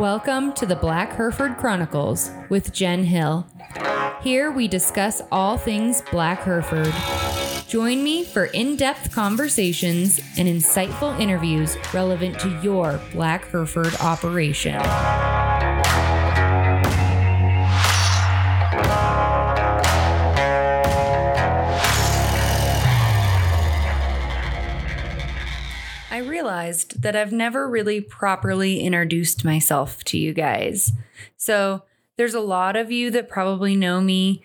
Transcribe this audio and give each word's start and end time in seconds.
Welcome 0.00 0.54
to 0.54 0.64
the 0.64 0.76
Black 0.76 1.12
Hereford 1.12 1.58
Chronicles 1.58 2.30
with 2.48 2.72
Jen 2.72 3.04
Hill. 3.04 3.46
Here 4.22 4.50
we 4.50 4.66
discuss 4.66 5.20
all 5.30 5.58
things 5.58 6.00
Black 6.10 6.40
Hereford. 6.40 6.94
Join 7.68 8.02
me 8.02 8.24
for 8.24 8.46
in 8.46 8.76
depth 8.76 9.12
conversations 9.12 10.18
and 10.38 10.48
insightful 10.48 11.20
interviews 11.20 11.76
relevant 11.92 12.38
to 12.38 12.48
your 12.62 12.98
Black 13.12 13.44
Hereford 13.50 13.94
operation. 14.00 14.80
Realized 26.60 27.02
that 27.02 27.16
I've 27.16 27.32
never 27.32 27.68
really 27.68 28.00
properly 28.00 28.80
introduced 28.80 29.44
myself 29.44 30.04
to 30.04 30.18
you 30.18 30.32
guys. 30.34 30.92
So, 31.36 31.82
there's 32.16 32.34
a 32.34 32.40
lot 32.40 32.76
of 32.76 32.92
you 32.92 33.10
that 33.12 33.30
probably 33.30 33.74
know 33.74 34.02
me 34.02 34.44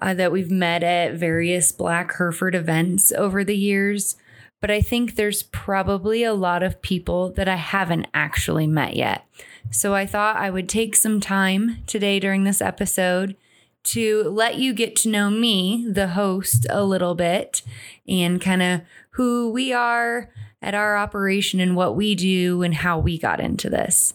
uh, 0.00 0.12
that 0.14 0.32
we've 0.32 0.50
met 0.50 0.82
at 0.82 1.14
various 1.14 1.70
Black 1.70 2.16
Hereford 2.16 2.56
events 2.56 3.12
over 3.12 3.44
the 3.44 3.56
years, 3.56 4.16
but 4.60 4.72
I 4.72 4.80
think 4.80 5.14
there's 5.14 5.44
probably 5.44 6.24
a 6.24 6.34
lot 6.34 6.64
of 6.64 6.82
people 6.82 7.30
that 7.34 7.46
I 7.46 7.54
haven't 7.54 8.08
actually 8.12 8.66
met 8.66 8.96
yet. 8.96 9.24
So 9.70 9.94
I 9.94 10.04
thought 10.04 10.34
I 10.34 10.50
would 10.50 10.68
take 10.68 10.96
some 10.96 11.20
time 11.20 11.84
today 11.86 12.18
during 12.18 12.42
this 12.42 12.60
episode 12.60 13.36
to 13.84 14.24
let 14.24 14.56
you 14.56 14.72
get 14.72 14.96
to 14.96 15.08
know 15.08 15.30
me, 15.30 15.86
the 15.88 16.08
host, 16.08 16.66
a 16.70 16.82
little 16.82 17.14
bit 17.14 17.62
and 18.08 18.40
kind 18.40 18.62
of 18.62 18.80
who 19.10 19.52
we 19.52 19.72
are 19.72 20.28
at 20.62 20.74
our 20.74 20.96
operation 20.96 21.60
and 21.60 21.76
what 21.76 21.96
we 21.96 22.14
do 22.14 22.62
and 22.62 22.74
how 22.74 22.98
we 22.98 23.18
got 23.18 23.40
into 23.40 23.68
this. 23.68 24.14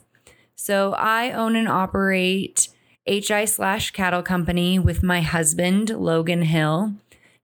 So 0.56 0.94
I 0.94 1.32
own 1.32 1.56
and 1.56 1.68
operate 1.68 2.70
HI 3.06 3.46
slash 3.46 3.92
cattle 3.92 4.24
company 4.24 4.80
with 4.80 5.04
my 5.04 5.22
husband, 5.22 5.90
Logan 5.90 6.42
Hill. 6.42 6.94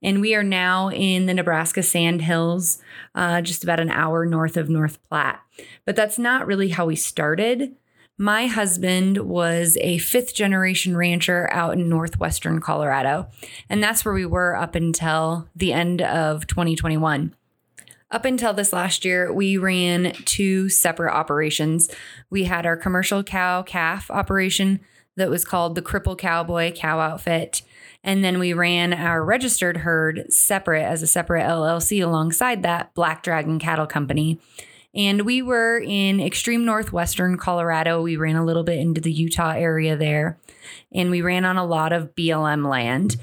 And 0.02 0.20
we 0.20 0.36
are 0.36 0.44
now 0.44 0.90
in 0.90 1.28
the 1.28 1.34
Nebraska 1.34 1.82
Sand 1.82 2.24
Hills, 2.24 2.82
uh, 3.16 3.42
just 3.42 3.64
about 3.64 3.80
an 3.80 3.90
hour 3.90 4.26
north 4.26 4.58
of 4.58 4.70
North 4.70 5.00
Platte. 5.08 5.40
But 5.86 5.96
that's 5.96 6.20
not 6.20 6.46
really 6.46 6.70
how 6.70 6.86
we 6.86 6.98
started. 6.98 7.76
My 8.18 8.48
husband 8.48 9.20
was 9.20 9.78
a 9.80 9.98
fifth 10.00 10.36
generation 10.36 10.98
rancher 10.98 11.50
out 11.52 11.74
in 11.74 11.90
northwestern 11.90 12.60
Colorado. 12.60 13.28
And 13.70 13.82
that's 13.82 14.04
where 14.04 14.14
we 14.14 14.26
were 14.26 14.56
up 14.56 14.76
until 14.76 15.48
the 15.56 15.72
end 15.72 16.02
of 16.02 16.46
2021. 16.48 17.34
Up 18.14 18.26
until 18.26 18.54
this 18.54 18.72
last 18.72 19.06
year, 19.06 19.34
we 19.34 19.58
ran 19.58 20.12
two 20.26 20.70
separate 20.70 21.12
operations. 21.12 21.90
We 22.30 22.44
had 22.44 22.64
our 22.64 22.78
commercial 22.78 23.24
cow 23.24 23.64
calf 23.64 24.12
operation 24.12 24.82
that 25.16 25.32
was 25.32 25.44
called 25.44 25.74
the 25.74 25.82
Cripple 25.82 26.16
Cowboy 26.16 26.74
Cow 26.74 27.00
Outfit. 27.00 27.64
And 28.04 28.24
then 28.24 28.38
we 28.38 28.54
ran 28.54 28.94
our 28.94 29.26
registered 29.26 29.78
herd 29.78 30.32
separate 30.32 30.84
as 30.84 31.02
a 31.02 31.08
separate 31.08 31.42
LLC 31.42 32.04
alongside 32.04 32.62
that 32.62 32.94
Black 32.94 33.24
Dragon 33.24 33.58
Cattle 33.58 33.88
Company. 33.88 34.40
And 34.94 35.24
we 35.24 35.42
were 35.42 35.80
in 35.84 36.20
extreme 36.20 36.66
northwestern 36.66 37.36
Colorado. 37.36 38.00
We 38.00 38.16
ran 38.16 38.36
a 38.36 38.46
little 38.46 38.64
bit 38.64 38.78
into 38.78 39.02
the 39.02 39.12
Utah 39.12 39.54
area 39.54 39.98
there. 39.98 40.38
And 40.94 41.10
we 41.10 41.24
ran 41.24 41.46
on 41.46 41.58
a 41.58 41.66
lot 41.66 41.92
of 41.92 42.14
BLM 42.14 42.70
land. 42.70 43.18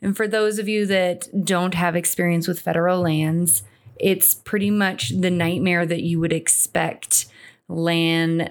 And 0.00 0.16
for 0.16 0.26
those 0.26 0.58
of 0.58 0.66
you 0.66 0.86
that 0.86 1.28
don't 1.44 1.74
have 1.74 1.94
experience 1.94 2.48
with 2.48 2.58
federal 2.58 3.02
lands, 3.02 3.64
it's 4.00 4.34
pretty 4.34 4.70
much 4.70 5.10
the 5.10 5.30
nightmare 5.30 5.86
that 5.86 6.02
you 6.02 6.18
would 6.20 6.32
expect 6.32 7.26
land 7.68 8.50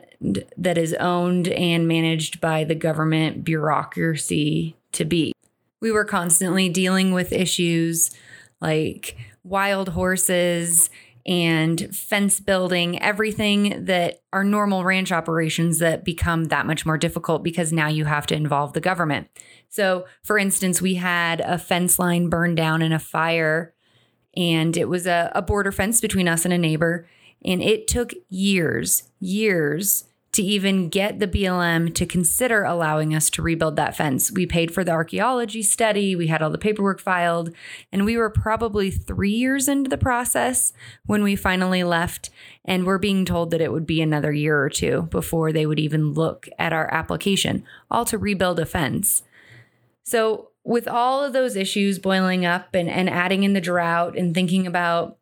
that 0.58 0.78
is 0.78 0.94
owned 0.94 1.48
and 1.50 1.88
managed 1.88 2.40
by 2.40 2.64
the 2.64 2.76
government 2.76 3.44
bureaucracy 3.44 4.76
to 4.94 5.06
be. 5.06 5.34
We 5.82 5.92
were 5.92 6.06
constantly 6.06 6.70
dealing 6.70 7.14
with 7.14 7.32
issues 7.32 8.12
like 8.62 9.18
wild 9.44 9.90
horses 9.90 10.90
and 11.26 11.96
fence 11.96 12.40
building, 12.40 13.02
everything 13.02 13.86
that 13.86 14.22
are 14.34 14.44
normal 14.44 14.84
ranch 14.84 15.12
operations 15.12 15.80
that 15.80 16.04
become 16.04 16.46
that 16.46 16.66
much 16.66 16.86
more 16.86 16.98
difficult 16.98 17.44
because 17.44 17.72
now 17.72 17.88
you 17.88 18.06
have 18.06 18.26
to 18.28 18.36
involve 18.36 18.74
the 18.74 18.82
government. 18.82 19.28
So, 19.70 20.06
for 20.24 20.38
instance, 20.38 20.82
we 20.82 20.96
had 20.96 21.42
a 21.42 21.58
fence 21.58 22.00
line 22.00 22.30
burned 22.30 22.58
down 22.58 22.82
in 22.82 22.92
a 22.92 23.00
fire, 23.00 23.74
and 24.40 24.78
it 24.78 24.88
was 24.88 25.06
a, 25.06 25.32
a 25.36 25.42
border 25.42 25.72
fence 25.72 26.00
between 26.00 26.30
us 26.30 26.46
and 26.46 26.54
a 26.54 26.58
neighbor. 26.58 27.06
And 27.44 27.62
it 27.62 27.88
took 27.88 28.14
years, 28.30 29.04
years 29.20 30.06
to 30.32 30.44
even 30.44 30.88
get 30.88 31.20
the 31.20 31.28
BLM 31.28 31.94
to 31.96 32.06
consider 32.06 32.64
allowing 32.64 33.14
us 33.14 33.30
to 33.32 33.42
rebuild 33.42 33.76
that 33.76 33.98
fence. 33.98 34.32
We 34.32 34.46
paid 34.46 34.74
for 34.74 34.84
the 34.84 34.92
archaeology 34.92 35.62
study, 35.64 36.16
we 36.16 36.28
had 36.28 36.42
all 36.42 36.52
the 36.52 36.58
paperwork 36.58 37.02
filed, 37.02 37.52
and 37.92 38.06
we 38.06 38.16
were 38.16 38.30
probably 38.30 38.92
three 38.92 39.32
years 39.32 39.68
into 39.68 39.90
the 39.90 39.98
process 39.98 40.72
when 41.06 41.24
we 41.24 41.36
finally 41.36 41.84
left. 41.84 42.30
And 42.64 42.86
we're 42.86 43.00
being 43.00 43.26
told 43.26 43.52
that 43.52 43.62
it 43.62 43.74
would 43.74 43.88
be 43.88 44.02
another 44.02 44.32
year 44.32 44.62
or 44.62 44.70
two 44.70 45.04
before 45.12 45.52
they 45.52 45.66
would 45.66 45.80
even 45.80 46.14
look 46.14 46.48
at 46.58 46.72
our 46.72 46.94
application, 46.94 47.66
all 47.92 48.06
to 48.06 48.18
rebuild 48.18 48.60
a 48.60 48.66
fence. 48.66 49.24
So, 50.04 50.50
with 50.70 50.88
all 50.88 51.24
of 51.24 51.34
those 51.34 51.56
issues 51.56 51.98
boiling 51.98 52.46
up 52.46 52.76
and, 52.76 52.88
and 52.88 53.10
adding 53.10 53.42
in 53.42 53.54
the 53.54 53.60
drought 53.60 54.16
and 54.16 54.36
thinking 54.36 54.68
about 54.68 55.18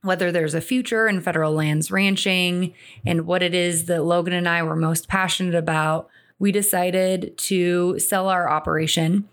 whether 0.00 0.32
there's 0.32 0.54
a 0.54 0.60
future 0.60 1.06
in 1.06 1.20
federal 1.20 1.52
lands 1.52 1.90
ranching 1.90 2.72
and 3.04 3.26
what 3.26 3.42
it 3.42 3.54
is 3.54 3.84
that 3.84 4.04
Logan 4.04 4.32
and 4.32 4.48
I 4.48 4.62
were 4.62 4.74
most 4.74 5.06
passionate 5.06 5.54
about, 5.54 6.08
we 6.38 6.50
decided 6.50 7.36
to 7.36 7.98
sell 7.98 8.30
our 8.30 8.48
operation 8.48 9.28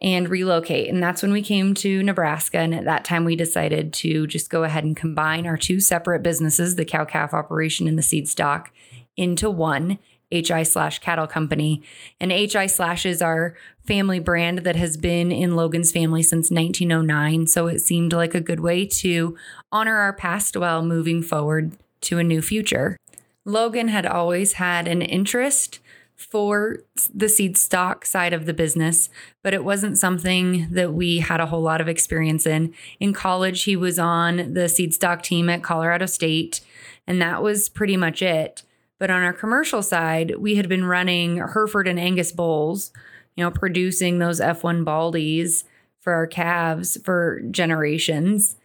and 0.00 0.28
relocate. 0.28 0.88
And 0.88 1.02
that's 1.02 1.20
when 1.20 1.32
we 1.32 1.42
came 1.42 1.74
to 1.74 2.00
Nebraska. 2.04 2.58
And 2.58 2.72
at 2.72 2.84
that 2.84 3.04
time, 3.04 3.24
we 3.24 3.34
decided 3.34 3.92
to 3.94 4.24
just 4.28 4.50
go 4.50 4.62
ahead 4.62 4.84
and 4.84 4.96
combine 4.96 5.48
our 5.48 5.56
two 5.56 5.80
separate 5.80 6.22
businesses, 6.22 6.76
the 6.76 6.84
cow 6.84 7.04
calf 7.04 7.34
operation 7.34 7.88
and 7.88 7.98
the 7.98 8.02
seed 8.02 8.28
stock, 8.28 8.70
into 9.16 9.50
one 9.50 9.98
HI 10.32 10.62
slash 10.62 10.98
cattle 10.98 11.26
company. 11.26 11.82
And 12.20 12.32
HI 12.32 12.66
slash 12.66 13.06
is 13.06 13.22
our 13.22 13.54
family 13.86 14.20
brand 14.20 14.60
that 14.60 14.76
has 14.76 14.96
been 14.96 15.32
in 15.32 15.56
Logan's 15.56 15.92
family 15.92 16.22
since 16.22 16.50
1909. 16.50 17.46
So 17.46 17.66
it 17.66 17.80
seemed 17.80 18.12
like 18.12 18.34
a 18.34 18.40
good 18.40 18.60
way 18.60 18.86
to 18.86 19.36
honor 19.72 19.96
our 19.96 20.12
past 20.12 20.56
while 20.56 20.82
moving 20.82 21.22
forward 21.22 21.72
to 22.02 22.18
a 22.18 22.24
new 22.24 22.42
future. 22.42 22.96
Logan 23.44 23.88
had 23.88 24.04
always 24.04 24.54
had 24.54 24.86
an 24.86 25.00
interest 25.00 25.78
for 26.18 26.80
the 27.14 27.28
seed 27.28 27.56
stock 27.56 28.04
side 28.04 28.32
of 28.32 28.44
the 28.44 28.52
business, 28.52 29.08
but 29.42 29.54
it 29.54 29.64
wasn't 29.64 29.96
something 29.96 30.68
that 30.70 30.92
we 30.92 31.18
had 31.18 31.40
a 31.40 31.46
whole 31.46 31.62
lot 31.62 31.80
of 31.80 31.88
experience 31.88 32.44
in. 32.44 32.74
In 32.98 33.12
college, 33.12 33.62
he 33.62 33.76
was 33.76 33.98
on 33.98 34.52
the 34.52 34.68
seed 34.68 34.92
stock 34.92 35.22
team 35.22 35.48
at 35.48 35.62
Colorado 35.62 36.06
State, 36.06 36.60
and 37.06 37.22
that 37.22 37.40
was 37.40 37.68
pretty 37.68 37.96
much 37.96 38.20
it. 38.20 38.64
But 38.98 39.10
on 39.10 39.22
our 39.22 39.32
commercial 39.32 39.82
side, 39.82 40.36
we 40.38 40.56
had 40.56 40.68
been 40.68 40.84
running 40.84 41.36
Hereford 41.36 41.86
and 41.86 41.98
Angus 41.98 42.32
bulls, 42.32 42.92
you 43.36 43.44
know, 43.44 43.50
producing 43.50 44.18
those 44.18 44.40
F1 44.40 44.84
Baldies 44.84 45.64
for 46.00 46.12
our 46.12 46.26
calves 46.26 46.98
for 47.04 47.40
generations. 47.50 48.56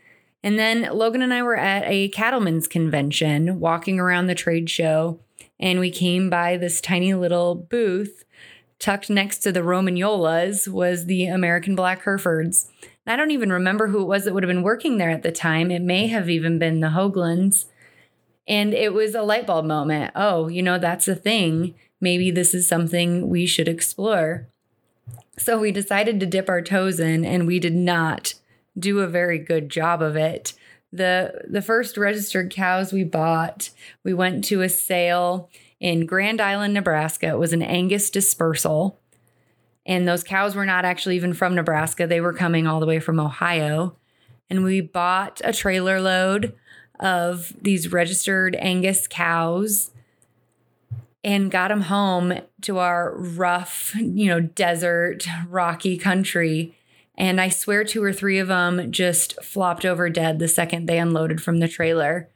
And 0.44 0.58
then 0.60 0.90
Logan 0.92 1.22
and 1.22 1.34
I 1.34 1.44
were 1.44 1.58
at 1.58 1.84
a 1.86 2.10
cattlemen's 2.10 2.68
convention 2.68 3.60
walking 3.60 4.00
around 4.00 4.28
the 4.28 4.36
trade 4.36 4.70
show, 4.70 5.20
and 5.60 5.80
we 5.80 5.92
came 5.92 6.30
by 6.30 6.58
this 6.58 6.82
tiny 6.82 7.14
little 7.14 7.56
booth 7.56 8.24
tucked 8.84 9.10
next 9.10 9.40
to 9.40 9.52
the 9.52 9.62
Romagnolas 9.62 10.68
was 10.68 11.06
the 11.06 11.26
American 11.26 11.74
Black 11.74 12.02
Herefords. 12.02 12.70
I 13.08 13.16
don't 13.16 13.32
even 13.32 13.52
remember 13.52 13.88
who 13.88 14.02
it 14.02 14.08
was 14.08 14.26
that 14.26 14.34
would 14.34 14.44
have 14.44 14.50
been 14.50 14.62
working 14.62 14.98
there 14.98 15.10
at 15.10 15.24
the 15.24 15.32
time. 15.32 15.72
It 15.72 15.82
may 15.82 16.08
have 16.08 16.30
even 16.30 16.60
been 16.60 16.82
the 16.82 16.90
Hoaglands. 16.90 17.66
And 18.48 18.74
it 18.74 18.94
was 18.94 19.16
a 19.16 19.22
light 19.22 19.48
bulb 19.48 19.66
moment. 19.66 20.12
Oh, 20.16 20.48
you 20.48 20.62
know, 20.62 20.78
that's 20.78 21.08
a 21.08 21.16
thing. 21.16 21.76
Maybe 22.02 22.32
this 22.32 22.54
is 22.54 22.68
something 22.68 23.30
we 23.30 23.46
should 23.46 23.68
explore. 23.68 24.48
So 25.38 25.60
we 25.60 25.72
decided 25.72 26.20
to 26.20 26.26
dip 26.26 26.50
our 26.50 26.62
toes 26.62 27.00
in, 27.00 27.26
and 27.26 27.48
we 27.48 27.60
did 27.60 27.76
not 27.76 28.34
do 28.78 29.00
a 29.00 29.08
very 29.08 29.40
good 29.40 29.70
job 29.70 30.02
of 30.02 30.16
it. 30.16 30.54
The, 30.92 31.42
the 31.50 31.62
first 31.62 31.98
registered 31.98 32.52
cows 32.52 32.94
we 32.94 33.04
bought, 33.04 33.70
we 34.04 34.14
went 34.14 34.44
to 34.46 34.62
a 34.62 34.70
sale 34.70 35.50
in 35.80 36.06
Grand 36.06 36.40
Island, 36.40 36.74
Nebraska. 36.74 37.28
It 37.28 37.40
was 37.40 37.54
an 37.54 37.64
Angus 37.64 38.10
dispersal. 38.10 39.00
And 39.86 40.08
those 40.08 40.24
cows 40.24 40.56
were 40.56 40.66
not 40.66 40.86
actually 40.86 41.16
even 41.16 41.34
from 41.34 41.56
Nebraska, 41.56 42.08
they 42.08 42.22
were 42.22 42.34
coming 42.34 42.68
all 42.68 42.80
the 42.80 42.86
way 42.86 43.00
from 43.00 43.20
Ohio. 43.20 43.98
And 44.50 44.64
we 44.64 44.82
bought 44.82 45.42
a 45.44 45.52
trailer 45.52 46.00
load 46.00 46.54
of 47.00 47.54
these 47.62 47.92
registered 47.92 48.56
Angus 48.56 49.08
cows 49.08 49.92
and 51.24 51.50
got 51.50 51.70
them 51.70 51.82
home 51.82 52.34
to 52.62 52.78
our 52.80 53.16
rough, 53.16 53.96
you 53.96 54.28
know, 54.28 54.42
desert, 54.42 55.26
rocky 55.48 55.98
country. 55.98 56.78
And 57.16 57.40
I 57.40 57.50
swear 57.50 57.84
two 57.84 58.04
or 58.04 58.12
three 58.12 58.40
of 58.40 58.48
them 58.48 58.92
just 58.92 59.42
flopped 59.44 59.86
over 59.86 60.10
dead 60.10 60.40
the 60.40 60.48
second 60.48 60.88
they 60.88 60.98
unloaded 60.98 61.42
from 61.42 61.60
the 61.60 61.68
trailer. 61.68 62.30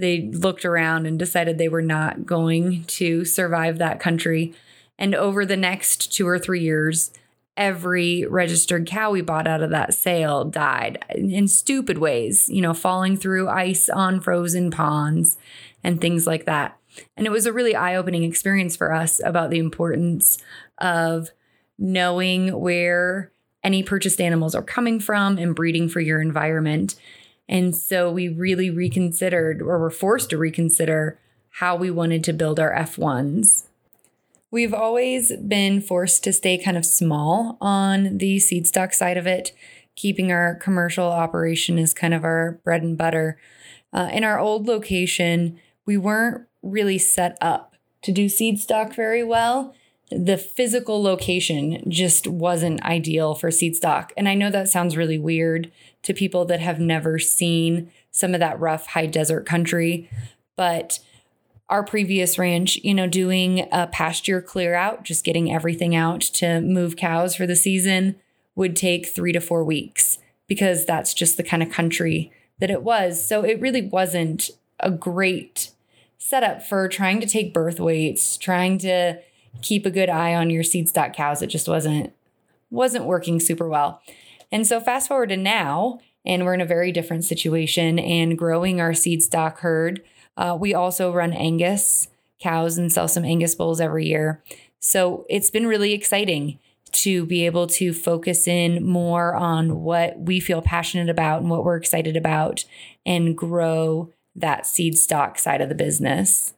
they 0.00 0.22
looked 0.32 0.64
around 0.64 1.06
and 1.06 1.18
decided 1.18 1.58
they 1.58 1.68
were 1.68 1.82
not 1.82 2.26
going 2.26 2.84
to 2.84 3.24
survive 3.24 3.78
that 3.78 4.00
country. 4.00 4.54
And 4.98 5.14
over 5.14 5.44
the 5.44 5.56
next 5.56 6.12
two 6.12 6.26
or 6.26 6.38
three 6.38 6.60
years, 6.60 7.12
every 7.56 8.24
registered 8.26 8.86
cow 8.86 9.10
we 9.10 9.20
bought 9.20 9.46
out 9.46 9.62
of 9.62 9.70
that 9.70 9.94
sale 9.94 10.44
died 10.44 11.04
in 11.14 11.46
stupid 11.48 11.98
ways, 11.98 12.48
you 12.48 12.62
know, 12.62 12.74
falling 12.74 13.16
through 13.16 13.48
ice 13.48 13.88
on 13.88 14.20
frozen 14.20 14.70
ponds 14.70 15.36
and 15.84 16.00
things 16.00 16.26
like 16.26 16.46
that. 16.46 16.76
And 17.16 17.26
it 17.26 17.30
was 17.30 17.46
a 17.46 17.52
really 17.52 17.74
eye 17.74 17.96
opening 17.96 18.24
experience 18.24 18.76
for 18.76 18.92
us 18.92 19.20
about 19.24 19.50
the 19.50 19.58
importance 19.58 20.38
of 20.78 21.30
knowing 21.78 22.58
where 22.60 23.32
any 23.62 23.82
purchased 23.82 24.20
animals 24.20 24.54
are 24.54 24.62
coming 24.62 25.00
from 25.00 25.38
and 25.38 25.54
breeding 25.54 25.88
for 25.88 26.00
your 26.00 26.20
environment. 26.20 26.94
And 27.48 27.74
so 27.76 28.10
we 28.10 28.28
really 28.28 28.70
reconsidered, 28.70 29.60
or 29.60 29.78
were 29.78 29.90
forced 29.90 30.30
to 30.30 30.38
reconsider, 30.38 31.18
how 31.54 31.76
we 31.76 31.90
wanted 31.90 32.22
to 32.24 32.32
build 32.32 32.60
our 32.60 32.74
F1s. 32.74 33.64
We've 34.52 34.74
always 34.74 35.32
been 35.36 35.80
forced 35.80 36.24
to 36.24 36.32
stay 36.32 36.58
kind 36.58 36.76
of 36.76 36.84
small 36.84 37.56
on 37.60 38.18
the 38.18 38.40
seed 38.40 38.66
stock 38.66 38.92
side 38.92 39.16
of 39.16 39.26
it, 39.26 39.52
keeping 39.94 40.32
our 40.32 40.56
commercial 40.56 41.06
operation 41.06 41.78
as 41.78 41.94
kind 41.94 42.12
of 42.12 42.24
our 42.24 42.60
bread 42.64 42.82
and 42.82 42.98
butter. 42.98 43.38
Uh, 43.92 44.08
in 44.12 44.24
our 44.24 44.40
old 44.40 44.66
location, 44.66 45.60
we 45.86 45.96
weren't 45.96 46.46
really 46.62 46.98
set 46.98 47.38
up 47.40 47.76
to 48.02 48.10
do 48.10 48.28
seed 48.28 48.58
stock 48.58 48.92
very 48.92 49.22
well. 49.22 49.74
The 50.10 50.36
physical 50.36 51.00
location 51.00 51.84
just 51.88 52.26
wasn't 52.26 52.82
ideal 52.82 53.36
for 53.36 53.52
seed 53.52 53.76
stock. 53.76 54.12
And 54.16 54.28
I 54.28 54.34
know 54.34 54.50
that 54.50 54.68
sounds 54.68 54.96
really 54.96 55.18
weird 55.18 55.70
to 56.02 56.12
people 56.12 56.44
that 56.46 56.58
have 56.58 56.80
never 56.80 57.20
seen 57.20 57.92
some 58.10 58.34
of 58.34 58.40
that 58.40 58.58
rough 58.58 58.88
high 58.88 59.06
desert 59.06 59.46
country, 59.46 60.10
but 60.56 60.98
our 61.70 61.84
previous 61.84 62.36
ranch, 62.36 62.76
you 62.82 62.92
know, 62.92 63.06
doing 63.06 63.68
a 63.70 63.86
pasture 63.86 64.42
clear 64.42 64.74
out, 64.74 65.04
just 65.04 65.24
getting 65.24 65.52
everything 65.52 65.94
out 65.94 66.20
to 66.20 66.60
move 66.60 66.96
cows 66.96 67.36
for 67.36 67.46
the 67.46 67.56
season 67.56 68.16
would 68.56 68.74
take 68.74 69.06
three 69.06 69.32
to 69.32 69.40
four 69.40 69.64
weeks 69.64 70.18
because 70.48 70.84
that's 70.84 71.14
just 71.14 71.36
the 71.36 71.44
kind 71.44 71.62
of 71.62 71.70
country 71.70 72.32
that 72.58 72.70
it 72.70 72.82
was. 72.82 73.24
So 73.26 73.42
it 73.42 73.60
really 73.60 73.82
wasn't 73.82 74.50
a 74.80 74.90
great 74.90 75.70
setup 76.18 76.62
for 76.62 76.88
trying 76.88 77.20
to 77.20 77.26
take 77.26 77.54
birth 77.54 77.78
weights, 77.78 78.36
trying 78.36 78.76
to 78.78 79.20
keep 79.62 79.86
a 79.86 79.90
good 79.90 80.08
eye 80.08 80.34
on 80.34 80.50
your 80.50 80.64
seed 80.64 80.88
stock 80.88 81.12
cows. 81.12 81.40
It 81.40 81.48
just 81.48 81.68
wasn't 81.68 82.12
wasn't 82.70 83.04
working 83.04 83.40
super 83.40 83.68
well. 83.68 84.00
And 84.52 84.66
so 84.66 84.80
fast 84.80 85.08
forward 85.08 85.30
to 85.30 85.36
now, 85.36 86.00
and 86.24 86.44
we're 86.44 86.54
in 86.54 86.60
a 86.60 86.66
very 86.66 86.92
different 86.92 87.24
situation 87.24 87.98
and 87.98 88.38
growing 88.38 88.80
our 88.80 88.94
seed 88.94 89.22
stock 89.22 89.60
herd 89.60 90.02
uh, 90.40 90.56
we 90.58 90.74
also 90.74 91.12
run 91.12 91.34
Angus 91.34 92.08
cows 92.40 92.78
and 92.78 92.90
sell 92.90 93.06
some 93.06 93.26
Angus 93.26 93.54
bulls 93.54 93.80
every 93.80 94.06
year. 94.06 94.42
So 94.78 95.26
it's 95.28 95.50
been 95.50 95.66
really 95.66 95.92
exciting 95.92 96.58
to 96.92 97.26
be 97.26 97.44
able 97.44 97.66
to 97.66 97.92
focus 97.92 98.48
in 98.48 98.84
more 98.84 99.34
on 99.34 99.82
what 99.82 100.18
we 100.18 100.40
feel 100.40 100.62
passionate 100.62 101.10
about 101.10 101.42
and 101.42 101.50
what 101.50 101.62
we're 101.62 101.76
excited 101.76 102.16
about 102.16 102.64
and 103.04 103.36
grow 103.36 104.10
that 104.34 104.66
seed 104.66 104.96
stock 104.96 105.38
side 105.38 105.60
of 105.60 105.68
the 105.68 105.74
business. 105.74 106.54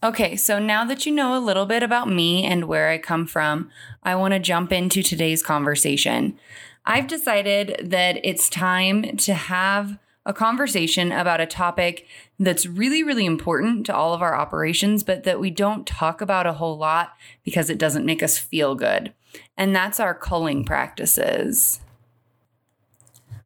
Okay, 0.00 0.36
so 0.36 0.60
now 0.60 0.84
that 0.84 1.04
you 1.04 1.12
know 1.12 1.36
a 1.36 1.40
little 1.42 1.66
bit 1.66 1.82
about 1.82 2.08
me 2.08 2.44
and 2.44 2.66
where 2.66 2.88
I 2.88 2.98
come 2.98 3.26
from, 3.26 3.68
I 4.04 4.14
want 4.14 4.32
to 4.32 4.38
jump 4.38 4.72
into 4.72 5.02
today's 5.02 5.42
conversation. 5.42 6.38
I've 6.86 7.08
decided 7.08 7.90
that 7.90 8.20
it's 8.22 8.48
time 8.48 9.16
to 9.16 9.34
have 9.34 9.98
a 10.28 10.32
conversation 10.34 11.10
about 11.10 11.40
a 11.40 11.46
topic 11.46 12.06
that's 12.38 12.66
really, 12.66 13.02
really 13.02 13.24
important 13.24 13.86
to 13.86 13.94
all 13.96 14.12
of 14.12 14.20
our 14.20 14.36
operations, 14.36 15.02
but 15.02 15.24
that 15.24 15.40
we 15.40 15.50
don't 15.50 15.86
talk 15.86 16.20
about 16.20 16.46
a 16.46 16.52
whole 16.52 16.76
lot 16.76 17.14
because 17.42 17.70
it 17.70 17.78
doesn't 17.78 18.04
make 18.04 18.22
us 18.22 18.36
feel 18.36 18.74
good. 18.74 19.14
And 19.56 19.74
that's 19.74 19.98
our 19.98 20.14
culling 20.14 20.66
practices. 20.66 21.80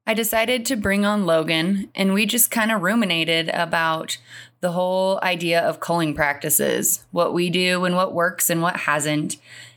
I 0.04 0.12
decided 0.12 0.66
to 0.66 0.76
bring 0.76 1.04
on 1.04 1.24
Logan, 1.24 1.88
and 1.94 2.12
we 2.12 2.26
just 2.26 2.50
kind 2.50 2.72
of 2.72 2.82
ruminated 2.82 3.48
about 3.50 4.18
the 4.60 4.72
whole 4.72 5.20
idea 5.22 5.60
of 5.60 5.78
culling 5.78 6.14
practices, 6.16 7.04
what 7.12 7.32
we 7.32 7.48
do 7.48 7.84
and 7.84 7.94
what 7.94 8.12
works 8.12 8.50
and 8.50 8.60
what 8.60 8.76
hasn't, 8.76 9.36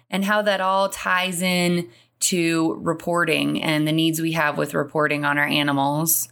and 0.10 0.26
how 0.26 0.42
that 0.42 0.60
all 0.60 0.90
ties 0.90 1.44
in 1.44 1.88
to 2.22 2.80
reporting 2.82 3.62
and 3.62 3.88
the 3.88 3.92
needs 3.92 4.20
we 4.20 4.32
have 4.32 4.58
with 4.58 4.74
reporting 4.74 5.24
on 5.24 5.38
our 5.38 5.46
animals. 5.46 6.30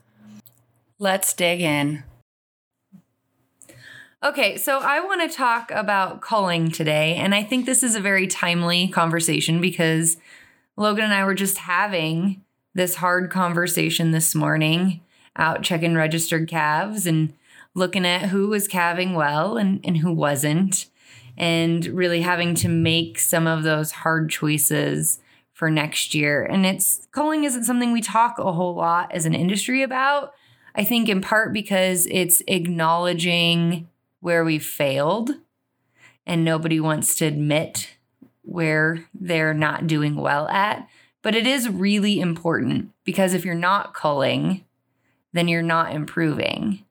Let's 0.99 1.33
dig 1.33 1.61
in. 1.61 2.03
Okay, 4.23 4.55
so 4.55 4.79
I 4.79 5.01
want 5.01 5.29
to 5.29 5.35
talk 5.35 5.69
about 5.71 6.21
culling 6.21 6.71
today, 6.71 7.15
and 7.15 7.35
I 7.35 7.43
think 7.43 7.65
this 7.65 7.83
is 7.83 7.95
a 7.95 7.99
very 7.99 8.25
timely 8.25 8.87
conversation 8.87 9.59
because 9.59 10.15
Logan 10.77 11.03
and 11.03 11.13
I 11.13 11.25
were 11.25 11.33
just 11.33 11.57
having 11.57 12.41
this 12.73 12.95
hard 12.95 13.29
conversation 13.29 14.11
this 14.11 14.33
morning 14.33 15.01
out 15.35 15.61
checking 15.61 15.95
registered 15.95 16.47
calves 16.47 17.05
and 17.05 17.33
looking 17.75 18.05
at 18.05 18.29
who 18.29 18.47
was 18.47 18.67
calving 18.67 19.13
well 19.13 19.57
and, 19.57 19.81
and 19.83 19.97
who 19.97 20.13
wasn't, 20.13 20.85
and 21.37 21.85
really 21.87 22.21
having 22.21 22.55
to 22.55 22.69
make 22.69 23.19
some 23.19 23.45
of 23.45 23.63
those 23.63 23.91
hard 23.91 24.29
choices 24.29 25.19
for 25.51 25.69
next 25.69 26.15
year. 26.15 26.43
And 26.45 26.65
it's 26.65 27.07
culling 27.11 27.43
isn't 27.43 27.65
something 27.65 27.91
we 27.91 28.01
talk 28.01 28.39
a 28.39 28.53
whole 28.53 28.75
lot 28.75 29.11
as 29.11 29.25
an 29.25 29.33
industry 29.33 29.83
about 29.83 30.33
I 30.75 30.83
think 30.83 31.09
in 31.09 31.21
part 31.21 31.53
because 31.53 32.07
it's 32.09 32.41
acknowledging 32.47 33.87
where 34.21 34.43
we 34.43 34.59
failed 34.59 35.31
and 36.25 36.43
nobody 36.43 36.79
wants 36.79 37.15
to 37.17 37.25
admit 37.25 37.95
where 38.43 39.05
they're 39.13 39.53
not 39.53 39.87
doing 39.87 40.15
well 40.15 40.47
at. 40.47 40.87
But 41.21 41.35
it 41.35 41.47
is 41.47 41.69
really 41.69 42.19
important 42.19 42.91
because 43.05 43.33
if 43.33 43.45
you're 43.45 43.55
not 43.55 43.93
culling, 43.93 44.65
then 45.31 45.47
you're 45.47 45.61
not 45.61 45.93
improving. 45.93 46.83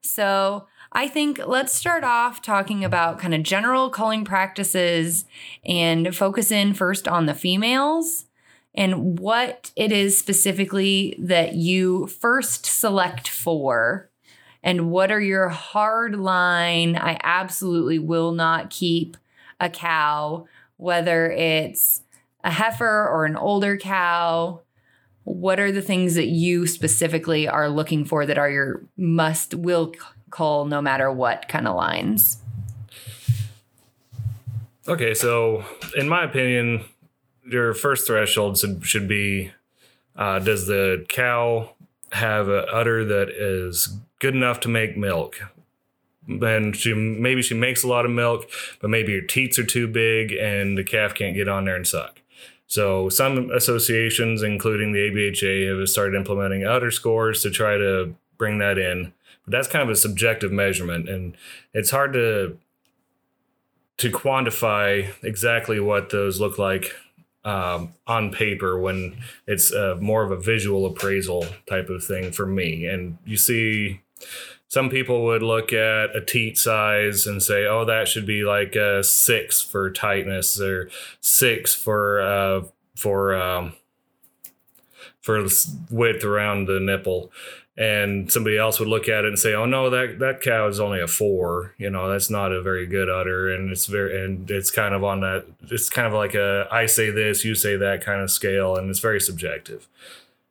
So 0.00 0.66
I 0.92 1.08
think 1.08 1.40
let's 1.44 1.72
start 1.74 2.04
off 2.04 2.42
talking 2.42 2.84
about 2.84 3.18
kind 3.18 3.34
of 3.34 3.42
general 3.42 3.90
culling 3.90 4.24
practices 4.24 5.24
and 5.64 6.14
focus 6.14 6.50
in 6.50 6.74
first 6.74 7.08
on 7.08 7.26
the 7.26 7.34
females 7.34 8.26
and 8.74 9.18
what 9.18 9.70
it 9.76 9.92
is 9.92 10.18
specifically 10.18 11.16
that 11.18 11.54
you 11.54 12.06
first 12.06 12.66
select 12.66 13.28
for 13.28 14.10
and 14.62 14.90
what 14.90 15.10
are 15.10 15.20
your 15.20 15.48
hard 15.48 16.16
line 16.16 16.96
i 16.96 17.18
absolutely 17.22 17.98
will 17.98 18.32
not 18.32 18.70
keep 18.70 19.16
a 19.60 19.68
cow 19.68 20.46
whether 20.76 21.30
it's 21.30 22.02
a 22.44 22.50
heifer 22.50 23.08
or 23.08 23.24
an 23.24 23.36
older 23.36 23.76
cow. 23.76 24.60
What 25.24 25.58
are 25.58 25.72
the 25.72 25.82
things 25.82 26.14
that 26.14 26.26
you 26.26 26.66
specifically 26.66 27.48
are 27.48 27.68
looking 27.68 28.04
for 28.04 28.26
that 28.26 28.38
are 28.38 28.50
your 28.50 28.84
must 28.96 29.54
will 29.54 29.94
call 30.30 30.66
no 30.66 30.82
matter 30.82 31.10
what 31.10 31.48
kind 31.48 31.66
of 31.66 31.74
lines? 31.74 32.38
Okay 34.86 35.14
so 35.14 35.64
in 35.96 36.08
my 36.08 36.24
opinion 36.24 36.84
your 37.46 37.74
first 37.74 38.06
threshold 38.06 38.58
should, 38.58 39.08
be 39.08 39.52
uh, 40.16 40.38
does 40.38 40.66
the 40.66 41.04
cow 41.08 41.70
have 42.12 42.48
an 42.48 42.64
udder 42.72 43.04
that 43.04 43.28
is 43.30 43.96
good 44.20 44.34
enough 44.34 44.60
to 44.60 44.68
make 44.68 44.96
milk? 44.96 45.40
And 46.26 46.74
she 46.74 46.94
maybe 46.94 47.42
she 47.42 47.54
makes 47.54 47.84
a 47.84 47.88
lot 47.88 48.06
of 48.06 48.10
milk, 48.10 48.48
but 48.80 48.88
maybe 48.88 49.14
her 49.14 49.20
teats 49.20 49.58
are 49.58 49.66
too 49.66 49.86
big 49.86 50.32
and 50.32 50.78
the 50.78 50.84
calf 50.84 51.14
can't 51.14 51.36
get 51.36 51.48
on 51.48 51.66
there 51.66 51.76
and 51.76 51.86
suck. 51.86 52.22
So 52.66 53.10
some 53.10 53.50
associations, 53.50 54.42
including 54.42 54.92
the 54.92 55.10
ABHA, 55.10 55.78
have 55.78 55.88
started 55.88 56.16
implementing 56.16 56.64
udder 56.64 56.90
scores 56.90 57.42
to 57.42 57.50
try 57.50 57.76
to 57.76 58.14
bring 58.38 58.58
that 58.58 58.78
in. 58.78 59.12
But 59.44 59.52
that's 59.52 59.68
kind 59.68 59.82
of 59.82 59.90
a 59.90 59.96
subjective 59.96 60.50
measurement, 60.50 61.08
and 61.08 61.36
it's 61.74 61.90
hard 61.90 62.14
to 62.14 62.58
to 63.98 64.10
quantify 64.10 65.12
exactly 65.22 65.78
what 65.78 66.10
those 66.10 66.40
look 66.40 66.58
like 66.58 66.94
um, 67.44 67.94
on 68.06 68.32
paper 68.32 68.78
when 68.78 69.16
it's 69.46 69.72
uh, 69.72 69.96
more 70.00 70.22
of 70.22 70.30
a 70.30 70.36
visual 70.36 70.86
appraisal 70.86 71.46
type 71.68 71.88
of 71.88 72.02
thing 72.02 72.32
for 72.32 72.46
me. 72.46 72.86
And 72.86 73.18
you 73.24 73.36
see, 73.36 74.00
some 74.68 74.88
people 74.88 75.24
would 75.24 75.42
look 75.42 75.72
at 75.72 76.16
a 76.16 76.24
teat 76.24 76.58
size 76.58 77.26
and 77.26 77.42
say, 77.42 77.66
"Oh, 77.66 77.84
that 77.84 78.08
should 78.08 78.26
be 78.26 78.44
like 78.44 78.74
a 78.74 79.04
six 79.04 79.60
for 79.60 79.90
tightness, 79.90 80.60
or 80.60 80.90
six 81.20 81.74
for 81.74 82.20
uh, 82.20 82.62
for 82.96 83.36
um, 83.36 83.74
for 85.20 85.46
width 85.90 86.24
around 86.24 86.66
the 86.66 86.80
nipple." 86.80 87.30
And 87.76 88.30
somebody 88.30 88.56
else 88.56 88.78
would 88.78 88.88
look 88.88 89.08
at 89.08 89.24
it 89.24 89.28
and 89.28 89.38
say, 89.38 89.54
"Oh 89.54 89.66
no, 89.66 89.90
that 89.90 90.18
that 90.20 90.40
cow 90.40 90.68
is 90.68 90.78
only 90.78 91.00
a 91.00 91.08
four. 91.08 91.74
You 91.76 91.90
know, 91.90 92.08
that's 92.08 92.30
not 92.30 92.52
a 92.52 92.62
very 92.62 92.86
good 92.86 93.10
udder, 93.10 93.52
and 93.52 93.70
it's 93.70 93.86
very 93.86 94.24
and 94.24 94.48
it's 94.50 94.70
kind 94.70 94.94
of 94.94 95.02
on 95.02 95.20
that. 95.20 95.46
It's 95.70 95.90
kind 95.90 96.06
of 96.06 96.12
like 96.12 96.34
a 96.34 96.68
I 96.70 96.86
say 96.86 97.10
this, 97.10 97.44
you 97.44 97.54
say 97.54 97.76
that 97.76 98.04
kind 98.04 98.20
of 98.20 98.30
scale, 98.30 98.76
and 98.76 98.88
it's 98.90 99.00
very 99.00 99.20
subjective. 99.20 99.88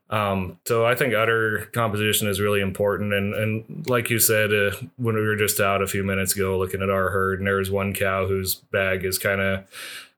Um, 0.10 0.60
so 0.68 0.86
I 0.86 0.96
think 0.96 1.14
udder 1.14 1.70
composition 1.74 2.28
is 2.28 2.40
really 2.40 2.62
important. 2.62 3.14
And, 3.14 3.34
and 3.34 3.90
like 3.90 4.12
you 4.12 4.20
said, 4.20 4.54
uh, 4.54 4.72
when 4.98 5.16
we 5.16 5.22
were 5.22 5.36
just 5.36 5.60
out 5.60 5.82
a 5.82 5.88
few 5.88 6.04
minutes 6.04 6.36
ago 6.36 6.60
looking 6.60 6.84
at 6.84 6.90
our 6.90 7.10
herd, 7.10 7.40
and 7.40 7.48
there 7.48 7.56
was 7.56 7.72
one 7.72 7.94
cow 7.94 8.28
whose 8.28 8.56
bag 8.56 9.06
is 9.06 9.18
kind 9.18 9.42
of 9.42 9.66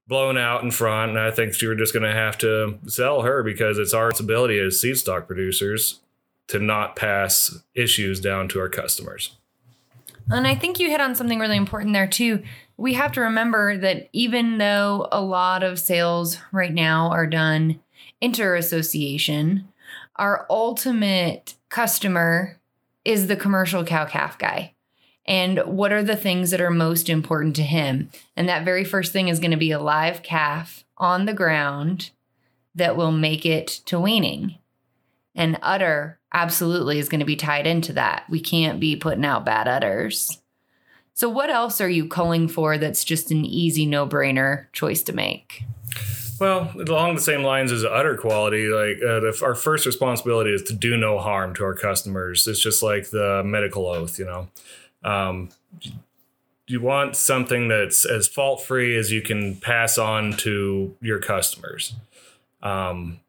blown 0.05 0.37
out 0.37 0.63
in 0.63 0.71
front. 0.71 1.11
And 1.11 1.19
I 1.19 1.31
think 1.31 1.61
you're 1.61 1.75
just 1.75 1.93
going 1.93 2.03
to 2.03 2.11
have 2.11 2.37
to 2.39 2.77
sell 2.87 3.21
her 3.21 3.41
because 3.41 3.77
it's 3.77 3.93
our 3.93 4.07
responsibility 4.07 4.59
as 4.59 4.81
seed 4.81 4.97
stock 4.97 5.27
producers 5.27 6.01
to 6.47 6.59
not 6.59 6.95
pass 6.95 7.59
issues 7.73 8.19
down 8.19 8.47
to 8.49 8.59
our 8.59 8.69
customers. 8.69 9.35
And 10.29 10.47
I 10.47 10.55
think 10.55 10.79
you 10.79 10.89
hit 10.89 11.01
on 11.01 11.15
something 11.15 11.39
really 11.39 11.57
important 11.57 11.93
there 11.93 12.07
too. 12.07 12.43
We 12.77 12.93
have 12.93 13.11
to 13.13 13.21
remember 13.21 13.77
that 13.77 14.09
even 14.11 14.57
though 14.57 15.07
a 15.11 15.21
lot 15.21 15.63
of 15.63 15.79
sales 15.79 16.37
right 16.51 16.73
now 16.73 17.09
are 17.09 17.27
done 17.27 17.79
inter 18.21 18.55
association, 18.55 19.67
our 20.15 20.45
ultimate 20.49 21.55
customer 21.69 22.59
is 23.03 23.27
the 23.27 23.35
commercial 23.35 23.83
cow 23.83 24.05
calf 24.05 24.37
guy. 24.37 24.73
And 25.27 25.59
what 25.59 25.91
are 25.91 26.03
the 26.03 26.15
things 26.15 26.51
that 26.51 26.61
are 26.61 26.71
most 26.71 27.09
important 27.09 27.55
to 27.57 27.63
him? 27.63 28.09
And 28.35 28.47
that 28.47 28.65
very 28.65 28.83
first 28.83 29.11
thing 29.11 29.27
is 29.27 29.39
going 29.39 29.51
to 29.51 29.57
be 29.57 29.71
a 29.71 29.79
live 29.79 30.21
calf 30.21 30.85
on 30.97 31.25
the 31.25 31.33
ground 31.33 32.11
that 32.75 32.97
will 32.97 33.11
make 33.11 33.45
it 33.45 33.67
to 33.85 33.99
weaning. 33.99 34.57
And 35.35 35.59
udder 35.61 36.19
absolutely 36.33 36.97
is 36.97 37.09
going 37.09 37.19
to 37.19 37.25
be 37.25 37.35
tied 37.35 37.67
into 37.67 37.93
that. 37.93 38.23
We 38.29 38.39
can't 38.39 38.79
be 38.79 38.95
putting 38.95 39.25
out 39.25 39.45
bad 39.45 39.67
udders. 39.67 40.41
So, 41.13 41.29
what 41.29 41.49
else 41.49 41.79
are 41.79 41.89
you 41.89 42.07
culling 42.07 42.47
for 42.47 42.77
that's 42.77 43.03
just 43.03 43.31
an 43.31 43.45
easy 43.45 43.85
no 43.85 44.07
brainer 44.07 44.65
choice 44.73 45.01
to 45.03 45.13
make? 45.13 45.63
Well, 46.39 46.73
along 46.75 47.15
the 47.15 47.21
same 47.21 47.43
lines 47.43 47.71
as 47.71 47.85
udder 47.85 48.17
quality, 48.17 48.67
like 48.67 48.97
uh, 48.97 49.21
the, 49.21 49.39
our 49.41 49.55
first 49.55 49.85
responsibility 49.85 50.53
is 50.53 50.63
to 50.63 50.73
do 50.73 50.97
no 50.97 51.19
harm 51.19 51.53
to 51.55 51.63
our 51.63 51.73
customers. 51.73 52.45
It's 52.47 52.59
just 52.59 52.83
like 52.83 53.09
the 53.09 53.41
medical 53.45 53.87
oath, 53.87 54.19
you 54.19 54.25
know. 54.25 54.49
Um, 55.03 55.49
you 56.67 56.81
want 56.81 57.15
something 57.15 57.67
that's 57.67 58.05
as 58.05 58.27
fault 58.27 58.61
free 58.61 58.97
as 58.97 59.11
you 59.11 59.21
can 59.21 59.55
pass 59.55 59.97
on 59.97 60.33
to 60.37 60.95
your 60.99 61.19
customers. 61.19 61.93
Um, 62.61 63.19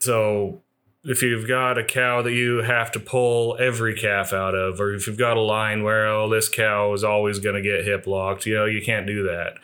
so 0.00 0.60
if 1.04 1.22
you've 1.22 1.48
got 1.48 1.78
a 1.78 1.84
cow 1.84 2.22
that 2.22 2.32
you 2.32 2.58
have 2.58 2.90
to 2.92 3.00
pull 3.00 3.56
every 3.58 3.94
calf 3.94 4.32
out 4.32 4.54
of, 4.54 4.80
or 4.80 4.92
if 4.94 5.06
you've 5.06 5.16
got 5.16 5.36
a 5.36 5.40
line 5.40 5.82
where 5.82 6.06
oh 6.06 6.28
this 6.28 6.48
cow 6.48 6.92
is 6.92 7.04
always 7.04 7.38
going 7.38 7.54
to 7.54 7.62
get 7.62 7.84
hip 7.84 8.06
locked, 8.06 8.46
you 8.46 8.54
know 8.54 8.66
you 8.66 8.82
can't 8.82 9.06
do 9.06 9.22
that. 9.24 9.54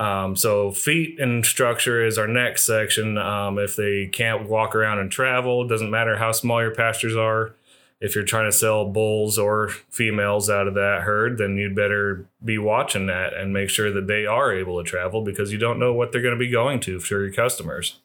Um, 0.00 0.36
so 0.36 0.72
feet 0.72 1.18
and 1.18 1.44
structure 1.44 2.04
is 2.04 2.18
our 2.18 2.28
next 2.28 2.66
section. 2.66 3.16
Um, 3.16 3.58
if 3.58 3.76
they 3.76 4.06
can't 4.06 4.48
walk 4.48 4.74
around 4.74 4.98
and 4.98 5.10
travel, 5.10 5.66
doesn't 5.66 5.90
matter 5.90 6.18
how 6.18 6.32
small 6.32 6.60
your 6.60 6.74
pastures 6.74 7.16
are. 7.16 7.54
If 7.98 8.14
you're 8.14 8.24
trying 8.24 8.50
to 8.50 8.56
sell 8.56 8.84
bulls 8.84 9.38
or 9.38 9.70
females 9.88 10.50
out 10.50 10.68
of 10.68 10.74
that 10.74 11.02
herd, 11.04 11.38
then 11.38 11.56
you'd 11.56 11.74
better 11.74 12.26
be 12.44 12.58
watching 12.58 13.06
that 13.06 13.32
and 13.32 13.54
make 13.54 13.70
sure 13.70 13.90
that 13.90 14.06
they 14.06 14.26
are 14.26 14.54
able 14.54 14.82
to 14.82 14.88
travel 14.88 15.22
because 15.22 15.50
you 15.50 15.56
don't 15.56 15.78
know 15.78 15.94
what 15.94 16.12
they're 16.12 16.20
going 16.20 16.34
to 16.34 16.38
be 16.38 16.50
going 16.50 16.78
to 16.80 17.00
for 17.00 17.24
your 17.24 17.32
customers. 17.32 17.98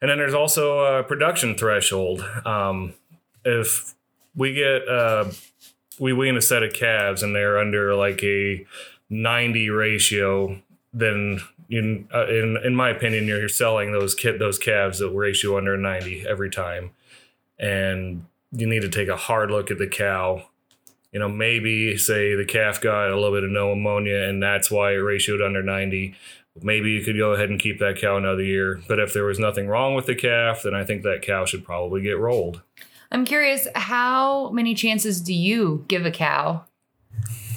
And 0.00 0.10
then 0.10 0.18
there's 0.18 0.34
also 0.34 0.98
a 0.98 1.02
production 1.02 1.56
threshold. 1.56 2.24
Um, 2.44 2.94
if 3.44 3.94
we 4.34 4.52
get 4.52 4.86
uh, 4.88 5.30
we 5.98 6.12
wean 6.12 6.36
a 6.36 6.42
set 6.42 6.62
of 6.62 6.72
calves 6.72 7.22
and 7.22 7.34
they're 7.34 7.58
under 7.58 7.94
like 7.94 8.22
a 8.22 8.66
90 9.08 9.70
ratio, 9.70 10.60
then 10.92 11.40
in 11.68 12.08
uh, 12.14 12.26
in 12.26 12.58
in 12.64 12.76
my 12.76 12.90
opinion, 12.90 13.26
you're 13.26 13.48
selling 13.48 13.92
those 13.92 14.14
kit 14.14 14.38
those 14.38 14.58
calves 14.58 14.98
that 14.98 15.10
ratio 15.10 15.56
under 15.56 15.76
90 15.76 16.26
every 16.26 16.50
time, 16.50 16.90
and 17.58 18.24
you 18.52 18.66
need 18.66 18.82
to 18.82 18.88
take 18.88 19.08
a 19.08 19.16
hard 19.16 19.50
look 19.50 19.70
at 19.70 19.78
the 19.78 19.88
cow. 19.88 20.46
You 21.12 21.20
know, 21.20 21.28
maybe 21.28 21.96
say 21.96 22.34
the 22.34 22.44
calf 22.44 22.80
got 22.80 23.10
a 23.10 23.14
little 23.14 23.32
bit 23.32 23.44
of 23.44 23.50
pneumonia, 23.50 24.28
and 24.28 24.42
that's 24.42 24.70
why 24.70 24.92
it 24.92 24.98
ratioed 24.98 25.44
under 25.44 25.62
90 25.62 26.14
maybe 26.62 26.90
you 26.90 27.04
could 27.04 27.16
go 27.16 27.32
ahead 27.32 27.50
and 27.50 27.60
keep 27.60 27.78
that 27.78 27.98
cow 27.98 28.16
another 28.16 28.42
year. 28.42 28.80
But 28.88 28.98
if 28.98 29.12
there 29.12 29.24
was 29.24 29.38
nothing 29.38 29.68
wrong 29.68 29.94
with 29.94 30.06
the 30.06 30.14
calf, 30.14 30.62
then 30.62 30.74
I 30.74 30.84
think 30.84 31.02
that 31.02 31.22
cow 31.22 31.44
should 31.44 31.64
probably 31.64 32.02
get 32.02 32.18
rolled. 32.18 32.62
I'm 33.10 33.24
curious, 33.24 33.68
how 33.74 34.50
many 34.50 34.74
chances 34.74 35.20
do 35.20 35.32
you 35.32 35.84
give 35.88 36.04
a 36.04 36.10
cow? 36.10 36.64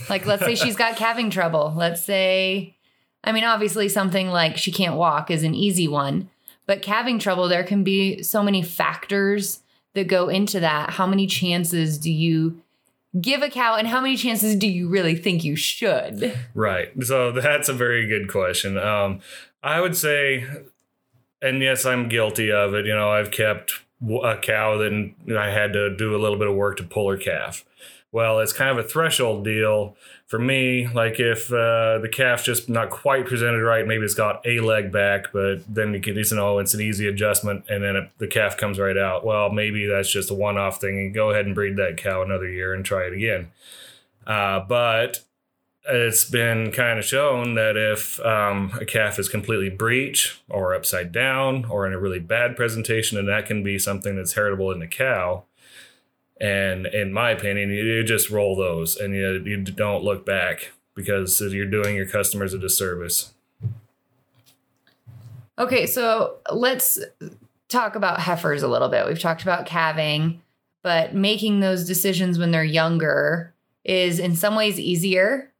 Like, 0.09 0.25
let's 0.25 0.43
say 0.43 0.55
she's 0.55 0.75
got 0.75 0.95
calving 0.97 1.29
trouble. 1.29 1.73
Let's 1.75 2.03
say, 2.03 2.75
I 3.23 3.31
mean, 3.31 3.43
obviously, 3.43 3.89
something 3.89 4.29
like 4.29 4.57
she 4.57 4.71
can't 4.71 4.95
walk 4.95 5.31
is 5.31 5.43
an 5.43 5.55
easy 5.55 5.87
one, 5.87 6.29
but 6.65 6.81
calving 6.81 7.19
trouble, 7.19 7.47
there 7.47 7.63
can 7.63 7.83
be 7.83 8.21
so 8.23 8.43
many 8.43 8.61
factors 8.61 9.61
that 9.93 10.07
go 10.07 10.29
into 10.29 10.59
that. 10.59 10.91
How 10.91 11.07
many 11.07 11.25
chances 11.27 11.97
do 11.97 12.11
you 12.11 12.61
give 13.19 13.41
a 13.41 13.49
cow 13.49 13.75
and 13.75 13.87
how 13.87 14.01
many 14.01 14.15
chances 14.15 14.55
do 14.55 14.67
you 14.67 14.87
really 14.89 15.15
think 15.15 15.43
you 15.43 15.55
should? 15.55 16.37
Right. 16.53 16.89
So 17.03 17.31
that's 17.31 17.69
a 17.69 17.73
very 17.73 18.07
good 18.07 18.29
question. 18.29 18.77
Um, 18.77 19.21
i 19.61 19.81
would 19.81 19.95
say 19.95 20.45
and 21.41 21.61
yes 21.61 21.85
i'm 21.85 22.07
guilty 22.07 22.51
of 22.51 22.73
it. 22.73 22.85
You 22.85 22.95
know 22.95 23.09
i've 23.11 23.31
kept 23.31 23.73
a 24.01 24.37
cow 24.37 24.77
that 24.77 25.13
i 25.37 25.49
had 25.49 25.73
to 25.73 25.95
do 25.95 26.15
a 26.15 26.19
little 26.19 26.37
bit 26.37 26.47
of 26.47 26.55
work 26.55 26.77
to 26.77 26.83
pull 26.83 27.09
her 27.09 27.17
calf 27.17 27.65
well 28.11 28.39
it's 28.39 28.53
kind 28.53 28.77
of 28.77 28.83
a 28.83 28.87
threshold 28.87 29.43
deal 29.43 29.95
for 30.29 30.37
me, 30.37 30.87
like 30.87 31.19
if 31.19 31.51
uh, 31.51 31.97
the 31.97 32.07
calf's 32.07 32.43
just 32.43 32.69
not 32.69 32.91
quite 32.91 33.25
presented 33.25 33.63
right, 33.63 33.87
maybe 33.87 34.05
it's 34.05 34.13
got 34.13 34.45
a 34.45 34.59
leg 34.59 34.91
back, 34.91 35.33
but 35.33 35.61
then 35.67 35.91
you 35.91 35.99
can 35.99 36.13
just 36.13 36.31
know 36.31 36.59
it's 36.59 36.75
an 36.75 36.81
easy 36.81 37.07
adjustment, 37.07 37.65
and 37.67 37.83
then 37.83 37.95
it, 37.95 38.11
the 38.19 38.27
calf 38.27 38.55
comes 38.55 38.77
right 38.77 38.95
out. 38.95 39.25
Well, 39.25 39.51
maybe 39.51 39.87
that's 39.87 40.11
just 40.11 40.29
a 40.29 40.35
one-off 40.35 40.79
thing, 40.79 40.99
and 40.99 41.15
go 41.15 41.31
ahead 41.31 41.47
and 41.47 41.55
breed 41.55 41.77
that 41.77 41.97
cow 41.97 42.21
another 42.21 42.47
year 42.47 42.75
and 42.75 42.85
try 42.85 43.07
it 43.07 43.13
again. 43.13 43.51
Uh, 44.27 44.59
but 44.59 45.23
it's 45.89 46.29
been 46.29 46.71
kind 46.71 46.99
of 46.99 47.05
shown 47.05 47.55
that 47.55 47.75
if 47.75 48.19
um, 48.23 48.71
a 48.79 48.85
calf 48.85 49.17
is 49.17 49.29
completely 49.29 49.69
breech 49.69 50.39
or 50.47 50.75
upside 50.75 51.11
down 51.11 51.65
or 51.65 51.87
in 51.87 51.93
a 51.93 51.99
really 51.99 52.19
bad 52.19 52.55
presentation, 52.55 53.17
and 53.17 53.27
that 53.27 53.47
can 53.47 53.63
be 53.63 53.79
something 53.79 54.15
that's 54.15 54.33
heritable 54.33 54.71
in 54.71 54.77
the 54.79 54.87
cow, 54.87 55.45
and 56.39 56.85
in 56.87 57.11
my 57.11 57.31
opinion, 57.31 57.69
you 57.69 58.03
just 58.03 58.29
roll 58.29 58.55
those 58.55 58.95
and 58.95 59.13
you, 59.13 59.41
you 59.45 59.57
don't 59.57 60.03
look 60.03 60.25
back 60.25 60.71
because 60.95 61.39
you're 61.41 61.65
doing 61.65 61.95
your 61.95 62.07
customers 62.07 62.53
a 62.53 62.59
disservice. 62.59 63.33
Okay, 65.57 65.85
so 65.85 66.37
let's 66.51 66.99
talk 67.67 67.95
about 67.95 68.19
heifers 68.19 68.63
a 68.63 68.67
little 68.67 68.89
bit. 68.89 69.05
We've 69.05 69.19
talked 69.19 69.41
about 69.41 69.65
calving, 69.65 70.41
but 70.81 71.13
making 71.13 71.59
those 71.59 71.85
decisions 71.85 72.39
when 72.39 72.51
they're 72.51 72.63
younger 72.63 73.53
is 73.83 74.19
in 74.19 74.35
some 74.35 74.55
ways 74.55 74.79
easier 74.79 75.51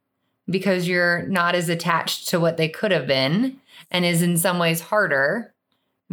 because 0.48 0.88
you're 0.88 1.22
not 1.26 1.54
as 1.54 1.68
attached 1.68 2.28
to 2.28 2.40
what 2.40 2.56
they 2.56 2.68
could 2.68 2.90
have 2.90 3.06
been, 3.06 3.60
and 3.90 4.04
is 4.04 4.22
in 4.22 4.36
some 4.36 4.58
ways 4.58 4.80
harder 4.80 5.52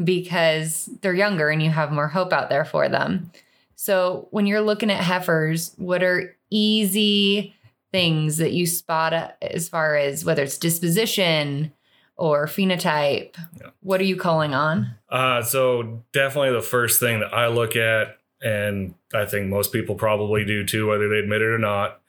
because 0.04 0.90
they're 1.02 1.14
younger 1.14 1.50
and 1.50 1.64
you 1.64 1.70
have 1.70 1.92
more 1.92 2.08
hope 2.08 2.32
out 2.32 2.50
there 2.50 2.66
for 2.66 2.88
them. 2.88 3.32
So 3.80 4.28
when 4.32 4.48
you're 4.48 4.62
looking 4.62 4.90
at 4.90 5.04
heifers, 5.04 5.74
what 5.78 6.02
are 6.02 6.36
easy 6.50 7.56
things 7.92 8.38
that 8.38 8.52
you 8.52 8.66
spot 8.66 9.38
as 9.40 9.70
far 9.70 9.96
as 9.96 10.26
whether 10.26 10.42
it's 10.42 10.58
disposition 10.58 11.72
or 12.16 12.48
phenotype? 12.48 13.38
Yeah. 13.62 13.70
What 13.82 14.02
are 14.02 14.06
you 14.06 14.18
calling 14.18 14.56
on? 14.56 14.96
Uh, 15.10 15.44
so 15.44 16.04
definitely 16.12 16.54
the 16.54 16.64
first 16.64 17.00
thing 17.00 17.20
that 17.20 17.32
I 17.32 17.48
look 17.50 17.76
at, 17.76 18.18
and 18.42 18.96
I 19.14 19.26
think 19.26 19.48
most 19.48 19.72
people 19.72 19.94
probably 19.94 20.44
do 20.44 20.66
too, 20.66 20.88
whether 20.88 21.08
they 21.08 21.20
admit 21.20 21.44
it 21.44 21.46
or 21.46 21.60
not, 21.60 22.02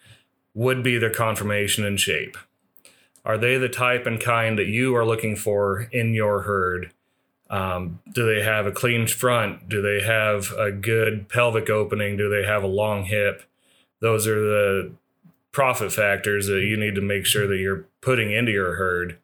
would 0.55 0.83
be 0.83 0.97
their 0.97 1.13
conformation 1.13 1.85
and 1.85 2.01
shape. 2.01 2.39
Are 3.27 3.37
they 3.37 3.59
the 3.59 3.69
type 3.69 4.07
and 4.07 4.19
kind 4.19 4.59
that 4.59 4.69
you 4.69 4.97
are 4.97 5.05
looking 5.05 5.37
for 5.37 5.83
in 5.93 6.15
your 6.15 6.43
herd? 6.43 6.95
Um, 7.51 8.01
do 8.13 8.27
they 8.27 8.43
have 8.43 8.67
a 8.67 8.73
clean 8.73 9.07
front? 9.07 9.69
Do 9.69 9.81
they 9.81 10.05
have 10.05 10.53
a 10.53 10.71
good 10.71 11.29
pelvic 11.29 11.71
opening? 11.71 12.17
Do 12.17 12.29
they 12.29 12.47
have 12.47 12.63
a 12.63 12.69
long 12.69 13.05
hip? 13.05 13.43
Those 14.01 14.27
are 14.27 14.41
the 14.41 14.93
profit 15.53 15.93
factors 15.93 16.47
that 16.47 16.61
you 16.61 16.77
need 16.77 16.95
to 16.95 17.01
make 17.01 17.27
sure 17.27 17.47
that 17.47 17.57
you're 17.57 17.87
putting 18.01 18.31
into 18.31 18.53
your 18.53 18.75
herd. 18.75 19.19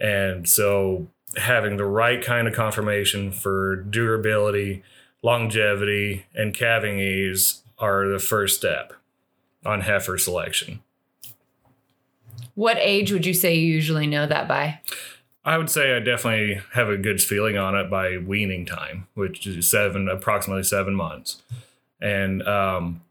And 0.00 0.48
so 0.48 1.08
having 1.36 1.76
the 1.76 1.84
right 1.84 2.24
kind 2.24 2.48
of 2.48 2.54
conformation 2.54 3.32
for 3.32 3.76
durability, 3.76 4.82
longevity, 5.22 6.26
and 6.34 6.54
calving 6.54 6.98
ease 6.98 7.62
are 7.78 8.08
the 8.08 8.18
first 8.18 8.56
step 8.56 8.92
on 9.64 9.82
heifer 9.82 10.16
selection. 10.16 10.80
What 12.54 12.78
age 12.80 13.12
would 13.12 13.26
you 13.26 13.34
say 13.34 13.54
you 13.54 13.72
usually 13.72 14.06
know 14.06 14.26
that 14.26 14.48
by? 14.48 14.80
I 15.44 15.56
would 15.56 15.70
say 15.70 15.96
I 15.96 16.00
definitely 16.00 16.60
have 16.74 16.88
a 16.88 16.96
good 16.96 17.22
feeling 17.22 17.56
on 17.56 17.74
it 17.74 17.90
by 17.90 18.18
weaning 18.18 18.66
time, 18.66 19.06
which 19.14 19.46
is 19.46 19.70
seven, 19.70 20.08
approximately 20.08 20.64
seven 20.64 20.94
months. 20.94 21.42
And 22.00 22.42
um, 22.46 23.02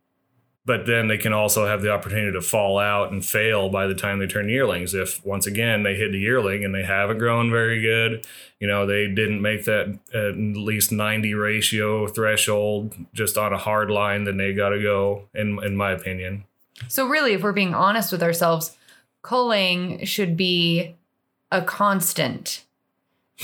but 0.68 0.86
then 0.86 1.08
they 1.08 1.18
can 1.18 1.32
also 1.32 1.66
have 1.66 1.82
the 1.82 1.90
opportunity 1.90 2.34
to 2.34 2.42
fall 2.42 2.78
out 2.78 3.10
and 3.10 3.26
fail 3.26 3.70
by 3.70 3.88
the 3.88 3.96
time 3.96 4.20
they 4.20 4.28
turn 4.28 4.50
yearlings. 4.50 4.94
If 4.94 5.26
once 5.26 5.48
again 5.48 5.84
they 5.84 5.96
hit 5.96 6.14
a 6.14 6.18
yearling 6.18 6.66
and 6.66 6.76
they 6.76 6.84
haven't 6.84 7.20
grown 7.20 7.50
very 7.50 7.82
good, 7.82 8.28
you 8.60 8.68
know, 8.68 8.86
they 8.86 9.08
didn't 9.08 9.42
make 9.42 9.64
that 9.64 9.98
at 10.14 10.36
least 10.36 10.92
90 10.92 11.34
ratio 11.36 12.06
threshold 12.08 12.96
just 13.14 13.38
on 13.38 13.54
a 13.54 13.58
hard 13.58 13.90
line, 13.90 14.26
then 14.26 14.36
they 14.36 14.54
got 14.54 14.70
to 14.70 14.82
go, 14.82 15.30
in, 15.34 15.64
in 15.64 15.78
my 15.78 15.92
opinion. 15.92 16.44
So, 16.90 17.08
really, 17.08 17.32
if 17.32 17.44
we're 17.44 17.54
being 17.54 17.74
honest 17.74 18.12
with 18.12 18.22
ourselves, 18.22 18.76
culling 19.22 20.04
should 20.04 20.36
be 20.36 20.97
a 21.52 21.62
constant 21.62 22.64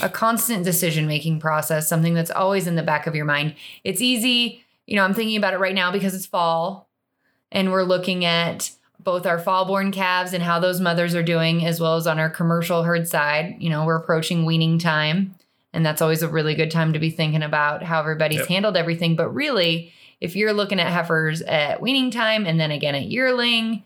a 0.02 0.08
constant 0.08 0.64
decision 0.64 1.06
making 1.06 1.38
process 1.38 1.88
something 1.88 2.14
that's 2.14 2.30
always 2.30 2.66
in 2.66 2.74
the 2.74 2.82
back 2.82 3.06
of 3.06 3.14
your 3.14 3.24
mind. 3.24 3.54
It's 3.84 4.00
easy 4.00 4.64
you 4.86 4.96
know 4.96 5.04
i'm 5.04 5.14
thinking 5.14 5.36
about 5.36 5.54
it 5.54 5.60
right 5.60 5.74
now 5.74 5.90
because 5.90 6.14
it's 6.14 6.26
fall 6.26 6.88
and 7.50 7.72
we're 7.72 7.84
looking 7.84 8.24
at 8.24 8.70
both 9.04 9.26
our 9.26 9.38
fall 9.38 9.64
born 9.64 9.92
calves 9.92 10.32
and 10.32 10.42
how 10.42 10.58
those 10.58 10.80
mothers 10.80 11.14
are 11.14 11.22
doing 11.22 11.64
as 11.64 11.80
well 11.80 11.96
as 11.96 12.06
on 12.06 12.18
our 12.18 12.30
commercial 12.30 12.82
herd 12.82 13.06
side. 13.06 13.56
You 13.58 13.70
know 13.70 13.84
we're 13.84 13.96
approaching 13.96 14.44
weaning 14.44 14.78
time 14.78 15.34
and 15.72 15.84
that's 15.84 16.02
always 16.02 16.22
a 16.22 16.28
really 16.28 16.54
good 16.54 16.70
time 16.70 16.92
to 16.92 16.98
be 16.98 17.10
thinking 17.10 17.42
about 17.42 17.82
how 17.82 18.00
everybody's 18.00 18.40
yep. 18.40 18.48
handled 18.48 18.76
everything. 18.76 19.14
But 19.14 19.30
really 19.30 19.92
if 20.20 20.36
you're 20.36 20.52
looking 20.52 20.80
at 20.80 20.92
heifers 20.92 21.42
at 21.42 21.82
weaning 21.82 22.10
time 22.10 22.46
and 22.46 22.58
then 22.58 22.70
again 22.70 22.94
at 22.94 23.06
yearling 23.06 23.84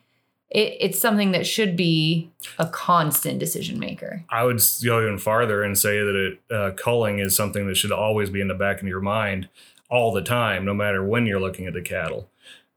it, 0.50 0.76
it's 0.80 0.98
something 0.98 1.32
that 1.32 1.46
should 1.46 1.76
be 1.76 2.30
a 2.58 2.66
constant 2.66 3.38
decision 3.38 3.78
maker. 3.78 4.24
I 4.30 4.44
would 4.44 4.60
go 4.84 5.02
even 5.02 5.18
farther 5.18 5.62
and 5.62 5.76
say 5.76 5.98
that 5.98 6.14
it, 6.16 6.54
uh, 6.54 6.70
culling 6.72 7.18
is 7.18 7.36
something 7.36 7.66
that 7.66 7.76
should 7.76 7.92
always 7.92 8.30
be 8.30 8.40
in 8.40 8.48
the 8.48 8.54
back 8.54 8.80
of 8.80 8.88
your 8.88 9.00
mind 9.00 9.48
all 9.90 10.12
the 10.12 10.22
time, 10.22 10.64
no 10.64 10.74
matter 10.74 11.04
when 11.04 11.26
you're 11.26 11.40
looking 11.40 11.66
at 11.66 11.74
the 11.74 11.82
cattle. 11.82 12.28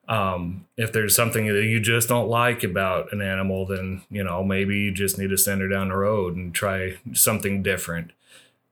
Um, 0.07 0.65
if 0.75 0.91
there's 0.91 1.15
something 1.15 1.47
that 1.47 1.63
you 1.63 1.79
just 1.79 2.09
don't 2.09 2.27
like 2.27 2.63
about 2.63 3.13
an 3.13 3.21
animal, 3.21 3.65
then 3.65 4.01
you 4.09 4.23
know 4.23 4.43
maybe 4.43 4.77
you 4.77 4.91
just 4.91 5.17
need 5.17 5.29
to 5.29 5.37
send 5.37 5.61
her 5.61 5.69
down 5.69 5.89
the 5.89 5.95
road 5.95 6.35
and 6.35 6.53
try 6.53 6.97
something 7.13 7.63
different. 7.63 8.11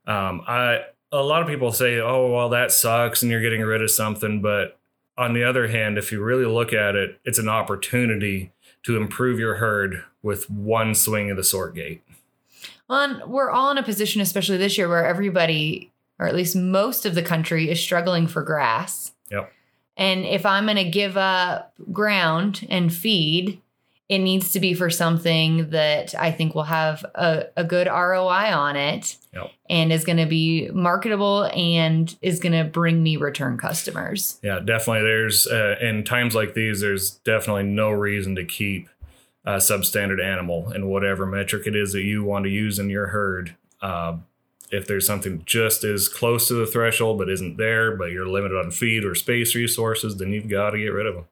Um, 0.06 0.41
I 0.48 0.86
a 1.12 1.24
lot 1.24 1.41
of 1.41 1.48
people 1.48 1.72
say, 1.72 2.00
"Oh, 2.00 2.29
well, 2.32 2.50
that 2.50 2.72
sucks," 2.72 3.22
and 3.22 3.32
you're 3.32 3.41
getting 3.41 3.62
rid 3.62 3.82
of 3.82 3.91
something. 3.91 4.41
But 4.41 4.77
on 5.18 5.34
the 5.34 5.44
other 5.44 5.68
hand, 5.70 5.98
if 5.98 6.12
you 6.12 6.22
really 6.22 6.46
look 6.46 6.74
at 6.74 6.96
it, 6.96 7.20
it's 7.24 7.39
an 7.39 7.48
opportunity 7.48 8.51
to 8.83 8.98
improve 8.98 9.39
your 9.39 9.55
herd 9.55 10.03
with 10.21 10.50
one 10.50 10.95
swing 10.95 11.31
of 11.31 11.38
the 11.38 11.43
sort 11.43 11.75
gate. 11.75 12.01
Well, 12.88 13.01
and 13.01 13.31
we're 13.31 13.51
all 13.51 13.71
in 13.71 13.77
a 13.77 13.83
position, 13.83 14.21
especially 14.21 14.57
this 14.57 14.77
year, 14.77 14.89
where 14.89 15.05
everybody, 15.05 15.91
or 16.17 16.27
at 16.27 16.36
least 16.36 16.55
most 16.55 17.05
of 17.05 17.15
the 17.15 17.21
country, 17.21 17.69
is 17.69 17.79
struggling 17.79 18.27
for 18.27 18.41
grass. 18.41 19.13
Yep. 19.31 19.51
And 19.95 20.25
if 20.25 20.45
I'm 20.45 20.65
going 20.65 20.77
to 20.77 20.89
give 20.89 21.17
up 21.17 21.74
ground 21.91 22.65
and 22.69 22.93
feed, 22.93 23.62
it 24.09 24.17
needs 24.17 24.51
to 24.53 24.59
be 24.59 24.73
for 24.73 24.89
something 24.89 25.69
that 25.69 26.15
I 26.15 26.31
think 26.31 26.55
will 26.55 26.63
have 26.63 27.05
a, 27.13 27.45
a 27.55 27.63
good 27.63 27.85
ROI 27.85 28.51
on 28.51 28.75
it 28.75 29.15
yep. 29.31 29.51
and 29.69 29.93
is 29.93 30.03
going 30.03 30.17
to 30.17 30.25
be 30.25 30.67
marketable 30.73 31.43
and 31.53 32.13
is 32.19 32.39
going 32.39 32.53
to 32.53 32.63
bring 32.63 33.03
me 33.03 33.17
return 33.17 33.55
customers. 33.59 34.39
Yeah, 34.41 34.59
definitely. 34.59 35.03
There's, 35.03 35.45
uh, 35.45 35.75
in 35.79 36.03
times 36.03 36.33
like 36.33 36.55
these, 36.55 36.81
there's 36.81 37.11
definitely 37.11 37.63
no 37.63 37.91
reason 37.91 38.35
to 38.35 38.43
keep 38.43 38.89
a 39.45 39.57
substandard 39.57 40.23
animal 40.23 40.69
and 40.69 40.89
whatever 40.89 41.27
metric 41.27 41.67
it 41.67 41.75
is 41.75 41.93
that 41.93 42.01
you 42.01 42.23
want 42.23 42.45
to 42.45 42.49
use 42.49 42.79
in 42.79 42.89
your 42.89 43.07
herd. 43.07 43.55
Uh, 43.79 44.17
if 44.71 44.87
there's 44.87 45.05
something 45.05 45.43
just 45.45 45.83
as 45.83 46.07
close 46.07 46.47
to 46.47 46.55
the 46.55 46.65
threshold 46.65 47.19
but 47.19 47.29
isn't 47.29 47.57
there, 47.57 47.95
but 47.95 48.11
you're 48.11 48.27
limited 48.27 48.57
on 48.57 48.71
feed 48.71 49.05
or 49.05 49.13
space 49.13 49.53
resources, 49.53 50.17
then 50.17 50.33
you've 50.33 50.49
got 50.49 50.71
to 50.71 50.79
get 50.79 50.87
rid 50.87 51.05
of 51.05 51.13
them. 51.13 51.25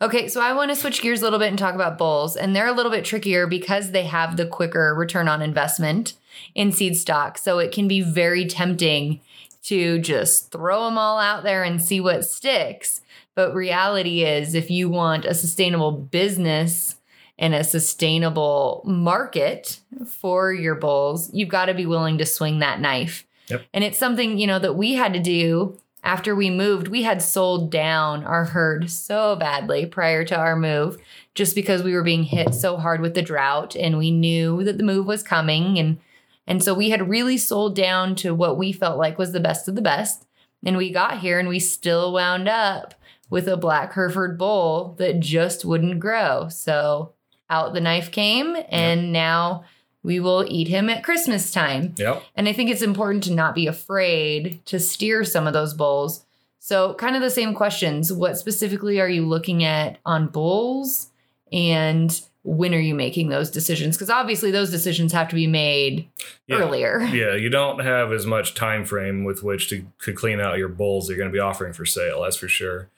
Okay, 0.00 0.28
so 0.28 0.40
I 0.40 0.52
want 0.52 0.70
to 0.70 0.76
switch 0.76 1.00
gears 1.00 1.20
a 1.20 1.24
little 1.24 1.38
bit 1.38 1.48
and 1.48 1.58
talk 1.58 1.74
about 1.74 1.98
bulls. 1.98 2.36
And 2.36 2.54
they're 2.54 2.66
a 2.66 2.72
little 2.72 2.90
bit 2.90 3.04
trickier 3.04 3.46
because 3.46 3.92
they 3.92 4.04
have 4.04 4.36
the 4.36 4.46
quicker 4.46 4.94
return 4.94 5.28
on 5.28 5.42
investment 5.42 6.14
in 6.54 6.72
seed 6.72 6.96
stock. 6.96 7.38
So 7.38 7.58
it 7.58 7.72
can 7.72 7.86
be 7.88 8.00
very 8.00 8.46
tempting 8.46 9.20
to 9.64 10.00
just 10.00 10.50
throw 10.50 10.84
them 10.86 10.98
all 10.98 11.18
out 11.18 11.44
there 11.44 11.62
and 11.62 11.80
see 11.80 12.00
what 12.00 12.24
sticks. 12.24 13.00
But 13.34 13.54
reality 13.54 14.24
is, 14.24 14.54
if 14.54 14.70
you 14.70 14.88
want 14.88 15.24
a 15.24 15.34
sustainable 15.34 15.92
business 15.92 16.96
and 17.38 17.54
a 17.54 17.64
sustainable 17.64 18.82
market 18.84 19.80
for 20.06 20.52
your 20.52 20.74
bulls, 20.74 21.32
you've 21.32 21.48
got 21.48 21.66
to 21.66 21.74
be 21.74 21.86
willing 21.86 22.18
to 22.18 22.26
swing 22.26 22.58
that 22.58 22.80
knife. 22.80 23.26
Yep. 23.48 23.62
And 23.72 23.84
it's 23.84 23.98
something, 23.98 24.38
you 24.38 24.46
know, 24.46 24.58
that 24.58 24.74
we 24.74 24.94
had 24.94 25.12
to 25.14 25.20
do 25.20 25.78
after 26.02 26.34
we 26.34 26.50
moved, 26.50 26.88
we 26.88 27.02
had 27.02 27.22
sold 27.22 27.70
down 27.70 28.24
our 28.24 28.46
herd 28.46 28.90
so 28.90 29.36
badly 29.36 29.86
prior 29.86 30.24
to 30.24 30.36
our 30.36 30.56
move 30.56 30.98
just 31.34 31.54
because 31.54 31.82
we 31.82 31.94
were 31.94 32.02
being 32.02 32.24
hit 32.24 32.54
so 32.54 32.76
hard 32.76 33.00
with 33.00 33.14
the 33.14 33.22
drought 33.22 33.76
and 33.76 33.98
we 33.98 34.10
knew 34.10 34.64
that 34.64 34.78
the 34.78 34.84
move 34.84 35.06
was 35.06 35.22
coming 35.22 35.78
and 35.78 35.98
and 36.46 36.62
so 36.62 36.74
we 36.74 36.90
had 36.90 37.08
really 37.08 37.38
sold 37.38 37.76
down 37.76 38.14
to 38.16 38.34
what 38.34 38.58
we 38.58 38.72
felt 38.72 38.98
like 38.98 39.18
was 39.18 39.32
the 39.32 39.40
best 39.40 39.68
of 39.68 39.74
the 39.74 39.82
best. 39.82 40.26
And 40.64 40.76
we 40.76 40.90
got 40.90 41.20
here 41.20 41.38
and 41.38 41.48
we 41.48 41.58
still 41.58 42.12
wound 42.12 42.48
up 42.48 42.94
with 43.30 43.48
a 43.48 43.56
black 43.56 43.92
Hereford 43.92 44.38
bull 44.38 44.94
that 44.98 45.20
just 45.20 45.64
wouldn't 45.64 46.00
grow. 46.00 46.48
So 46.48 47.14
out 47.48 47.74
the 47.74 47.80
knife 47.80 48.10
came 48.10 48.56
and 48.68 49.02
yep. 49.02 49.10
now 49.12 49.64
we 50.02 50.18
will 50.20 50.44
eat 50.48 50.68
him 50.68 50.88
at 50.88 51.04
Christmas 51.04 51.50
time. 51.50 51.94
Yep. 51.96 52.22
And 52.34 52.48
I 52.48 52.52
think 52.52 52.70
it's 52.70 52.82
important 52.82 53.24
to 53.24 53.34
not 53.34 53.54
be 53.54 53.66
afraid 53.66 54.64
to 54.66 54.80
steer 54.80 55.24
some 55.24 55.46
of 55.46 55.52
those 55.52 55.74
bulls. 55.74 56.24
So, 56.58 56.94
kind 56.94 57.16
of 57.16 57.22
the 57.22 57.30
same 57.30 57.54
questions. 57.54 58.12
What 58.12 58.38
specifically 58.38 59.00
are 59.00 59.08
you 59.08 59.26
looking 59.26 59.64
at 59.64 59.98
on 60.06 60.28
bulls? 60.28 61.08
And 61.52 62.20
when 62.44 62.74
are 62.74 62.78
you 62.78 62.94
making 62.94 63.28
those 63.28 63.50
decisions? 63.50 63.96
Because 63.96 64.10
obviously 64.10 64.50
those 64.50 64.70
decisions 64.70 65.12
have 65.12 65.28
to 65.28 65.34
be 65.34 65.46
made 65.46 66.08
yeah. 66.46 66.56
earlier. 66.56 67.00
Yeah, 67.12 67.34
you 67.34 67.50
don't 67.50 67.80
have 67.80 68.12
as 68.12 68.26
much 68.26 68.54
time 68.54 68.84
frame 68.84 69.24
with 69.24 69.42
which 69.42 69.68
to, 69.68 69.84
to 70.02 70.12
clean 70.12 70.40
out 70.40 70.58
your 70.58 70.68
bulls 70.68 71.06
that 71.06 71.12
you're 71.12 71.18
going 71.18 71.30
to 71.30 71.36
be 71.36 71.40
offering 71.40 71.72
for 71.72 71.84
sale. 71.84 72.22
That's 72.22 72.36
for 72.36 72.48
sure. 72.48 72.88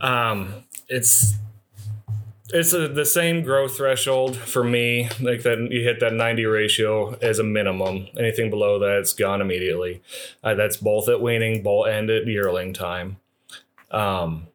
Um, 0.00 0.64
it's 0.88 1.34
it's 2.52 2.72
a, 2.72 2.88
the 2.88 3.06
same 3.06 3.42
growth 3.42 3.76
threshold 3.76 4.36
for 4.36 4.62
me 4.62 5.08
like 5.20 5.42
that 5.42 5.68
you 5.70 5.82
hit 5.82 6.00
that 6.00 6.12
90 6.12 6.44
ratio 6.46 7.14
as 7.20 7.38
a 7.38 7.44
minimum. 7.44 8.06
Anything 8.18 8.50
below 8.50 8.78
that 8.78 8.98
it's 8.98 9.12
gone 9.12 9.40
immediately. 9.40 10.02
Uh, 10.44 10.54
that's 10.54 10.76
both 10.76 11.08
at 11.08 11.20
weaning 11.20 11.62
both 11.62 11.88
and 11.88 12.08
at 12.10 12.26
yearling 12.26 12.72
time. 12.72 13.16
Um, 13.90 14.48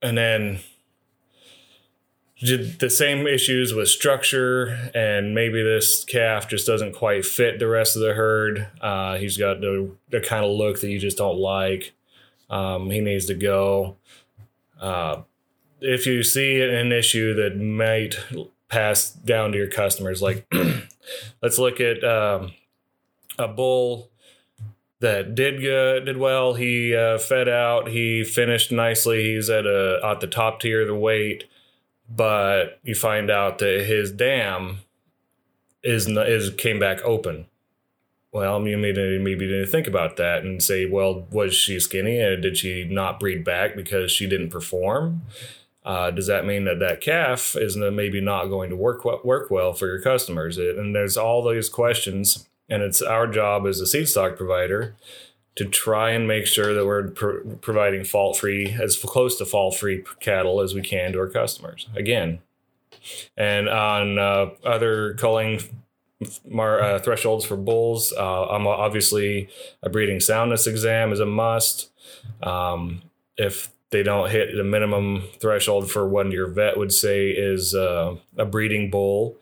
and 0.00 0.16
then 0.16 0.60
the 2.40 2.88
same 2.88 3.26
issues 3.26 3.74
with 3.74 3.88
structure 3.88 4.90
and 4.94 5.34
maybe 5.34 5.60
this 5.60 6.04
calf 6.04 6.48
just 6.48 6.66
doesn't 6.66 6.94
quite 6.94 7.24
fit 7.24 7.58
the 7.58 7.66
rest 7.66 7.96
of 7.96 8.02
the 8.02 8.14
herd. 8.14 8.68
Uh, 8.80 9.16
he's 9.16 9.36
got 9.36 9.60
the, 9.60 9.90
the 10.10 10.20
kind 10.20 10.44
of 10.44 10.52
look 10.52 10.80
that 10.80 10.88
you 10.88 11.00
just 11.00 11.18
don't 11.18 11.38
like. 11.38 11.92
Um, 12.48 12.90
he 12.90 13.00
needs 13.00 13.26
to 13.26 13.34
go. 13.34 13.96
Uh, 14.80 15.22
if 15.80 16.06
you 16.06 16.22
see 16.22 16.60
an 16.60 16.92
issue 16.92 17.34
that 17.34 17.56
might 17.56 18.16
pass 18.68 19.10
down 19.10 19.52
to 19.52 19.58
your 19.58 19.68
customers, 19.68 20.22
like 20.22 20.46
let's 21.42 21.58
look 21.58 21.80
at 21.80 22.04
um, 22.04 22.52
a 23.38 23.48
bull 23.48 24.10
that 25.00 25.34
did 25.34 25.60
good, 25.60 26.06
did 26.06 26.16
well. 26.16 26.54
He 26.54 26.94
uh, 26.94 27.18
fed 27.18 27.48
out. 27.48 27.88
He 27.88 28.24
finished 28.24 28.72
nicely. 28.72 29.34
He's 29.34 29.48
at 29.48 29.66
a 29.66 30.00
at 30.04 30.20
the 30.20 30.26
top 30.26 30.60
tier 30.60 30.82
of 30.82 30.88
the 30.88 30.94
weight, 30.94 31.44
but 32.08 32.80
you 32.82 32.94
find 32.94 33.30
out 33.30 33.58
that 33.58 33.86
his 33.86 34.10
dam 34.10 34.78
is 35.82 36.08
is 36.08 36.50
came 36.50 36.78
back 36.78 37.04
open. 37.04 37.46
Well, 38.32 38.66
you 38.66 38.76
maybe 38.76 39.18
maybe 39.18 39.48
to 39.48 39.64
think 39.66 39.86
about 39.86 40.16
that 40.16 40.42
and 40.42 40.62
say, 40.62 40.86
well, 40.86 41.26
was 41.30 41.54
she 41.54 41.80
skinny? 41.80 42.22
Uh, 42.22 42.36
did 42.36 42.58
she 42.58 42.84
not 42.84 43.18
breed 43.18 43.42
back 43.42 43.74
because 43.74 44.12
she 44.12 44.26
didn't 44.26 44.50
perform? 44.50 45.22
Uh, 45.88 46.10
does 46.10 46.26
that 46.26 46.44
mean 46.44 46.64
that 46.64 46.78
that 46.78 47.00
calf 47.00 47.56
is 47.56 47.74
maybe 47.74 48.20
not 48.20 48.48
going 48.48 48.68
to 48.68 48.76
work 48.76 49.06
work 49.24 49.50
well 49.50 49.72
for 49.72 49.86
your 49.86 50.02
customers? 50.02 50.58
It, 50.58 50.76
and 50.76 50.94
there's 50.94 51.16
all 51.16 51.42
these 51.48 51.70
questions, 51.70 52.46
and 52.68 52.82
it's 52.82 53.00
our 53.00 53.26
job 53.26 53.66
as 53.66 53.80
a 53.80 53.86
seed 53.86 54.06
stock 54.06 54.36
provider 54.36 54.94
to 55.56 55.64
try 55.64 56.10
and 56.10 56.28
make 56.28 56.46
sure 56.46 56.74
that 56.74 56.84
we're 56.84 57.08
providing 57.62 58.04
fault 58.04 58.36
free, 58.36 58.76
as 58.78 58.96
close 58.96 59.38
to 59.38 59.46
fault 59.46 59.76
free 59.76 60.04
cattle 60.20 60.60
as 60.60 60.74
we 60.74 60.82
can 60.82 61.12
to 61.12 61.20
our 61.20 61.26
customers. 61.26 61.88
Again, 61.96 62.40
and 63.38 63.66
on 63.66 64.18
uh, 64.18 64.50
other 64.64 65.14
culling 65.14 65.60
mar, 66.46 66.82
uh, 66.82 66.98
thresholds 66.98 67.46
for 67.46 67.56
bulls, 67.56 68.12
uh, 68.12 68.48
I'm 68.48 68.66
obviously 68.66 69.48
a 69.82 69.88
breeding 69.88 70.20
soundness 70.20 70.66
exam 70.66 71.12
is 71.12 71.20
a 71.20 71.26
must. 71.26 71.90
Um, 72.42 73.00
if 73.38 73.70
they 73.90 74.02
don't 74.02 74.30
hit 74.30 74.54
the 74.56 74.64
minimum 74.64 75.24
threshold 75.40 75.90
for 75.90 76.06
what 76.06 76.30
your 76.30 76.48
vet 76.48 76.76
would 76.76 76.92
say 76.92 77.30
is 77.30 77.74
uh, 77.74 78.16
a 78.36 78.44
breeding 78.44 78.90
bull, 78.90 79.36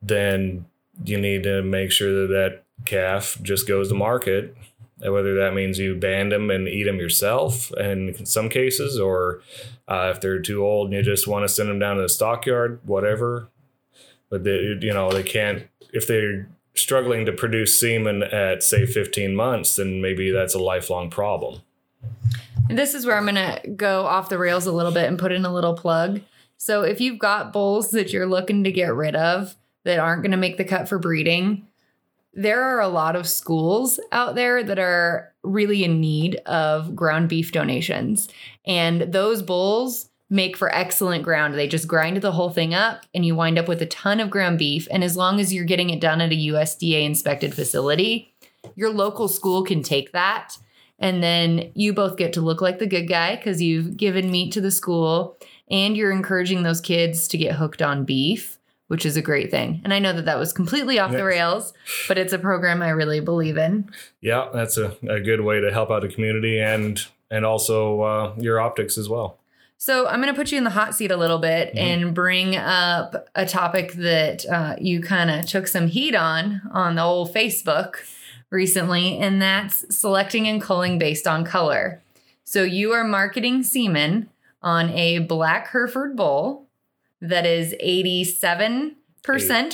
then 0.00 0.66
you 1.04 1.18
need 1.18 1.42
to 1.42 1.62
make 1.62 1.90
sure 1.90 2.22
that 2.22 2.32
that 2.32 2.62
calf 2.84 3.38
just 3.42 3.66
goes 3.66 3.88
to 3.88 3.94
market 3.94 4.54
whether 5.00 5.34
that 5.36 5.54
means 5.54 5.78
you 5.78 5.94
band 5.94 6.32
them 6.32 6.50
and 6.50 6.68
eat 6.68 6.84
them 6.84 6.98
yourself 6.98 7.72
in 7.72 8.26
some 8.26 8.48
cases, 8.48 8.98
or 8.98 9.40
uh, 9.86 10.12
if 10.14 10.20
they're 10.20 10.40
too 10.40 10.64
old 10.64 10.88
and 10.88 10.94
you 10.94 11.02
just 11.02 11.28
want 11.28 11.44
to 11.44 11.48
send 11.48 11.68
them 11.68 11.78
down 11.78 11.96
to 11.96 12.02
the 12.02 12.08
stockyard, 12.08 12.80
whatever. 12.84 13.48
But 14.30 14.44
they, 14.44 14.76
you 14.80 14.92
know, 14.92 15.10
they 15.10 15.22
can't 15.22 15.68
if 15.92 16.06
they're 16.06 16.48
struggling 16.74 17.26
to 17.26 17.32
produce 17.32 17.78
semen 17.78 18.22
at 18.22 18.62
say 18.62 18.86
15 18.86 19.34
months, 19.34 19.76
then 19.76 20.00
maybe 20.00 20.30
that's 20.30 20.54
a 20.54 20.58
lifelong 20.58 21.10
problem. 21.10 21.62
This 22.68 22.94
is 22.94 23.06
where 23.06 23.16
I'm 23.16 23.24
going 23.24 23.34
to 23.34 23.68
go 23.70 24.06
off 24.06 24.28
the 24.28 24.38
rails 24.38 24.66
a 24.66 24.72
little 24.72 24.92
bit 24.92 25.06
and 25.06 25.18
put 25.18 25.32
in 25.32 25.44
a 25.44 25.52
little 25.52 25.74
plug. 25.74 26.20
So 26.58 26.82
if 26.82 27.00
you've 27.00 27.18
got 27.18 27.52
bulls 27.52 27.90
that 27.92 28.12
you're 28.12 28.26
looking 28.26 28.64
to 28.64 28.72
get 28.72 28.94
rid 28.94 29.16
of 29.16 29.56
that 29.84 29.98
aren't 29.98 30.22
going 30.22 30.32
to 30.32 30.36
make 30.36 30.56
the 30.58 30.64
cut 30.64 30.88
for 30.88 30.98
breeding, 30.98 31.66
there 32.34 32.62
are 32.62 32.80
a 32.80 32.88
lot 32.88 33.16
of 33.16 33.26
schools 33.26 33.98
out 34.12 34.34
there 34.34 34.62
that 34.62 34.78
are 34.78 35.32
really 35.42 35.82
in 35.82 36.00
need 36.00 36.36
of 36.46 36.94
ground 36.94 37.28
beef 37.28 37.52
donations. 37.52 38.28
And 38.66 39.12
those 39.12 39.42
bulls 39.42 40.10
make 40.30 40.56
for 40.56 40.72
excellent 40.74 41.24
ground. 41.24 41.54
They 41.54 41.68
just 41.68 41.88
grind 41.88 42.18
the 42.18 42.32
whole 42.32 42.50
thing 42.50 42.74
up 42.74 43.06
and 43.14 43.24
you 43.24 43.34
wind 43.34 43.58
up 43.58 43.66
with 43.66 43.80
a 43.80 43.86
ton 43.86 44.20
of 44.20 44.30
ground 44.30 44.58
beef. 44.58 44.86
And 44.90 45.02
as 45.02 45.16
long 45.16 45.40
as 45.40 45.54
you're 45.54 45.64
getting 45.64 45.90
it 45.90 46.00
done 46.00 46.20
at 46.20 46.32
a 46.32 46.36
USDA 46.48 47.04
inspected 47.04 47.54
facility, 47.54 48.34
your 48.76 48.90
local 48.90 49.26
school 49.26 49.64
can 49.64 49.82
take 49.82 50.12
that. 50.12 50.58
And 50.98 51.22
then 51.22 51.70
you 51.74 51.92
both 51.92 52.16
get 52.16 52.32
to 52.34 52.40
look 52.40 52.60
like 52.60 52.78
the 52.78 52.86
good 52.86 53.08
guy 53.08 53.36
because 53.36 53.62
you've 53.62 53.96
given 53.96 54.30
meat 54.30 54.52
to 54.52 54.60
the 54.60 54.70
school 54.70 55.36
and 55.70 55.96
you're 55.96 56.10
encouraging 56.10 56.62
those 56.62 56.80
kids 56.80 57.28
to 57.28 57.38
get 57.38 57.54
hooked 57.54 57.82
on 57.82 58.04
beef, 58.04 58.58
which 58.88 59.06
is 59.06 59.16
a 59.16 59.22
great 59.22 59.50
thing. 59.50 59.80
And 59.84 59.94
I 59.94 59.98
know 59.98 60.12
that 60.12 60.24
that 60.24 60.38
was 60.38 60.52
completely 60.52 60.98
off 60.98 61.12
the 61.12 61.24
rails, 61.24 61.72
but 62.08 62.18
it's 62.18 62.32
a 62.32 62.38
program 62.38 62.82
I 62.82 62.90
really 62.90 63.20
believe 63.20 63.56
in. 63.56 63.90
Yeah, 64.20 64.48
that's 64.52 64.76
a, 64.76 64.96
a 65.08 65.20
good 65.20 65.42
way 65.42 65.60
to 65.60 65.72
help 65.72 65.90
out 65.90 66.02
the 66.02 66.08
community 66.08 66.60
and 66.60 67.00
and 67.30 67.44
also 67.44 68.00
uh, 68.00 68.34
your 68.38 68.58
optics 68.58 68.96
as 68.96 69.08
well. 69.08 69.38
So 69.76 70.08
I'm 70.08 70.20
going 70.20 70.32
to 70.32 70.38
put 70.38 70.50
you 70.50 70.58
in 70.58 70.64
the 70.64 70.70
hot 70.70 70.94
seat 70.94 71.12
a 71.12 71.16
little 71.16 71.38
bit 71.38 71.68
mm-hmm. 71.68 71.78
and 71.78 72.14
bring 72.14 72.56
up 72.56 73.28
a 73.36 73.46
topic 73.46 73.92
that 73.92 74.44
uh, 74.46 74.74
you 74.80 75.00
kind 75.00 75.30
of 75.30 75.46
took 75.46 75.68
some 75.68 75.86
heat 75.86 76.16
on 76.16 76.62
on 76.72 76.96
the 76.96 77.02
old 77.02 77.32
Facebook 77.32 77.98
recently, 78.50 79.18
and 79.18 79.40
that's 79.40 79.94
selecting 79.94 80.46
and 80.48 80.60
culling 80.60 80.98
based 80.98 81.26
on 81.26 81.44
color. 81.44 82.02
So 82.44 82.62
you 82.62 82.92
are 82.92 83.04
marketing 83.04 83.62
semen 83.62 84.30
on 84.62 84.90
a 84.90 85.18
black 85.20 85.68
Hereford 85.68 86.16
bull 86.16 86.66
that 87.20 87.46
is 87.46 87.74
87% 87.84 88.94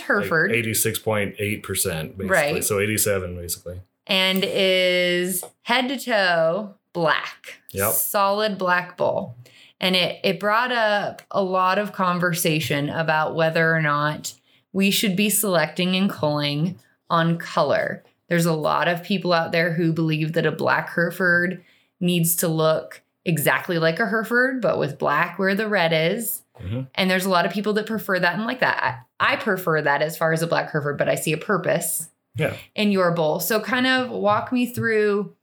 Hereford. 0.00 0.50
86.8%, 0.50 1.36
basically. 1.36 2.26
Right. 2.26 2.64
So 2.64 2.80
87, 2.80 3.36
basically. 3.36 3.80
And 4.06 4.44
is 4.44 5.44
head 5.62 5.88
to 5.88 5.98
toe 5.98 6.74
black. 6.92 7.60
Yep. 7.72 7.92
Solid 7.92 8.58
black 8.58 8.96
bull 8.96 9.36
and 9.84 9.96
it 9.96 10.18
it 10.24 10.40
brought 10.40 10.72
up 10.72 11.20
a 11.30 11.42
lot 11.42 11.78
of 11.78 11.92
conversation 11.92 12.88
about 12.88 13.34
whether 13.34 13.74
or 13.74 13.82
not 13.82 14.32
we 14.72 14.90
should 14.90 15.14
be 15.14 15.28
selecting 15.28 15.94
and 15.94 16.10
culling 16.10 16.78
on 17.10 17.38
color. 17.38 18.02
There's 18.28 18.46
a 18.46 18.52
lot 18.52 18.88
of 18.88 19.02
people 19.02 19.32
out 19.32 19.52
there 19.52 19.72
who 19.72 19.92
believe 19.92 20.32
that 20.32 20.46
a 20.46 20.52
black 20.52 20.90
Hereford 20.90 21.64
needs 22.00 22.36
to 22.36 22.48
look 22.48 23.02
exactly 23.24 23.78
like 23.78 24.00
a 24.00 24.06
Hereford, 24.06 24.60
but 24.60 24.78
with 24.78 24.98
black 24.98 25.38
where 25.38 25.54
the 25.54 25.68
red 25.68 25.92
is. 25.92 26.42
Mm-hmm. 26.60 26.82
And 26.94 27.10
there's 27.10 27.24
a 27.24 27.30
lot 27.30 27.46
of 27.46 27.52
people 27.52 27.72
that 27.74 27.86
prefer 27.86 28.18
that 28.18 28.34
and 28.34 28.44
like 28.44 28.60
that. 28.60 29.06
I, 29.20 29.34
I 29.34 29.36
prefer 29.36 29.82
that 29.82 30.02
as 30.02 30.16
far 30.16 30.32
as 30.32 30.42
a 30.42 30.46
black 30.46 30.70
Hereford, 30.70 30.98
but 30.98 31.08
I 31.08 31.14
see 31.14 31.32
a 31.32 31.38
purpose 31.38 32.08
yeah. 32.36 32.56
in 32.74 32.92
your 32.92 33.12
bull. 33.12 33.40
So 33.40 33.60
kind 33.60 33.86
of 33.86 34.10
walk 34.10 34.52
me 34.52 34.66
through 34.66 35.34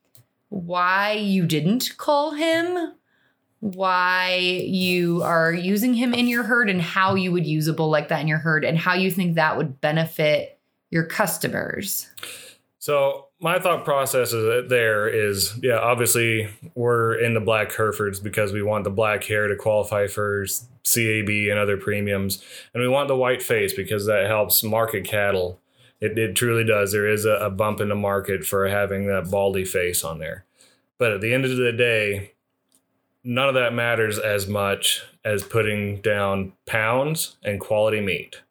why 0.50 1.14
you 1.14 1.46
didn't 1.46 1.98
call 1.98 2.32
him 2.32 2.94
why 3.62 4.38
you 4.66 5.22
are 5.22 5.54
using 5.54 5.94
him 5.94 6.16
in 6.16 6.28
your 6.28 6.42
herd 6.44 6.68
and 6.68 6.82
how 6.82 7.14
you 7.14 7.32
would 7.32 7.46
use 7.46 7.68
a 7.68 7.74
bull 7.74 7.90
like 7.90 8.08
that 8.08 8.20
in 8.20 8.28
your 8.28 8.40
herd 8.40 8.66
and 8.66 8.78
how 8.78 8.96
you 8.96 9.12
think 9.12 9.36
that 9.36 9.56
would 9.56 9.80
benefit 9.80 10.60
your 10.90 11.04
customers. 11.04 12.10
So 12.82 13.28
my 13.40 13.60
thought 13.60 13.86
process 13.86 14.34
is 14.34 14.68
there 14.68 15.08
is 15.08 15.54
yeah 15.62 15.78
obviously 15.78 16.50
we're 16.74 17.14
in 17.14 17.36
the 17.36 17.40
black 17.40 17.72
Herefords 17.72 18.20
because 18.20 18.54
we 18.54 18.64
want 18.64 18.86
the 18.86 18.90
black 18.90 19.24
hair 19.24 19.48
to 19.48 19.56
qualify 19.56 20.08
for 20.08 20.48
CAB 20.84 21.30
and 21.30 21.60
other 21.60 21.78
premiums 21.78 22.44
and 22.74 22.82
we 22.82 22.90
want 22.90 23.08
the 23.08 23.16
white 23.16 23.44
face 23.44 23.72
because 23.72 24.08
that 24.08 24.26
helps 24.26 24.64
market 24.64 25.06
cattle. 25.06 25.60
It, 26.00 26.18
it 26.18 26.36
truly 26.36 26.64
does. 26.64 26.92
There 26.92 27.08
is 27.08 27.24
a, 27.24 27.34
a 27.34 27.52
bump 27.52 27.82
in 27.82 27.90
the 27.90 27.96
market 27.96 28.44
for 28.44 28.68
having 28.68 29.06
that 29.06 29.30
baldy 29.30 29.64
face 29.64 30.04
on 30.04 30.18
there. 30.18 30.46
But 30.98 31.12
at 31.12 31.22
the 31.22 31.36
end 31.36 31.46
of 31.46 31.56
the 31.56 31.72
day, 31.72 32.32
none 33.24 33.48
of 33.48 33.54
that 33.54 33.76
matters 33.76 34.18
as 34.18 34.48
much 34.48 35.04
as 35.24 35.44
putting 35.44 36.02
down 36.02 36.54
pounds 36.66 37.38
and 37.44 37.60
quality 37.60 38.02
meat 38.02 38.42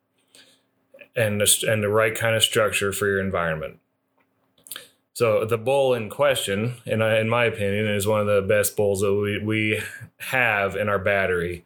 and 1.16 1.40
the, 1.40 1.64
and 1.68 1.82
the 1.82 1.88
right 1.88 2.14
kind 2.14 2.36
of 2.36 2.44
structure 2.44 2.92
for 2.92 3.08
your 3.08 3.20
environment. 3.20 3.80
So 5.20 5.44
the 5.44 5.58
bull 5.58 5.92
in 5.92 6.08
question, 6.08 6.76
in, 6.86 7.02
in 7.02 7.28
my 7.28 7.44
opinion, 7.44 7.86
is 7.86 8.06
one 8.06 8.22
of 8.22 8.26
the 8.26 8.40
best 8.40 8.74
bulls 8.74 9.02
that 9.02 9.12
we, 9.12 9.38
we 9.38 9.82
have 10.16 10.76
in 10.76 10.88
our 10.88 10.98
battery. 10.98 11.62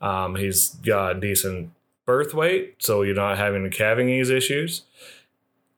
Um, 0.00 0.34
he's 0.34 0.70
got 0.70 1.20
decent 1.20 1.70
birth 2.04 2.34
weight, 2.34 2.74
so 2.80 3.02
you're 3.02 3.14
not 3.14 3.38
having 3.38 3.62
the 3.62 3.70
calving 3.70 4.08
ease 4.08 4.28
issues. 4.28 4.82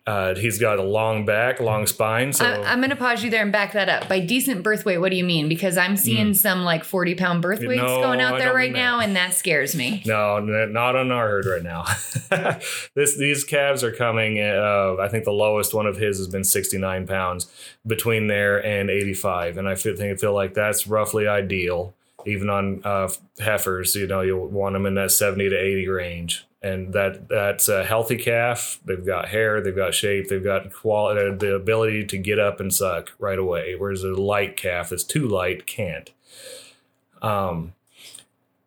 Uh, 0.09 0.35
he's 0.35 0.59
got 0.59 0.79
a 0.79 0.83
long 0.83 1.27
back, 1.27 1.61
long 1.61 1.87
spine. 1.87 2.33
So 2.33 2.47
I, 2.47 2.73
am 2.73 2.79
going 2.79 2.89
to 2.89 2.97
pause 2.97 3.23
you 3.23 3.29
there 3.29 3.43
and 3.43 3.53
back 3.53 3.75
that 3.75 3.91
up. 3.91 4.09
By 4.09 4.21
decent 4.21 4.63
birth 4.63 4.87
weight, 4.87 4.97
what 4.97 5.11
do 5.11 5.19
you 5.19 5.25
mean? 5.25 5.51
Because 5.51 5.77
I'm 5.77 5.99
seeing 5.99 6.29
mm. 6.29 6.37
some 6.37 6.63
like 6.65 6.83
40 6.83 7.15
pound 7.15 7.43
birth 7.43 7.61
weights 7.61 7.83
no, 7.83 8.01
going 8.01 8.23
out 8.23 8.39
there 8.39 8.55
right 8.55 8.73
now, 8.73 9.01
and 9.01 9.15
that 9.17 9.35
scares 9.35 9.77
me. 9.77 10.03
No, 10.07 10.39
not 10.41 10.97
on 10.97 11.13
our 11.13 11.29
herd 11.29 11.45
right 11.45 11.63
now. 11.63 11.85
this 12.95 13.19
these 13.19 13.45
calves 13.45 13.85
are 13.85 13.93
coming. 13.93 14.41
Uh, 14.41 14.97
I 14.99 15.09
think 15.09 15.27
the 15.27 15.31
lowest 15.31 15.75
one 15.75 15.85
of 15.85 15.99
his 15.99 16.17
has 16.17 16.29
been 16.29 16.43
69 16.45 17.07
pounds, 17.07 17.47
between 17.87 18.29
there 18.29 18.65
and 18.65 18.89
85, 18.89 19.59
and 19.59 19.69
I 19.69 19.75
feel 19.75 19.95
think 19.95 20.17
I 20.17 20.17
feel 20.19 20.33
like 20.33 20.55
that's 20.55 20.87
roughly 20.87 21.29
ideal. 21.29 21.95
Even 22.25 22.49
on 22.49 22.81
uh, 22.83 23.11
heifers, 23.41 23.95
you 23.95 24.07
know, 24.07 24.23
you'll 24.23 24.49
want 24.49 24.73
them 24.73 24.87
in 24.87 24.95
that 24.95 25.11
70 25.11 25.51
to 25.51 25.57
80 25.57 25.89
range 25.89 26.48
and 26.61 26.93
that 26.93 27.29
that's 27.29 27.69
a 27.69 27.85
healthy 27.85 28.17
calf. 28.17 28.81
They've 28.85 29.05
got 29.05 29.29
hair, 29.29 29.61
they've 29.61 29.75
got 29.75 29.95
shape, 29.95 30.29
they've 30.29 30.43
got 30.43 30.73
quality, 30.73 31.37
the 31.37 31.55
ability 31.55 32.07
to 32.07 32.19
get 32.19 32.39
up 32.39 32.61
and 32.61 32.73
suck 32.73 33.13
right 33.19 33.39
away. 33.39 33.77
Whereas 33.77 34.03
a 34.03 34.09
light 34.09 34.57
calf 34.57 34.93
is 34.93 35.05
too 35.05 35.27
light, 35.29 35.67
can't. 35.67 36.11
Um, 37.23 37.75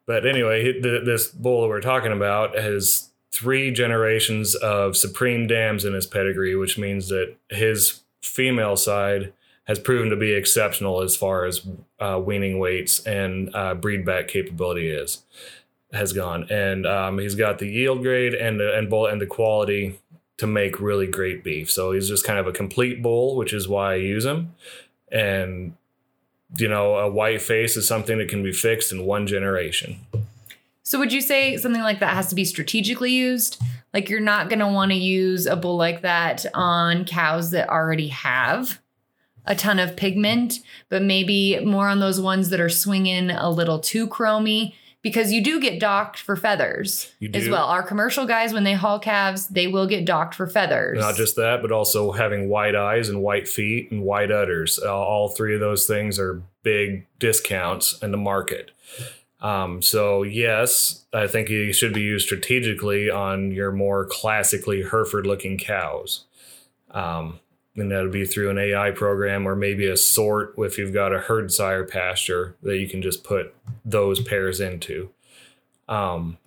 but 0.05 0.25
anyway, 0.25 0.79
the, 0.79 1.01
this 1.05 1.27
bull 1.27 1.61
that 1.61 1.67
we're 1.67 1.81
talking 1.81 2.11
about 2.11 2.57
has 2.57 3.09
three 3.31 3.71
generations 3.71 4.55
of 4.55 4.97
supreme 4.97 5.47
dams 5.47 5.85
in 5.85 5.93
his 5.93 6.05
pedigree, 6.05 6.55
which 6.55 6.77
means 6.77 7.07
that 7.09 7.35
his 7.49 8.01
female 8.21 8.75
side 8.75 9.33
has 9.65 9.79
proven 9.79 10.09
to 10.09 10.15
be 10.15 10.33
exceptional 10.33 11.01
as 11.01 11.15
far 11.15 11.45
as 11.45 11.65
uh, 11.99 12.19
weaning 12.23 12.59
weights 12.59 12.99
and 13.05 13.53
uh, 13.55 13.73
breed 13.73 14.05
back 14.05 14.27
capability 14.27 14.89
is 14.89 15.23
has 15.93 16.13
gone, 16.13 16.47
and 16.49 16.85
um, 16.85 17.19
he's 17.19 17.35
got 17.35 17.59
the 17.59 17.67
yield 17.67 18.01
grade 18.01 18.33
and 18.33 18.59
the 18.59 18.77
and 18.77 18.89
bull 18.89 19.07
and 19.07 19.21
the 19.21 19.25
quality 19.25 19.99
to 20.37 20.47
make 20.47 20.79
really 20.79 21.07
great 21.07 21.43
beef. 21.43 21.69
So 21.69 21.91
he's 21.91 22.07
just 22.07 22.25
kind 22.25 22.39
of 22.39 22.47
a 22.47 22.51
complete 22.51 23.01
bull, 23.01 23.35
which 23.35 23.53
is 23.53 23.67
why 23.67 23.93
I 23.93 23.95
use 23.95 24.25
him. 24.25 24.55
And 25.11 25.75
you 26.57 26.67
know, 26.67 26.95
a 26.95 27.09
white 27.09 27.41
face 27.41 27.77
is 27.77 27.87
something 27.87 28.17
that 28.17 28.29
can 28.29 28.43
be 28.43 28.51
fixed 28.51 28.91
in 28.91 29.05
one 29.05 29.27
generation. 29.27 29.99
So 30.83 30.99
would 30.99 31.13
you 31.13 31.21
say 31.21 31.57
something 31.57 31.81
like 31.81 31.99
that 31.99 32.13
has 32.13 32.27
to 32.27 32.35
be 32.35 32.43
strategically 32.43 33.11
used? 33.11 33.61
Like 33.93 34.09
you're 34.09 34.19
not 34.19 34.49
going 34.49 34.59
to 34.59 34.67
want 34.67 34.91
to 34.91 34.97
use 34.97 35.45
a 35.45 35.55
bull 35.55 35.77
like 35.77 36.01
that 36.01 36.45
on 36.53 37.05
cows 37.05 37.51
that 37.51 37.69
already 37.69 38.07
have 38.07 38.81
a 39.45 39.55
ton 39.55 39.79
of 39.79 39.95
pigment, 39.95 40.59
but 40.89 41.01
maybe 41.01 41.59
more 41.63 41.87
on 41.87 41.99
those 41.99 42.19
ones 42.19 42.49
that 42.49 42.59
are 42.59 42.69
swinging 42.69 43.31
a 43.31 43.49
little 43.49 43.79
too 43.79 44.07
chromy 44.07 44.73
because 45.01 45.31
you 45.31 45.43
do 45.43 45.59
get 45.59 45.79
docked 45.79 46.19
for 46.19 46.35
feathers 46.35 47.11
as 47.33 47.49
well. 47.49 47.65
Our 47.65 47.81
commercial 47.81 48.25
guys, 48.25 48.53
when 48.53 48.63
they 48.63 48.73
haul 48.73 48.99
calves, 48.99 49.47
they 49.47 49.67
will 49.67 49.87
get 49.87 50.05
docked 50.05 50.35
for 50.35 50.45
feathers. 50.45 50.99
Not 50.99 51.15
just 51.15 51.35
that, 51.37 51.61
but 51.61 51.71
also 51.71 52.11
having 52.11 52.49
white 52.49 52.75
eyes 52.75 53.09
and 53.09 53.21
white 53.21 53.47
feet 53.47 53.91
and 53.91 54.03
white 54.03 54.31
udders. 54.31 54.79
Uh, 54.83 54.95
all 54.95 55.29
three 55.29 55.55
of 55.55 55.59
those 55.59 55.87
things 55.87 56.19
are 56.19 56.43
big 56.61 57.07
discounts 57.17 57.97
in 58.03 58.11
the 58.11 58.17
market. 58.17 58.71
Um, 59.41 59.81
so 59.81 60.21
yes, 60.21 61.05
I 61.11 61.25
think 61.25 61.49
you 61.49 61.73
should 61.73 61.93
be 61.93 62.01
used 62.01 62.25
strategically 62.27 63.09
on 63.09 63.51
your 63.51 63.71
more 63.71 64.05
classically 64.05 64.83
Hereford 64.83 65.25
looking 65.25 65.57
cows. 65.57 66.25
Um, 66.91 67.39
and 67.75 67.91
that'll 67.91 68.11
be 68.11 68.25
through 68.25 68.49
an 68.49 68.57
AI 68.57 68.91
program 68.91 69.47
or 69.47 69.55
maybe 69.55 69.87
a 69.87 69.95
sort 69.95 70.53
if 70.57 70.77
you've 70.77 70.93
got 70.93 71.13
a 71.13 71.19
herd 71.19 71.51
sire 71.51 71.85
pasture 71.85 72.55
that 72.63 72.77
you 72.77 72.87
can 72.87 73.01
just 73.01 73.23
put 73.23 73.53
those 73.85 74.19
pairs 74.19 74.59
into. 74.59 75.09
Um, 75.87 76.37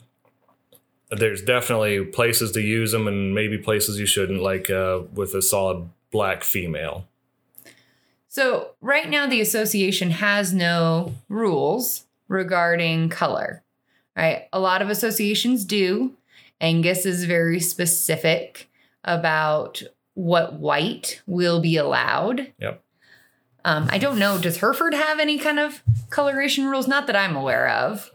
there's 1.11 1.43
definitely 1.43 2.05
places 2.05 2.53
to 2.53 2.61
use 2.61 2.93
them 2.93 3.07
and 3.07 3.35
maybe 3.35 3.59
places 3.59 3.99
you 3.99 4.07
shouldn't, 4.07 4.43
like 4.43 4.69
uh, 4.71 5.03
with 5.13 5.35
a 5.35 5.43
solid 5.43 5.89
black 6.11 6.43
female. 6.43 7.07
So, 8.29 8.71
right 8.81 9.09
now, 9.09 9.27
the 9.29 9.41
association 9.41 10.11
has 10.11 10.53
no 10.53 11.15
rules 11.29 12.05
regarding 12.27 13.09
color, 13.09 13.63
right? 14.17 14.49
A 14.53 14.59
lot 14.59 14.83
of 14.83 14.91
associations 14.91 15.65
do. 15.65 16.15
Angus 16.61 17.07
is 17.07 17.25
very 17.25 17.61
specific 17.61 18.69
about 19.05 19.83
what 20.15 20.55
white 20.55 21.23
will 21.27 21.61
be 21.61 21.77
allowed. 21.77 22.53
Yep. 22.61 22.83
Um, 23.65 23.89
I 23.91 23.99
don't 23.99 24.19
know. 24.19 24.39
Does 24.39 24.59
Hereford 24.59 24.95
have 24.95 25.19
any 25.19 25.39
kind 25.39 25.59
of 25.59 25.83
coloration 26.11 26.67
rules? 26.67 26.87
Not 26.87 27.07
that 27.07 27.17
I'm 27.17 27.35
aware 27.37 27.69
of. 27.69 28.11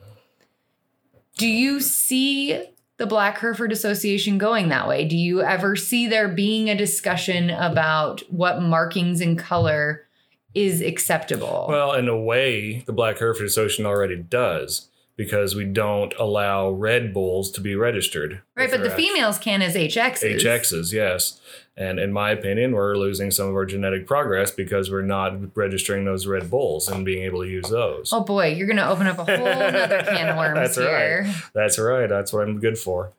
Do 1.38 1.48
you 1.48 1.80
see 1.80 2.64
the 2.98 3.08
Black 3.08 3.38
Hereford 3.40 3.72
Association 3.72 4.38
going 4.38 4.70
that 4.70 4.88
way? 4.88 5.06
Do 5.06 5.18
you 5.18 5.42
ever 5.42 5.76
see 5.76 6.06
there 6.06 6.28
being 6.28 6.70
a 6.70 6.76
discussion 6.76 7.50
about 7.50 8.22
what 8.30 8.62
markings 8.62 9.22
in 9.22 9.38
color 9.38 10.06
is 10.54 10.82
acceptable? 10.82 11.66
Well, 11.70 11.94
in 11.94 12.08
a 12.08 12.18
way, 12.18 12.84
the 12.86 12.94
Black 12.94 13.18
Hereford 13.20 13.48
Association 13.48 13.86
already 13.86 14.18
does 14.18 14.90
because 15.16 15.56
we 15.56 15.66
don't 15.66 16.14
allow 16.18 16.70
Red 16.70 17.14
Bulls 17.14 17.52
to 17.52 17.62
be 17.62 17.76
registered. 17.76 18.42
right, 18.56 18.72
but 18.72 18.84
the 18.84 18.90
females 18.90 19.38
can 19.38 19.62
as 19.62 19.76
HXs. 19.76 20.42
HXs, 20.42 20.94
yes. 20.94 21.42
And 21.80 21.98
in 21.98 22.12
my 22.12 22.32
opinion, 22.32 22.74
we're 22.74 22.98
losing 22.98 23.32
some 23.32 23.48
of 23.48 23.56
our 23.56 23.66
genetic 23.66 24.06
progress 24.06 24.52
because 24.52 24.92
we're 24.92 25.02
not 25.02 25.56
registering 25.56 26.04
those 26.04 26.28
Red 26.28 26.52
Bulls 26.52 26.90
and 26.90 27.06
being 27.06 27.24
able 27.24 27.42
to 27.42 27.48
use 27.48 27.70
those. 27.70 28.12
Oh 28.12 28.22
boy, 28.26 28.48
you're 28.48 28.68
gonna 28.68 28.90
open 28.90 29.08
up 29.08 29.18
a 29.18 29.24
whole 29.24 29.48
other 29.48 30.04
can 30.04 30.28
of 30.28 30.36
worms 30.38 30.56
That's 30.58 30.76
here. 30.76 31.24
right. 31.24 31.36
That's 31.54 31.80
right. 31.80 32.08
That's 32.10 32.34
what 32.34 32.44
I'm 32.48 32.60
good 32.60 32.78
for. 32.78 33.14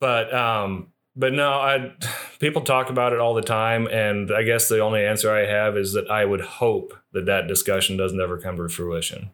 But 0.00 0.34
um 0.34 0.88
but 1.14 1.32
no, 1.32 1.52
I 1.52 1.92
people 2.40 2.62
talk 2.62 2.90
about 2.90 3.12
it 3.12 3.20
all 3.20 3.34
the 3.34 3.42
time 3.42 3.86
and 3.86 4.32
I 4.34 4.42
guess 4.42 4.68
the 4.68 4.80
only 4.80 5.04
answer 5.04 5.32
I 5.32 5.46
have 5.46 5.76
is 5.76 5.92
that 5.92 6.10
I 6.10 6.24
would 6.24 6.40
hope 6.40 6.94
that 7.12 7.26
that 7.26 7.46
discussion 7.46 7.96
doesn't 7.96 8.20
ever 8.20 8.38
come 8.38 8.56
to 8.56 8.68
fruition. 8.68 9.30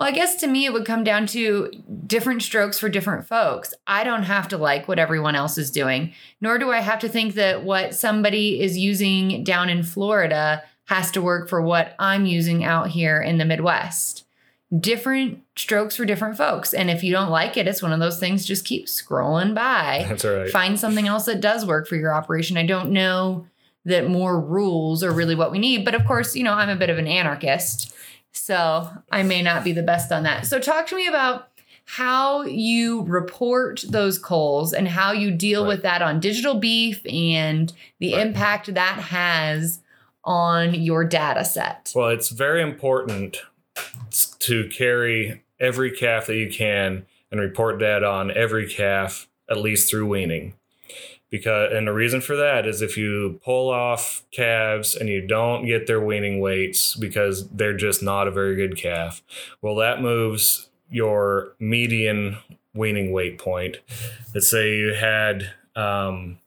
Well, 0.00 0.08
I 0.08 0.12
guess 0.12 0.36
to 0.36 0.46
me, 0.46 0.64
it 0.64 0.72
would 0.72 0.86
come 0.86 1.04
down 1.04 1.26
to 1.26 1.70
different 2.06 2.42
strokes 2.42 2.78
for 2.78 2.88
different 2.88 3.26
folks. 3.26 3.74
I 3.86 4.02
don't 4.02 4.22
have 4.22 4.48
to 4.48 4.56
like 4.56 4.88
what 4.88 4.98
everyone 4.98 5.34
else 5.34 5.58
is 5.58 5.70
doing, 5.70 6.14
nor 6.40 6.56
do 6.56 6.70
I 6.70 6.80
have 6.80 7.00
to 7.00 7.08
think 7.08 7.34
that 7.34 7.64
what 7.64 7.94
somebody 7.94 8.62
is 8.62 8.78
using 8.78 9.44
down 9.44 9.68
in 9.68 9.82
Florida 9.82 10.62
has 10.86 11.10
to 11.10 11.20
work 11.20 11.50
for 11.50 11.60
what 11.60 11.94
I'm 11.98 12.24
using 12.24 12.64
out 12.64 12.88
here 12.88 13.20
in 13.20 13.36
the 13.36 13.44
Midwest. 13.44 14.24
Different 14.74 15.42
strokes 15.54 15.96
for 15.96 16.06
different 16.06 16.38
folks. 16.38 16.72
And 16.72 16.88
if 16.88 17.04
you 17.04 17.12
don't 17.12 17.28
like 17.28 17.58
it, 17.58 17.68
it's 17.68 17.82
one 17.82 17.92
of 17.92 18.00
those 18.00 18.18
things, 18.18 18.46
just 18.46 18.64
keep 18.64 18.86
scrolling 18.86 19.54
by. 19.54 20.06
That's 20.08 20.24
all 20.24 20.34
right. 20.34 20.50
Find 20.50 20.80
something 20.80 21.08
else 21.08 21.26
that 21.26 21.42
does 21.42 21.66
work 21.66 21.86
for 21.86 21.96
your 21.96 22.14
operation. 22.14 22.56
I 22.56 22.64
don't 22.64 22.90
know 22.90 23.46
that 23.84 24.08
more 24.08 24.40
rules 24.40 25.04
are 25.04 25.12
really 25.12 25.34
what 25.34 25.52
we 25.52 25.58
need. 25.58 25.84
But 25.84 25.94
of 25.94 26.06
course, 26.06 26.34
you 26.34 26.42
know, 26.42 26.54
I'm 26.54 26.70
a 26.70 26.76
bit 26.76 26.88
of 26.88 26.96
an 26.96 27.06
anarchist. 27.06 27.94
So 28.32 28.88
I 29.10 29.22
may 29.22 29.42
not 29.42 29.64
be 29.64 29.72
the 29.72 29.82
best 29.82 30.12
on 30.12 30.22
that. 30.24 30.46
So 30.46 30.58
talk 30.58 30.86
to 30.88 30.96
me 30.96 31.06
about 31.06 31.48
how 31.84 32.42
you 32.42 33.02
report 33.02 33.84
those 33.88 34.18
calls 34.18 34.72
and 34.72 34.86
how 34.86 35.12
you 35.12 35.30
deal 35.32 35.62
Right. 35.62 35.68
with 35.68 35.82
that 35.82 36.02
on 36.02 36.20
digital 36.20 36.54
beef 36.54 37.04
and 37.06 37.72
the 37.98 38.14
Right. 38.14 38.26
impact 38.26 38.72
that 38.74 38.98
has 39.00 39.80
on 40.24 40.74
your 40.74 41.04
data 41.04 41.44
set. 41.44 41.92
Well, 41.94 42.10
it's 42.10 42.28
very 42.28 42.62
important 42.62 43.38
to 44.40 44.68
carry 44.68 45.42
every 45.58 45.90
calf 45.90 46.26
that 46.26 46.36
you 46.36 46.50
can 46.50 47.06
and 47.30 47.40
report 47.40 47.78
data 47.78 48.06
on 48.06 48.30
every 48.30 48.68
calf 48.68 49.28
at 49.48 49.58
least 49.60 49.88
through 49.90 50.06
weaning. 50.06 50.54
Because 51.30 51.72
and 51.72 51.86
the 51.86 51.92
reason 51.92 52.20
for 52.20 52.34
that 52.36 52.66
is 52.66 52.82
if 52.82 52.96
you 52.96 53.40
pull 53.44 53.70
off 53.70 54.24
calves 54.32 54.96
and 54.96 55.08
you 55.08 55.24
don't 55.24 55.64
get 55.64 55.86
their 55.86 56.00
weaning 56.00 56.40
weights 56.40 56.96
because 56.96 57.48
they're 57.50 57.76
just 57.76 58.02
not 58.02 58.26
a 58.26 58.32
very 58.32 58.56
good 58.56 58.76
calf, 58.76 59.22
well 59.62 59.76
that 59.76 60.02
moves 60.02 60.68
your 60.90 61.52
median 61.60 62.38
weaning 62.74 63.12
weight 63.12 63.38
point. 63.38 63.76
Let's 64.34 64.50
say 64.50 64.76
you 64.76 64.94
had 64.94 65.52
um, 65.76 66.38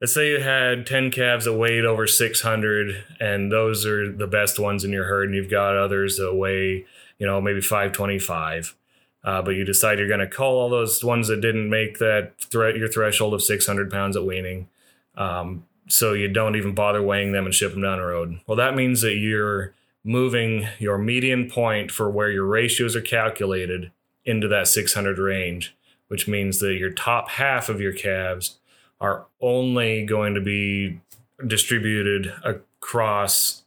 let's 0.00 0.14
say 0.14 0.30
you 0.30 0.40
had 0.40 0.86
10 0.86 1.10
calves 1.10 1.46
that 1.46 1.54
weighed 1.54 1.84
over 1.84 2.06
600 2.06 3.04
and 3.18 3.50
those 3.50 3.86
are 3.86 4.10
the 4.12 4.26
best 4.26 4.58
ones 4.58 4.84
in 4.84 4.92
your 4.92 5.04
herd 5.04 5.28
and 5.28 5.34
you've 5.34 5.50
got 5.50 5.76
others 5.76 6.16
that 6.18 6.34
weigh 6.34 6.84
you 7.18 7.26
know 7.26 7.40
maybe 7.40 7.60
525 7.60 8.76
uh, 9.26 9.42
but 9.42 9.50
you 9.50 9.64
decide 9.64 9.98
you're 9.98 10.08
going 10.08 10.20
to 10.20 10.26
cull 10.26 10.58
all 10.58 10.70
those 10.70 11.04
ones 11.04 11.28
that 11.28 11.42
didn't 11.42 11.68
make 11.68 11.98
that 11.98 12.32
thre- 12.40 12.76
your 12.76 12.88
threshold 12.88 13.34
of 13.34 13.42
600 13.42 13.90
pounds 13.90 14.16
at 14.16 14.24
weaning 14.24 14.68
um, 15.16 15.66
so 15.88 16.14
you 16.14 16.28
don't 16.28 16.56
even 16.56 16.74
bother 16.74 17.02
weighing 17.02 17.32
them 17.32 17.44
and 17.44 17.54
ship 17.54 17.72
them 17.72 17.82
down 17.82 17.98
the 17.98 18.04
road. 18.04 18.40
Well 18.46 18.56
that 18.56 18.74
means 18.74 19.02
that 19.02 19.16
you're 19.16 19.74
moving 20.02 20.66
your 20.78 20.96
median 20.96 21.50
point 21.50 21.90
for 21.90 22.08
where 22.08 22.30
your 22.30 22.46
ratios 22.46 22.96
are 22.96 23.02
calculated 23.02 23.90
into 24.24 24.48
that 24.48 24.68
600 24.68 25.18
range 25.18 25.76
which 26.08 26.28
means 26.28 26.60
that 26.60 26.74
your 26.74 26.90
top 26.90 27.30
half 27.30 27.68
of 27.68 27.80
your 27.80 27.92
calves 27.92 28.58
are 29.00 29.26
only 29.40 30.04
going 30.04 30.34
to 30.34 30.40
be 30.40 31.00
distributed 31.46 32.32
across 32.44 33.64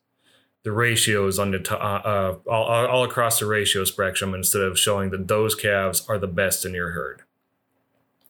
the 0.64 0.72
ratios 0.72 1.40
on 1.40 1.52
the 1.52 1.60
to- 1.60 1.78
uh, 1.82 2.02
uh, 2.46 2.50
all, 2.52 2.64
all 2.66 2.86
all 2.88 3.04
across 3.04 3.40
the 3.40 3.46
ratio 3.46 3.84
spectrum 3.86 4.34
instead 4.34 4.62
of 4.62 4.78
showing 4.78 5.10
that 5.12 5.28
those 5.28 5.56
calves 5.56 6.06
are 6.10 6.18
the 6.18 6.28
best 6.28 6.66
in 6.66 6.74
your 6.74 6.92
herd. 6.92 7.22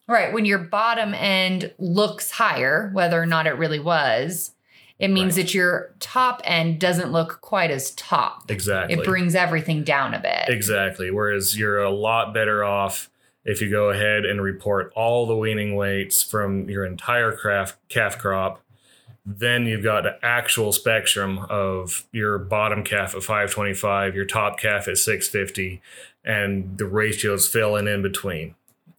Right. 0.07 0.33
When 0.33 0.45
your 0.45 0.57
bottom 0.59 1.13
end 1.13 1.73
looks 1.77 2.31
higher, 2.31 2.89
whether 2.93 3.21
or 3.21 3.25
not 3.27 3.45
it 3.45 3.51
really 3.57 3.79
was, 3.79 4.51
it 4.97 5.09
means 5.09 5.37
Right. 5.37 5.45
that 5.45 5.53
your 5.53 5.93
top 5.99 6.41
end 6.43 6.79
doesn't 6.79 7.11
look 7.11 7.41
quite 7.41 7.69
as 7.71 7.91
top. 7.91 8.49
Exactly. 8.49 8.95
It 8.97 9.05
brings 9.05 9.35
everything 9.35 9.83
down 9.83 10.13
a 10.13 10.19
bit. 10.19 10.45
Exactly. 10.49 11.11
Whereas 11.11 11.57
you're 11.57 11.79
a 11.81 11.91
lot 11.91 12.33
better 12.33 12.63
off 12.63 13.09
if 13.45 13.61
you 13.61 13.69
go 13.69 13.89
ahead 13.91 14.25
and 14.25 14.41
report 14.41 14.91
all 14.95 15.25
the 15.25 15.35
weaning 15.37 15.75
weights 15.75 16.21
from 16.23 16.69
your 16.69 16.85
entire 16.85 17.31
calf, 17.31 17.77
calf 17.87 18.17
crop. 18.17 18.61
Then 19.25 19.65
you've 19.65 19.83
got 19.83 20.03
the 20.03 20.17
actual 20.23 20.71
spectrum 20.71 21.45
of 21.49 22.05
your 22.11 22.37
bottom 22.37 22.83
calf 22.83 23.15
at 23.15 23.23
525, 23.23 24.15
your 24.15 24.25
top 24.25 24.59
calf 24.59 24.87
at 24.87 24.97
650, 24.97 25.81
and 26.23 26.77
the 26.77 26.85
ratios 26.85 27.47
filling 27.47 27.87
in 27.87 28.01
between. 28.01 28.55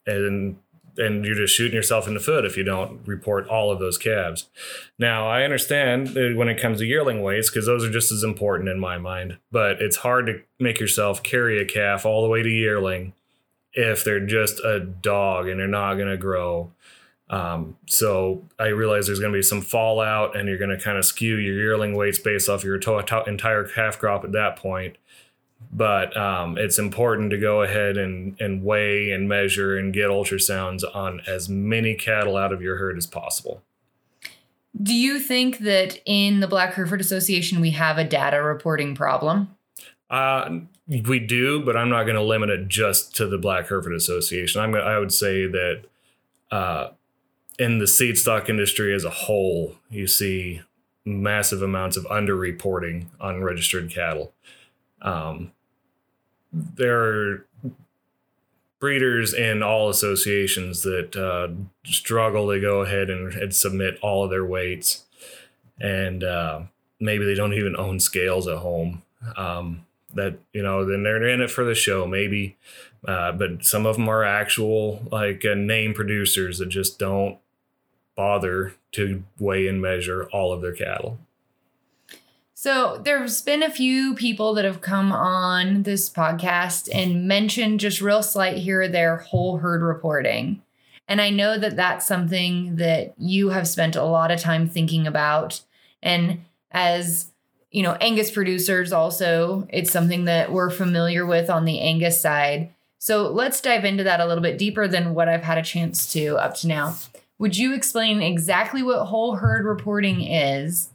And 0.06 0.58
and 0.96 1.24
you're 1.24 1.34
just 1.34 1.54
shooting 1.54 1.74
yourself 1.74 2.06
in 2.06 2.14
the 2.14 2.20
foot 2.20 2.44
if 2.44 2.56
you 2.56 2.64
don't 2.64 3.00
report 3.06 3.48
all 3.48 3.70
of 3.70 3.78
those 3.78 3.96
calves. 3.96 4.48
Now, 4.98 5.28
I 5.28 5.44
understand 5.44 6.14
when 6.14 6.48
it 6.48 6.60
comes 6.60 6.78
to 6.78 6.84
yearling 6.84 7.22
weights, 7.22 7.48
because 7.48 7.66
those 7.66 7.84
are 7.84 7.90
just 7.90 8.12
as 8.12 8.22
important 8.22 8.68
in 8.68 8.78
my 8.78 8.98
mind, 8.98 9.38
but 9.50 9.80
it's 9.80 9.98
hard 9.98 10.26
to 10.26 10.42
make 10.58 10.78
yourself 10.80 11.22
carry 11.22 11.60
a 11.60 11.64
calf 11.64 12.04
all 12.04 12.22
the 12.22 12.28
way 12.28 12.42
to 12.42 12.48
yearling 12.48 13.14
if 13.72 14.04
they're 14.04 14.26
just 14.26 14.58
a 14.64 14.80
dog 14.80 15.48
and 15.48 15.60
they're 15.60 15.68
not 15.68 15.94
going 15.94 16.10
to 16.10 16.16
grow. 16.16 16.72
Um, 17.30 17.76
so 17.86 18.44
I 18.58 18.66
realize 18.66 19.06
there's 19.06 19.20
going 19.20 19.32
to 19.32 19.38
be 19.38 19.42
some 19.42 19.62
fallout 19.62 20.36
and 20.36 20.48
you're 20.48 20.58
going 20.58 20.76
to 20.76 20.82
kind 20.82 20.98
of 20.98 21.04
skew 21.04 21.36
your 21.36 21.54
yearling 21.54 21.94
weights 21.94 22.18
based 22.18 22.48
off 22.48 22.64
your 22.64 22.76
to- 22.78 23.02
to- 23.02 23.24
entire 23.26 23.64
calf 23.64 23.98
crop 23.98 24.24
at 24.24 24.32
that 24.32 24.56
point. 24.56 24.96
But 25.72 26.16
um, 26.16 26.58
it's 26.58 26.78
important 26.78 27.30
to 27.30 27.38
go 27.38 27.62
ahead 27.62 27.96
and, 27.96 28.38
and 28.40 28.64
weigh 28.64 29.12
and 29.12 29.28
measure 29.28 29.78
and 29.78 29.94
get 29.94 30.08
ultrasounds 30.08 30.82
on 30.92 31.20
as 31.26 31.48
many 31.48 31.94
cattle 31.94 32.36
out 32.36 32.52
of 32.52 32.60
your 32.60 32.76
herd 32.78 32.96
as 32.98 33.06
possible. 33.06 33.62
Do 34.82 34.94
you 34.94 35.20
think 35.20 35.58
that 35.58 36.00
in 36.06 36.40
the 36.40 36.48
Black 36.48 36.74
Hereford 36.74 37.00
Association 37.00 37.60
we 37.60 37.70
have 37.70 37.98
a 37.98 38.04
data 38.04 38.42
reporting 38.42 38.94
problem? 38.96 39.54
Uh, 40.08 40.60
we 40.88 41.20
do, 41.20 41.64
but 41.64 41.76
I'm 41.76 41.88
not 41.88 42.04
going 42.04 42.16
to 42.16 42.22
limit 42.22 42.50
it 42.50 42.66
just 42.66 43.14
to 43.16 43.26
the 43.28 43.38
Black 43.38 43.68
Hereford 43.68 43.94
Association. 43.94 44.60
I'm 44.60 44.72
gonna, 44.72 44.84
I 44.84 44.98
would 44.98 45.12
say 45.12 45.46
that 45.46 45.82
uh, 46.50 46.88
in 47.60 47.78
the 47.78 47.86
seed 47.86 48.16
stock 48.16 48.48
industry 48.48 48.94
as 48.94 49.04
a 49.04 49.10
whole, 49.10 49.76
you 49.90 50.06
see 50.06 50.62
massive 51.04 51.60
amounts 51.60 51.94
of 51.98 52.06
underreporting 52.06 53.04
on 53.20 53.44
registered 53.44 53.90
cattle. 53.90 54.32
Um, 55.02 55.52
there 56.54 57.02
are 57.02 57.46
breeders 58.78 59.34
in 59.34 59.62
all 59.62 59.90
associations 59.90 60.80
that 60.82 61.14
uh, 61.14 61.52
struggle 61.84 62.48
to 62.50 62.58
go 62.58 62.80
ahead 62.80 63.10
and, 63.10 63.30
and 63.34 63.54
submit 63.54 63.98
all 64.00 64.24
of 64.24 64.30
their 64.30 64.44
weights, 64.44 65.04
and 65.78 66.24
uh, 66.24 66.62
maybe 66.98 67.26
they 67.26 67.34
don't 67.34 67.52
even 67.52 67.76
own 67.76 68.00
scales 68.00 68.48
at 68.48 68.58
home. 68.58 69.02
Um, 69.36 69.84
that 70.14 70.38
you 70.54 70.62
know, 70.62 70.86
then 70.86 71.02
they're 71.02 71.28
in 71.28 71.42
it 71.42 71.50
for 71.50 71.64
the 71.64 71.74
show, 71.74 72.06
maybe. 72.06 72.56
Uh, 73.06 73.32
but 73.32 73.64
some 73.64 73.84
of 73.84 73.96
them 73.96 74.08
are 74.08 74.24
actual 74.24 75.02
like 75.12 75.44
uh, 75.44 75.54
name 75.54 75.92
producers 75.92 76.58
that 76.58 76.70
just 76.70 76.98
don't 76.98 77.38
bother 78.20 78.74
to 78.92 79.24
weigh 79.38 79.66
and 79.66 79.80
measure 79.80 80.28
all 80.30 80.52
of 80.52 80.60
their 80.60 80.74
cattle. 80.74 81.18
So 82.52 83.00
there's 83.02 83.40
been 83.40 83.62
a 83.62 83.70
few 83.70 84.14
people 84.14 84.52
that 84.52 84.66
have 84.66 84.82
come 84.82 85.10
on 85.10 85.84
this 85.84 86.10
podcast 86.10 86.90
and 86.92 87.26
mentioned 87.26 87.80
just 87.80 88.02
real 88.02 88.22
slight 88.22 88.58
here 88.58 88.82
or 88.82 88.88
there 88.88 89.16
whole 89.16 89.56
herd 89.56 89.80
reporting. 89.80 90.60
And 91.08 91.18
I 91.18 91.30
know 91.30 91.56
that 91.56 91.76
that's 91.76 92.06
something 92.06 92.76
that 92.76 93.14
you 93.16 93.48
have 93.48 93.66
spent 93.66 93.96
a 93.96 94.04
lot 94.04 94.30
of 94.30 94.38
time 94.38 94.68
thinking 94.68 95.06
about. 95.06 95.62
And 96.02 96.44
as 96.70 97.30
you 97.70 97.82
know, 97.82 97.96
Angus 98.02 98.30
producers 98.30 98.92
also, 98.92 99.66
it's 99.70 99.90
something 99.90 100.26
that 100.26 100.52
we're 100.52 100.68
familiar 100.68 101.24
with 101.24 101.48
on 101.48 101.64
the 101.64 101.80
Angus 101.80 102.20
side. 102.20 102.68
So 102.98 103.30
let's 103.30 103.62
dive 103.62 103.86
into 103.86 104.04
that 104.04 104.20
a 104.20 104.26
little 104.26 104.42
bit 104.42 104.58
deeper 104.58 104.86
than 104.86 105.14
what 105.14 105.30
I've 105.30 105.44
had 105.44 105.56
a 105.56 105.62
chance 105.62 106.12
to 106.12 106.36
up 106.36 106.54
to 106.56 106.68
now. 106.68 106.96
Would 107.40 107.56
you 107.56 107.74
explain 107.74 108.20
exactly 108.20 108.82
what 108.82 109.06
whole 109.06 109.36
herd 109.36 109.64
reporting 109.64 110.20
is 110.20 110.90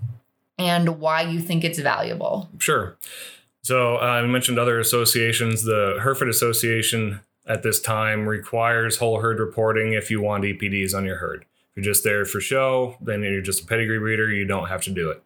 and 0.59 0.99
why 0.99 1.23
you 1.23 1.39
think 1.39 1.63
it's 1.63 1.79
valuable? 1.79 2.49
Sure. 2.59 2.97
So 3.63 3.95
uh, 3.97 4.01
I 4.01 4.21
mentioned 4.27 4.59
other 4.59 4.79
associations. 4.79 5.63
The 5.63 5.99
Hereford 6.03 6.29
Association 6.29 7.21
at 7.47 7.63
this 7.63 7.81
time 7.81 8.27
requires 8.27 8.97
whole 8.97 9.21
herd 9.21 9.39
reporting 9.39 9.93
if 9.93 10.11
you 10.11 10.21
want 10.21 10.43
EPDs 10.43 10.93
on 10.93 11.03
your 11.03 11.17
herd. 11.17 11.45
If 11.71 11.77
you're 11.83 11.93
just 11.93 12.03
there 12.03 12.25
for 12.25 12.39
show, 12.39 12.95
then 13.01 13.23
you're 13.23 13.41
just 13.41 13.63
a 13.63 13.65
pedigree 13.65 13.97
breeder. 13.97 14.31
You 14.31 14.45
don't 14.45 14.67
have 14.67 14.83
to 14.83 14.91
do 14.91 15.09
it. 15.09 15.23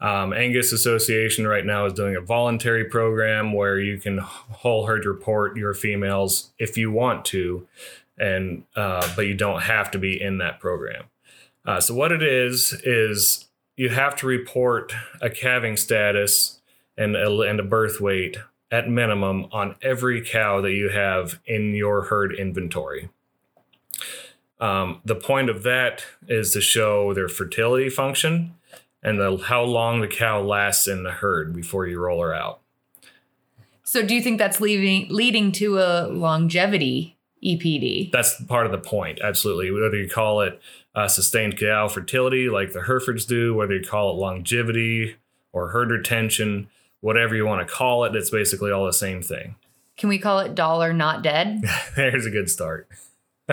Um, 0.00 0.32
Angus 0.32 0.72
Association 0.72 1.46
right 1.46 1.66
now 1.66 1.84
is 1.84 1.92
doing 1.92 2.16
a 2.16 2.20
voluntary 2.22 2.86
program 2.86 3.52
where 3.52 3.78
you 3.78 3.98
can 3.98 4.18
whole 4.18 4.86
herd 4.86 5.04
report 5.04 5.58
your 5.58 5.74
females 5.74 6.50
if 6.58 6.78
you 6.78 6.90
want 6.90 7.26
to, 7.26 7.68
and 8.22 8.62
uh, 8.76 9.06
but 9.16 9.26
you 9.26 9.34
don't 9.34 9.62
have 9.62 9.90
to 9.90 9.98
be 9.98 10.20
in 10.22 10.38
that 10.38 10.60
program. 10.60 11.04
Uh, 11.66 11.80
so 11.80 11.92
what 11.92 12.12
it 12.12 12.22
is 12.22 12.72
is 12.84 13.48
you 13.76 13.88
have 13.88 14.14
to 14.16 14.26
report 14.26 14.94
a 15.20 15.28
calving 15.28 15.76
status 15.76 16.60
and 16.96 17.16
a, 17.16 17.40
and 17.40 17.58
a 17.58 17.64
birth 17.64 18.00
weight 18.00 18.36
at 18.70 18.88
minimum 18.88 19.46
on 19.50 19.74
every 19.82 20.24
cow 20.24 20.60
that 20.60 20.72
you 20.72 20.88
have 20.88 21.40
in 21.46 21.74
your 21.74 22.04
herd 22.04 22.32
inventory. 22.32 23.10
Um, 24.60 25.00
the 25.04 25.16
point 25.16 25.50
of 25.50 25.64
that 25.64 26.04
is 26.28 26.52
to 26.52 26.60
show 26.60 27.12
their 27.12 27.28
fertility 27.28 27.90
function 27.90 28.54
and 29.02 29.18
the, 29.18 29.36
how 29.36 29.64
long 29.64 30.00
the 30.00 30.06
cow 30.06 30.40
lasts 30.40 30.86
in 30.86 31.02
the 31.02 31.10
herd 31.10 31.52
before 31.52 31.86
you 31.86 31.98
roll 31.98 32.22
her 32.22 32.32
out. 32.32 32.60
So, 33.82 34.06
do 34.06 34.14
you 34.14 34.22
think 34.22 34.38
that's 34.38 34.60
leaving, 34.60 35.08
leading 35.10 35.50
to 35.52 35.78
a 35.78 36.06
longevity 36.06 37.16
EPD? 37.42 38.10
That's 38.12 38.40
part 38.44 38.66
of 38.66 38.72
the 38.72 38.78
point, 38.78 39.20
absolutely. 39.22 39.70
Whether 39.70 39.96
you 39.96 40.08
call 40.08 40.40
it 40.40 40.60
uh, 40.94 41.08
sustained 41.08 41.58
cow 41.58 41.88
fertility, 41.88 42.48
like 42.48 42.72
the 42.72 42.82
Herefords 42.82 43.24
do, 43.24 43.54
whether 43.54 43.74
you 43.74 43.84
call 43.84 44.10
it 44.10 44.14
longevity 44.14 45.16
or 45.52 45.68
herd 45.68 45.90
retention, 45.90 46.68
whatever 47.00 47.34
you 47.34 47.46
want 47.46 47.66
to 47.66 47.72
call 47.72 48.04
it, 48.04 48.14
it's 48.14 48.30
basically 48.30 48.70
all 48.70 48.86
the 48.86 48.92
same 48.92 49.22
thing. 49.22 49.56
Can 49.96 50.08
we 50.08 50.18
call 50.18 50.40
it 50.40 50.54
dollar 50.54 50.92
not 50.92 51.22
dead? 51.22 51.62
There's 51.96 52.26
a 52.26 52.30
good 52.30 52.48
start. 52.48 52.88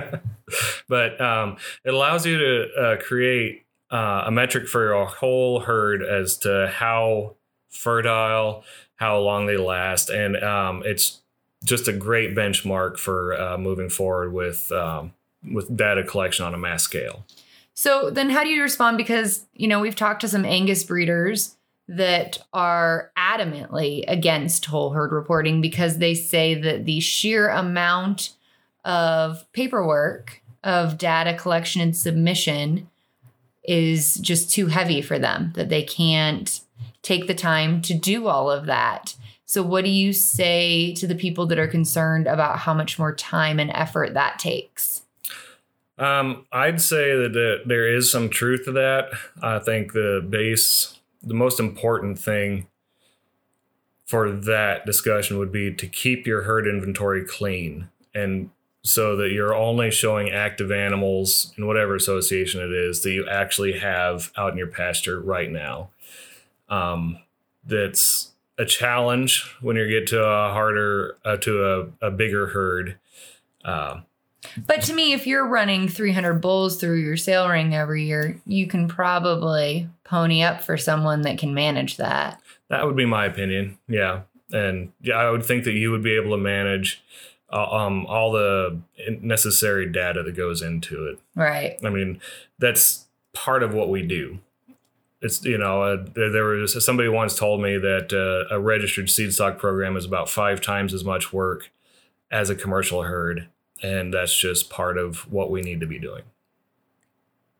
but 0.87 1.19
um, 1.19 1.57
it 1.83 1.93
allows 1.93 2.25
you 2.25 2.37
to 2.37 2.73
uh, 2.73 2.97
create 2.97 3.65
uh, 3.91 4.23
a 4.25 4.31
metric 4.31 4.67
for 4.67 4.91
a 4.93 5.05
whole 5.05 5.61
herd 5.61 6.03
as 6.03 6.37
to 6.37 6.71
how 6.73 7.35
fertile, 7.69 8.63
how 8.95 9.19
long 9.19 9.45
they 9.45 9.57
last, 9.57 10.09
and 10.09 10.37
um, 10.43 10.83
it's 10.85 11.21
just 11.63 11.87
a 11.87 11.93
great 11.93 12.35
benchmark 12.35 12.97
for 12.97 13.39
uh, 13.39 13.57
moving 13.57 13.89
forward 13.89 14.33
with 14.33 14.71
um, 14.71 15.13
with 15.51 15.75
data 15.75 16.03
collection 16.03 16.45
on 16.45 16.53
a 16.53 16.57
mass 16.57 16.83
scale. 16.83 17.25
So 17.73 18.09
then, 18.09 18.29
how 18.29 18.43
do 18.43 18.49
you 18.49 18.61
respond? 18.61 18.97
Because 18.97 19.45
you 19.53 19.67
know 19.67 19.79
we've 19.79 19.95
talked 19.95 20.21
to 20.21 20.27
some 20.27 20.45
Angus 20.45 20.83
breeders 20.83 21.55
that 21.87 22.37
are 22.53 23.11
adamantly 23.17 24.03
against 24.07 24.65
whole 24.65 24.91
herd 24.91 25.11
reporting 25.11 25.59
because 25.59 25.97
they 25.97 26.13
say 26.13 26.53
that 26.53 26.85
the 26.85 26.99
sheer 26.99 27.49
amount 27.49 28.35
of 28.85 29.51
paperwork 29.53 30.41
of 30.63 30.99
data 30.99 31.33
collection 31.33 31.81
and 31.81 31.97
submission 31.97 32.87
is 33.63 34.15
just 34.15 34.51
too 34.51 34.67
heavy 34.67 35.01
for 35.01 35.17
them, 35.17 35.51
that 35.55 35.69
they 35.69 35.83
can't 35.83 36.61
take 37.01 37.27
the 37.27 37.35
time 37.35 37.81
to 37.81 37.93
do 37.93 38.27
all 38.27 38.51
of 38.51 38.65
that. 38.65 39.15
So, 39.49 39.63
what 39.63 39.83
do 39.83 39.89
you 39.89 40.13
say 40.13 40.93
to 40.93 41.07
the 41.07 41.15
people 41.15 41.47
that 41.47 41.57
are 41.57 41.67
concerned 41.67 42.27
about 42.27 42.59
how 42.59 42.71
much 42.75 42.99
more 42.99 43.15
time 43.15 43.59
and 43.59 43.71
effort 43.73 44.13
that 44.13 44.37
takes? 44.37 45.01
Um, 45.97 46.45
I'd 46.51 46.79
say 46.79 47.15
that 47.15 47.63
there 47.65 47.91
is 47.91 48.11
some 48.11 48.29
truth 48.29 48.65
to 48.65 48.71
that. 48.73 49.09
I 49.41 49.57
think 49.57 49.93
the 49.93 50.23
base, 50.29 50.99
the 51.23 51.33
most 51.33 51.59
important 51.59 52.19
thing 52.19 52.67
for 54.05 54.31
that 54.31 54.85
discussion 54.85 55.39
would 55.39 55.51
be 55.51 55.73
to 55.73 55.87
keep 55.87 56.27
your 56.27 56.43
herd 56.43 56.67
inventory 56.67 57.25
clean 57.25 57.89
and 58.13 58.51
so 58.83 59.15
that 59.15 59.31
you're 59.31 59.55
only 59.55 59.89
showing 59.89 60.29
active 60.29 60.71
animals 60.71 61.53
in 61.57 61.65
whatever 61.65 61.95
association 61.95 62.61
it 62.61 62.71
is 62.71 63.01
that 63.01 63.11
you 63.11 63.27
actually 63.27 63.79
have 63.79 64.31
out 64.37 64.51
in 64.51 64.59
your 64.59 64.67
pasture 64.67 65.19
right 65.19 65.49
now. 65.49 65.89
Um, 66.69 67.17
that's 67.65 68.28
a 68.59 68.65
challenge 68.65 69.55
when 69.61 69.77
you 69.77 69.89
get 69.89 70.05
to 70.07 70.21
a 70.21 70.51
harder, 70.51 71.17
uh, 71.25 71.37
to 71.37 71.65
a, 72.01 72.07
a 72.07 72.11
bigger 72.11 72.47
herd. 72.47 72.99
Uh, 73.63 74.01
but 74.67 74.81
to 74.83 74.93
me, 74.93 75.13
if 75.13 75.25
you're 75.25 75.47
running 75.47 75.87
300 75.87 76.35
bulls 76.35 76.79
through 76.79 76.99
your 76.99 77.17
sale 77.17 77.47
ring 77.49 77.73
every 77.73 78.05
year, 78.05 78.39
you 78.45 78.67
can 78.67 78.87
probably 78.87 79.89
pony 80.03 80.43
up 80.43 80.61
for 80.61 80.77
someone 80.77 81.21
that 81.21 81.37
can 81.37 81.53
manage 81.53 81.97
that. 81.97 82.41
That 82.69 82.85
would 82.85 82.95
be 82.95 83.05
my 83.05 83.25
opinion. 83.25 83.77
Yeah. 83.87 84.21
And 84.51 84.91
yeah, 85.01 85.15
I 85.15 85.29
would 85.29 85.45
think 85.45 85.63
that 85.63 85.73
you 85.73 85.91
would 85.91 86.03
be 86.03 86.15
able 86.15 86.31
to 86.31 86.41
manage 86.41 87.03
uh, 87.51 87.69
um, 87.69 88.05
all 88.07 88.31
the 88.31 88.79
necessary 89.21 89.89
data 89.89 90.23
that 90.23 90.35
goes 90.35 90.61
into 90.61 91.07
it. 91.07 91.19
Right. 91.35 91.77
I 91.83 91.89
mean, 91.89 92.19
that's 92.57 93.05
part 93.33 93.63
of 93.63 93.73
what 93.73 93.89
we 93.89 94.01
do. 94.01 94.39
It's 95.21 95.43
you 95.43 95.57
know 95.57 95.83
uh, 95.83 96.05
there, 96.15 96.45
was 96.45 96.83
somebody 96.83 97.09
once 97.09 97.35
told 97.35 97.61
me 97.61 97.77
that 97.77 98.13
uh, 98.13 98.53
a 98.53 98.59
registered 98.59 99.09
seed 99.09 99.33
stock 99.33 99.57
program 99.57 99.97
is 99.97 100.05
about 100.05 100.29
five 100.29 100.61
times 100.61 100.93
as 100.93 101.03
much 101.03 101.33
work 101.33 101.71
as 102.31 102.49
a 102.49 102.55
commercial 102.55 103.03
herd, 103.03 103.49
and 103.81 104.13
that's 104.13 104.37
just 104.37 104.69
part 104.69 104.97
of 104.97 105.31
what 105.31 105.51
we 105.51 105.61
need 105.61 105.81
to 105.81 105.87
be 105.87 105.99
doing. 105.99 106.23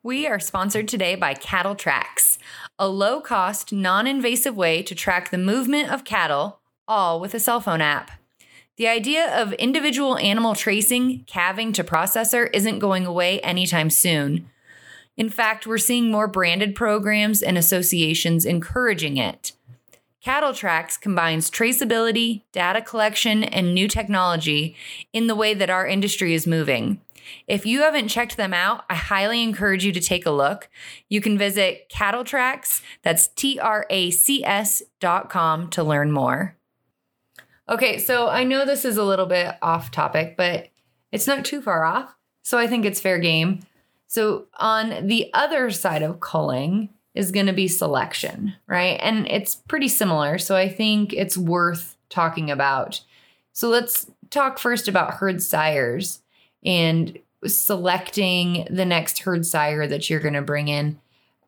We 0.02 0.28
are 0.28 0.40
sponsored 0.40 0.88
today 0.88 1.16
by 1.16 1.34
CattleTracs, 1.34 2.38
a 2.78 2.88
low 2.88 3.20
cost, 3.20 3.74
non 3.74 4.08
invasive 4.08 4.56
way 4.56 4.82
to 4.84 4.96
track 4.96 5.30
the 5.30 5.38
movement 5.38 5.92
of 5.92 6.06
cattle, 6.06 6.62
all 6.88 7.20
with 7.20 7.34
a 7.34 7.40
cell 7.40 7.60
phone 7.60 7.82
app. 7.82 8.12
The 8.78 8.88
idea 8.88 9.38
of 9.38 9.52
individual 9.54 10.18
animal 10.18 10.56
tracing, 10.56 11.26
calving 11.26 11.74
to 11.74 11.84
processor 11.84 12.50
isn't 12.54 12.80
going 12.80 13.06
away 13.06 13.42
anytime 13.42 13.90
soon. 13.90 14.50
In 15.20 15.30
fact, 15.30 15.68
we're 15.68 15.78
seeing 15.78 16.10
more 16.10 16.28
branded 16.28 16.76
programs 16.76 17.42
and 17.42 17.58
associations 17.58 18.46
encouraging 18.46 19.18
it. 19.18 19.52
CattleTracs 20.26 21.00
combines 21.00 21.52
traceability, 21.52 22.44
data 22.54 22.82
collection, 22.82 23.44
and 23.44 23.74
new 23.74 23.90
technology 23.90 24.78
in 25.12 25.28
the 25.28 25.36
way 25.36 25.54
that 25.54 25.70
our 25.70 25.86
industry 25.86 26.34
is 26.34 26.48
moving. 26.48 27.02
If 27.48 27.66
you 27.66 27.82
haven't 27.82 28.08
checked 28.08 28.38
them 28.38 28.54
out, 28.54 28.86
I 28.90 28.96
highly 28.96 29.44
encourage 29.44 29.84
you 29.84 29.92
to 29.92 30.00
take 30.00 30.26
a 30.26 30.32
look. 30.32 30.70
You 31.10 31.20
can 31.20 31.38
visit 31.38 31.90
CattleTracs, 31.94 32.82
that's 33.04 33.28
T 33.28 33.60
R 33.60 33.86
A 33.90 34.12
C 34.12 34.42
S 34.46 34.82
dot 35.02 35.30
com 35.30 35.70
to 35.72 35.84
learn 35.84 36.14
more. 36.14 36.56
Okay, 37.68 37.98
so 37.98 38.30
I 38.30 38.46
know 38.46 38.66
this 38.66 38.86
is 38.86 38.96
a 38.96 39.04
little 39.04 39.26
bit 39.26 39.54
off 39.62 39.92
topic, 39.92 40.38
but 40.38 40.70
it's 41.12 41.28
not 41.28 41.44
too 41.44 41.62
far 41.62 41.84
off. 41.84 42.16
So 42.42 42.58
I 42.58 42.68
think 42.68 42.86
it's 42.86 43.02
fair 43.02 43.20
game. 43.20 43.66
So 44.10 44.48
on 44.60 45.08
the 45.08 45.30
other 45.34 45.70
side 45.70 46.02
of 46.02 46.20
culling 46.20 46.90
is 47.14 47.32
going 47.32 47.46
to 47.46 47.54
be 47.54 47.68
selection, 47.68 48.56
right? 48.66 49.00
And 49.02 49.28
it's 49.28 49.56
pretty 49.56 49.88
similar. 49.88 50.40
So 50.40 50.56
I 50.56 50.68
think 50.68 51.14
it's 51.14 51.38
worth 51.38 51.96
talking 52.10 52.50
about. 52.50 53.02
So 53.54 53.70
let's 53.70 54.10
talk 54.32 54.58
first 54.58 54.88
about 54.88 55.14
herd 55.14 55.44
sires 55.44 56.22
and 56.66 57.20
selecting 57.46 58.68
the 58.70 58.84
next 58.84 59.20
herd 59.20 59.46
sire 59.46 59.88
that 59.88 60.10
you're 60.10 60.20
going 60.20 60.34
to 60.34 60.42
bring 60.42 60.68
in 60.68 61.00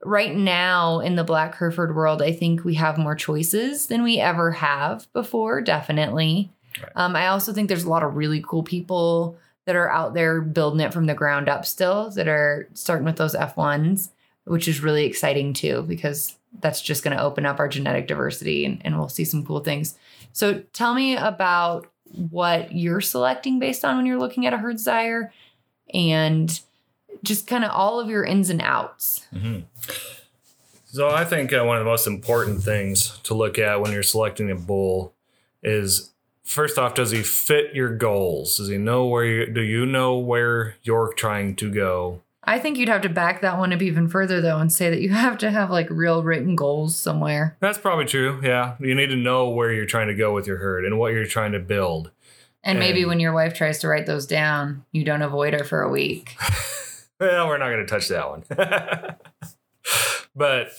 right 0.03 0.35
now 0.35 0.99
in 0.99 1.15
the 1.15 1.23
Black 1.23 1.55
Hereford 1.55 1.95
world, 1.95 2.21
I 2.21 2.31
think 2.31 2.63
we 2.63 2.75
have 2.75 2.97
more 2.97 3.15
choices 3.15 3.87
than 3.87 4.03
we 4.03 4.19
ever 4.19 4.51
have 4.51 5.11
before, 5.13 5.61
definitely. 5.61 6.51
Right. 6.81 6.91
Um, 6.95 7.15
I 7.15 7.27
also 7.27 7.53
think 7.53 7.67
there's 7.67 7.83
a 7.83 7.89
lot 7.89 8.03
of 8.03 8.15
really 8.15 8.43
cool 8.45 8.63
people 8.63 9.37
that 9.65 9.75
are 9.75 9.89
out 9.91 10.13
there 10.13 10.41
building 10.41 10.79
it 10.79 10.93
from 10.93 11.05
the 11.05 11.13
ground 11.13 11.47
up 11.47 11.65
still 11.65 12.09
that 12.11 12.27
are 12.27 12.67
starting 12.73 13.05
with 13.05 13.17
those 13.17 13.35
F1s, 13.35 14.09
which 14.45 14.67
is 14.67 14.81
really 14.81 15.05
exciting 15.05 15.53
too, 15.53 15.83
because 15.87 16.35
that's 16.59 16.81
just 16.81 17.03
going 17.03 17.15
to 17.15 17.23
open 17.23 17.45
up 17.45 17.59
our 17.59 17.67
genetic 17.67 18.07
diversity 18.07 18.65
and, 18.65 18.81
and 18.83 18.97
we'll 18.97 19.09
see 19.09 19.25
some 19.25 19.45
cool 19.45 19.59
things. 19.59 19.95
So 20.33 20.63
tell 20.73 20.93
me 20.93 21.15
about 21.15 21.87
what 22.29 22.71
you're 22.73 23.01
selecting 23.01 23.59
based 23.59 23.85
on 23.85 23.97
when 23.97 24.05
you're 24.05 24.19
looking 24.19 24.45
at 24.45 24.53
a 24.53 24.57
herd 24.57 24.79
sire 24.79 25.31
and 25.93 26.59
just 27.23 27.47
kind 27.47 27.63
of 27.63 27.71
all 27.71 27.99
of 27.99 28.09
your 28.09 28.23
ins 28.23 28.49
and 28.49 28.61
outs. 28.61 29.27
Mm-hmm. 29.33 29.59
So 30.85 31.09
I 31.09 31.23
think 31.23 31.53
uh, 31.53 31.63
one 31.63 31.77
of 31.77 31.85
the 31.85 31.89
most 31.89 32.07
important 32.07 32.63
things 32.63 33.17
to 33.23 33.33
look 33.33 33.57
at 33.57 33.79
when 33.79 33.93
you're 33.93 34.03
selecting 34.03 34.51
a 34.51 34.55
bull 34.55 35.13
is 35.63 36.10
first 36.51 36.77
off, 36.77 36.93
does 36.93 37.11
he 37.11 37.23
fit 37.23 37.73
your 37.73 37.95
goals? 37.95 38.57
Does 38.57 38.67
he 38.67 38.77
know 38.77 39.05
where 39.05 39.25
you 39.25 39.45
do 39.47 39.61
you 39.61 39.85
know 39.85 40.17
where 40.17 40.75
you're 40.83 41.13
trying 41.13 41.55
to 41.57 41.71
go? 41.71 42.21
I 42.43 42.59
think 42.59 42.77
you'd 42.77 42.89
have 42.89 43.01
to 43.03 43.09
back 43.09 43.41
that 43.41 43.59
one 43.59 43.71
up 43.71 43.81
even 43.81 44.07
further 44.07 44.41
though 44.41 44.57
and 44.57 44.71
say 44.71 44.89
that 44.89 45.01
you 45.01 45.09
have 45.25 45.37
to 45.39 45.51
have 45.51 45.69
like 45.69 45.89
real 45.89 46.23
written 46.23 46.55
goals 46.55 46.95
somewhere. 46.95 47.55
That's 47.59 47.77
probably 47.77 48.05
true. 48.05 48.39
Yeah. 48.43 48.75
You 48.79 48.95
need 48.95 49.07
to 49.07 49.15
know 49.15 49.49
where 49.49 49.71
you're 49.71 49.85
trying 49.85 50.07
to 50.07 50.15
go 50.15 50.33
with 50.33 50.47
your 50.47 50.57
herd 50.57 50.85
and 50.85 50.97
what 50.97 51.13
you're 51.13 51.25
trying 51.25 51.51
to 51.53 51.59
build. 51.59 52.11
And 52.63 52.77
maybe 52.77 53.05
when 53.05 53.19
your 53.19 53.33
wife 53.33 53.55
tries 53.55 53.79
to 53.79 53.87
write 53.87 54.05
those 54.05 54.27
down, 54.27 54.85
you 54.91 55.03
don't 55.03 55.23
avoid 55.23 55.53
her 55.53 55.63
for 55.63 55.81
a 55.81 55.89
week. 55.89 56.35
Well, 57.21 57.49
we're 57.49 57.59
not 57.59 57.69
going 57.69 57.85
to 57.85 57.85
touch 57.85 58.07
that 58.07 58.29
one. 58.31 58.43
but 60.35 60.71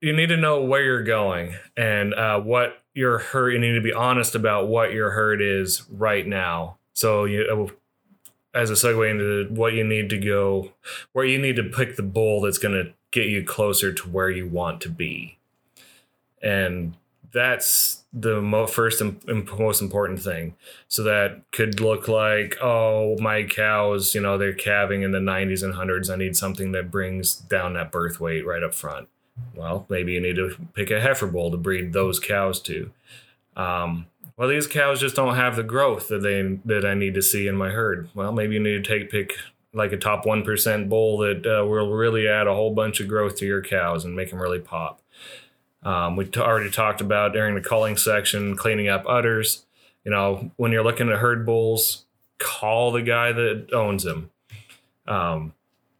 you 0.00 0.12
need 0.12 0.30
to 0.30 0.36
know 0.36 0.64
where 0.64 0.82
you're 0.82 1.04
going 1.04 1.54
and 1.76 2.12
uh, 2.12 2.40
what 2.40 2.82
your 2.96 3.18
herd. 3.18 3.52
You 3.52 3.58
need 3.58 3.74
to 3.74 3.80
be 3.80 3.92
honest 3.92 4.34
about 4.34 4.68
what 4.68 4.92
your 4.92 5.10
hurt 5.10 5.42
is 5.42 5.82
right 5.90 6.26
now. 6.26 6.78
So 6.94 7.26
you, 7.26 7.44
uh, 7.44 8.58
as 8.58 8.70
a 8.70 8.72
segue 8.72 9.10
into 9.10 9.52
what 9.52 9.74
you 9.74 9.84
need 9.84 10.08
to 10.10 10.18
go, 10.18 10.72
where 11.12 11.26
you 11.26 11.38
need 11.38 11.56
to 11.56 11.62
pick 11.62 11.96
the 11.96 12.02
bull 12.02 12.40
that's 12.40 12.58
going 12.58 12.74
to 12.74 12.92
get 13.10 13.26
you 13.26 13.44
closer 13.44 13.92
to 13.92 14.08
where 14.08 14.30
you 14.30 14.48
want 14.48 14.80
to 14.80 14.88
be, 14.88 15.38
and 16.42 16.94
that's 17.32 18.04
the 18.14 18.40
mo- 18.40 18.66
first 18.66 19.02
and 19.02 19.20
most 19.58 19.82
important 19.82 20.22
thing. 20.22 20.54
So 20.88 21.02
that 21.02 21.42
could 21.52 21.80
look 21.80 22.08
like, 22.08 22.56
oh, 22.62 23.18
my 23.20 23.42
cows, 23.42 24.14
you 24.14 24.22
know, 24.22 24.38
they're 24.38 24.54
calving 24.54 25.02
in 25.02 25.12
the 25.12 25.18
90s 25.18 25.62
and 25.62 25.74
100s. 25.74 26.08
I 26.08 26.16
need 26.16 26.34
something 26.34 26.72
that 26.72 26.90
brings 26.90 27.34
down 27.34 27.74
that 27.74 27.92
birth 27.92 28.20
weight 28.20 28.46
right 28.46 28.62
up 28.62 28.72
front. 28.72 29.08
Well, 29.54 29.86
maybe 29.88 30.12
you 30.12 30.20
need 30.20 30.36
to 30.36 30.56
pick 30.74 30.90
a 30.90 31.00
heifer 31.00 31.26
bull 31.26 31.50
to 31.50 31.56
breed 31.56 31.92
those 31.92 32.20
cows 32.20 32.60
to. 32.62 32.90
Um, 33.56 34.06
well, 34.36 34.48
these 34.48 34.66
cows 34.66 35.00
just 35.00 35.16
don't 35.16 35.36
have 35.36 35.56
the 35.56 35.62
growth 35.62 36.08
that 36.08 36.22
they 36.22 36.58
that 36.64 36.84
I 36.84 36.94
need 36.94 37.14
to 37.14 37.22
see 37.22 37.48
in 37.48 37.56
my 37.56 37.70
herd. 37.70 38.08
Well, 38.14 38.32
maybe 38.32 38.54
you 38.54 38.60
need 38.60 38.84
to 38.84 38.98
take 38.98 39.10
pick 39.10 39.34
like 39.72 39.92
a 39.92 39.96
top 39.96 40.26
one 40.26 40.42
percent 40.42 40.88
bull 40.88 41.18
that 41.18 41.46
uh, 41.46 41.66
will 41.66 41.92
really 41.92 42.28
add 42.28 42.46
a 42.46 42.54
whole 42.54 42.74
bunch 42.74 43.00
of 43.00 43.08
growth 43.08 43.36
to 43.36 43.46
your 43.46 43.62
cows 43.62 44.04
and 44.04 44.14
make 44.14 44.30
them 44.30 44.40
really 44.40 44.58
pop. 44.58 45.00
Um, 45.82 46.16
we 46.16 46.24
t- 46.24 46.40
already 46.40 46.70
talked 46.70 47.00
about 47.00 47.32
during 47.32 47.54
the 47.54 47.60
culling 47.60 47.96
section 47.96 48.56
cleaning 48.56 48.88
up 48.88 49.04
udders. 49.06 49.64
You 50.04 50.10
know, 50.10 50.50
when 50.56 50.72
you're 50.72 50.84
looking 50.84 51.10
at 51.10 51.18
herd 51.18 51.46
bulls, 51.46 52.06
call 52.38 52.92
the 52.92 53.02
guy 53.02 53.32
that 53.32 53.72
owns 53.72 54.02
them. 54.02 54.30
Um, 55.06 55.54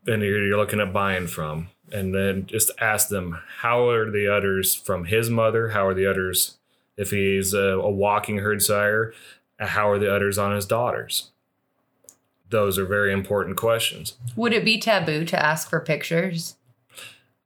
and 0.06 0.22
you're, 0.22 0.46
you're 0.46 0.58
looking 0.58 0.80
at 0.80 0.92
buying 0.92 1.26
from, 1.26 1.68
and 1.92 2.14
then 2.14 2.46
just 2.46 2.70
ask 2.80 3.08
them 3.08 3.38
how 3.60 3.88
are 3.88 4.10
the 4.10 4.26
udders 4.32 4.74
from 4.74 5.04
his 5.04 5.30
mother? 5.30 5.70
How 5.70 5.86
are 5.86 5.94
the 5.94 6.06
udders 6.06 6.56
if 6.96 7.10
he's 7.10 7.54
a, 7.54 7.78
a 7.78 7.90
walking 7.90 8.38
herd 8.38 8.62
sire? 8.62 9.12
How 9.58 9.88
are 9.88 9.98
the 9.98 10.12
udders 10.14 10.38
on 10.38 10.54
his 10.54 10.66
daughters? 10.66 11.30
Those 12.50 12.78
are 12.78 12.86
very 12.86 13.12
important 13.12 13.56
questions. 13.56 14.14
Would 14.36 14.52
it 14.52 14.64
be 14.64 14.78
taboo 14.78 15.24
to 15.24 15.42
ask 15.42 15.68
for 15.68 15.80
pictures? 15.80 16.56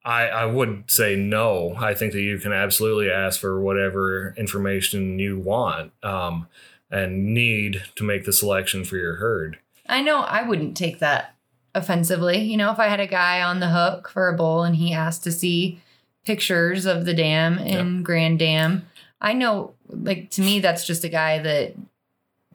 I, 0.05 0.29
I 0.29 0.47
would 0.47 0.91
say 0.91 1.15
no. 1.17 1.75
I 1.79 1.95
think 1.95 2.13
that 2.13 2.23
you 2.23 2.39
can 2.39 2.53
absolutely 2.53 3.11
ask 3.11 3.39
for 3.41 3.61
whatever 3.61 4.35
information 4.37 5.19
you 5.19 5.39
want 5.39 5.93
um, 6.03 6.49
and 6.91 7.35
need 7.35 7.83
to 7.97 8.05
make 8.05 8.25
the 8.25 8.33
selection 8.33 8.85
for 8.85 8.97
your 8.97 9.17
herd. 9.17 9.59
I 9.87 10.03
know 10.03 10.21
I 10.21 10.43
wouldn't 10.43 10.77
take 10.77 11.01
that 11.01 11.35
offensively. 11.75 12.39
You 12.39 12.57
know, 12.57 12.71
if 12.71 12.79
I 12.79 12.89
had 12.89 13.01
a 13.01 13.07
guy 13.07 13.43
on 13.43 13.61
the 13.61 13.69
hook 13.69 14.09
for 14.09 14.29
a 14.29 14.37
bull 14.37 14.63
and 14.63 14.77
he 14.77 14.93
asked 14.93 15.25
to 15.25 15.33
see 15.33 15.81
pictures 16.25 16.87
of 16.87 17.05
the 17.05 17.15
dam 17.15 17.59
in 17.59 18.03
Grand 18.03 18.39
Dam, 18.39 18.87
I 19.21 19.33
know, 19.33 19.75
like, 19.89 20.31
to 20.31 20.41
me, 20.41 20.61
that's 20.61 20.87
just 20.87 21.05
a 21.05 21.09
guy 21.09 21.39
that 21.39 21.75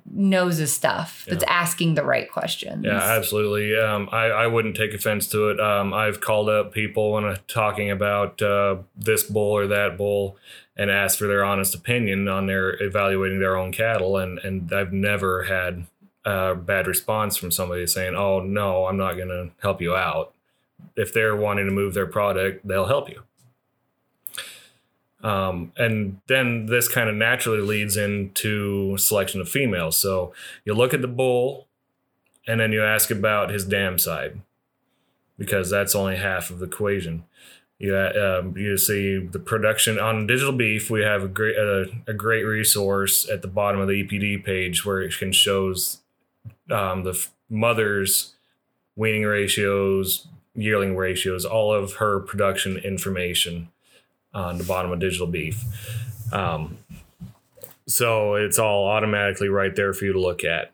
knows 0.07 0.57
his 0.57 0.72
stuff, 0.72 1.26
that's 1.28 1.43
asking 1.45 1.95
the 1.95 2.03
right 2.03 2.32
questions. 2.32 2.86
Yeah, 2.86 3.01
absolutely. 3.01 3.76
Um, 3.76 4.07
I, 4.11 4.26
I 4.26 4.47
wouldn't 4.47 4.76
take 4.76 4.93
offense 4.93 5.28
to 5.30 5.49
it. 5.49 5.59
Um, 5.59 5.93
I've 5.93 6.22
called 6.22 6.47
up 6.47 6.72
people 6.72 7.13
when 7.13 7.26
I'm 7.26 7.38
talking 7.47 7.89
about 7.89 8.41
uh, 8.41 8.78
this 8.95 9.24
bull 9.24 9.51
or 9.51 9.68
that 9.68 9.97
bull 9.97 10.38
and 10.78 10.91
asked 10.91 11.18
for 11.18 11.28
their 11.28 11.43
honest 11.43 11.74
opinion 11.74 12.28
on 12.28 12.45
their 12.45 12.82
evaluating 12.82 13.39
their 13.39 13.57
own 13.57 13.72
cattle, 13.72 14.18
and 14.18 14.39
and 14.39 14.72
I've 14.74 14.93
never 14.93 15.43
had 15.43 15.86
a 16.26 16.55
bad 16.55 16.88
response 16.88 17.38
from 17.38 17.51
somebody 17.51 17.86
saying, 17.88 18.15
"Oh 18.15 18.39
no, 18.39 18.88
I'm 18.88 18.97
not 18.97 19.15
going 19.15 19.30
to 19.30 19.51
help 19.61 19.82
you 19.82 19.95
out." 19.95 20.34
If 20.95 21.13
they're 21.13 21.36
wanting 21.36 21.65
to 21.65 21.71
move 21.71 21.93
their 21.93 22.07
product, 22.07 22.67
they'll 22.67 22.88
help 22.88 23.09
you. 23.09 23.23
Um, 25.23 25.71
and 25.76 26.19
then 26.28 26.67
this 26.67 26.88
kind 26.88 27.09
of 27.09 27.15
naturally 27.15 27.61
leads 27.61 27.97
into 27.97 28.95
selection 28.97 29.41
of 29.41 29.49
females. 29.49 29.97
So 29.97 30.34
you 30.65 30.73
look 30.73 30.93
at 30.93 31.01
the 31.01 31.07
bull, 31.07 31.67
and 32.47 32.59
then 32.59 32.71
you 32.71 32.84
ask 32.84 33.09
about 33.09 33.49
his 33.49 33.65
dam 33.65 33.97
side 33.97 34.41
because 35.38 35.69
that's 35.69 35.95
only 35.95 36.17
half 36.17 36.49
of 36.49 36.59
the 36.59 36.65
equation. 36.65 37.23
You 37.80 37.97
um, 37.97 38.55
you 38.55 38.78
see 38.78 39.17
the 39.17 39.39
production 39.39 39.99
on 39.99 40.28
digital 40.28 40.53
beef. 40.53 40.89
We 40.89 41.01
have 41.01 41.23
a 41.23 41.28
great 41.28 41.57
a 41.57 42.13
great 42.13 42.43
resource 42.43 43.28
at 43.28 43.41
the 43.41 43.49
bottom 43.49 43.82
of 43.82 43.88
the 43.88 44.03
EPD 44.03 44.45
page 44.45 44.86
where 44.86 45.01
it 45.01 45.17
can 45.17 45.32
shows 45.32 46.01
um, 46.70 47.03
the 47.03 47.11
f- 47.11 47.32
mother's 47.49 48.34
weaning 48.95 49.24
ratios, 49.24 50.28
yearling 50.55 50.95
ratios, 50.95 51.45
all 51.45 51.74
of 51.74 51.93
her 51.93 52.20
production 52.20 52.78
information 52.78 53.70
on 54.34 54.57
the 54.57 54.63
bottom 54.63 54.91
of 54.91 54.99
digital 54.99 55.28
beef. 55.28 55.63
Um, 56.32 56.78
so 57.88 58.36
it's 58.36 58.57
all 58.57 58.88
automatically 58.88 59.49
right 59.49 59.76
there 59.76 59.93
for 59.93 60.05
you 60.05 60.13
to 60.13 60.20
look 60.20 60.43
at 60.43 60.72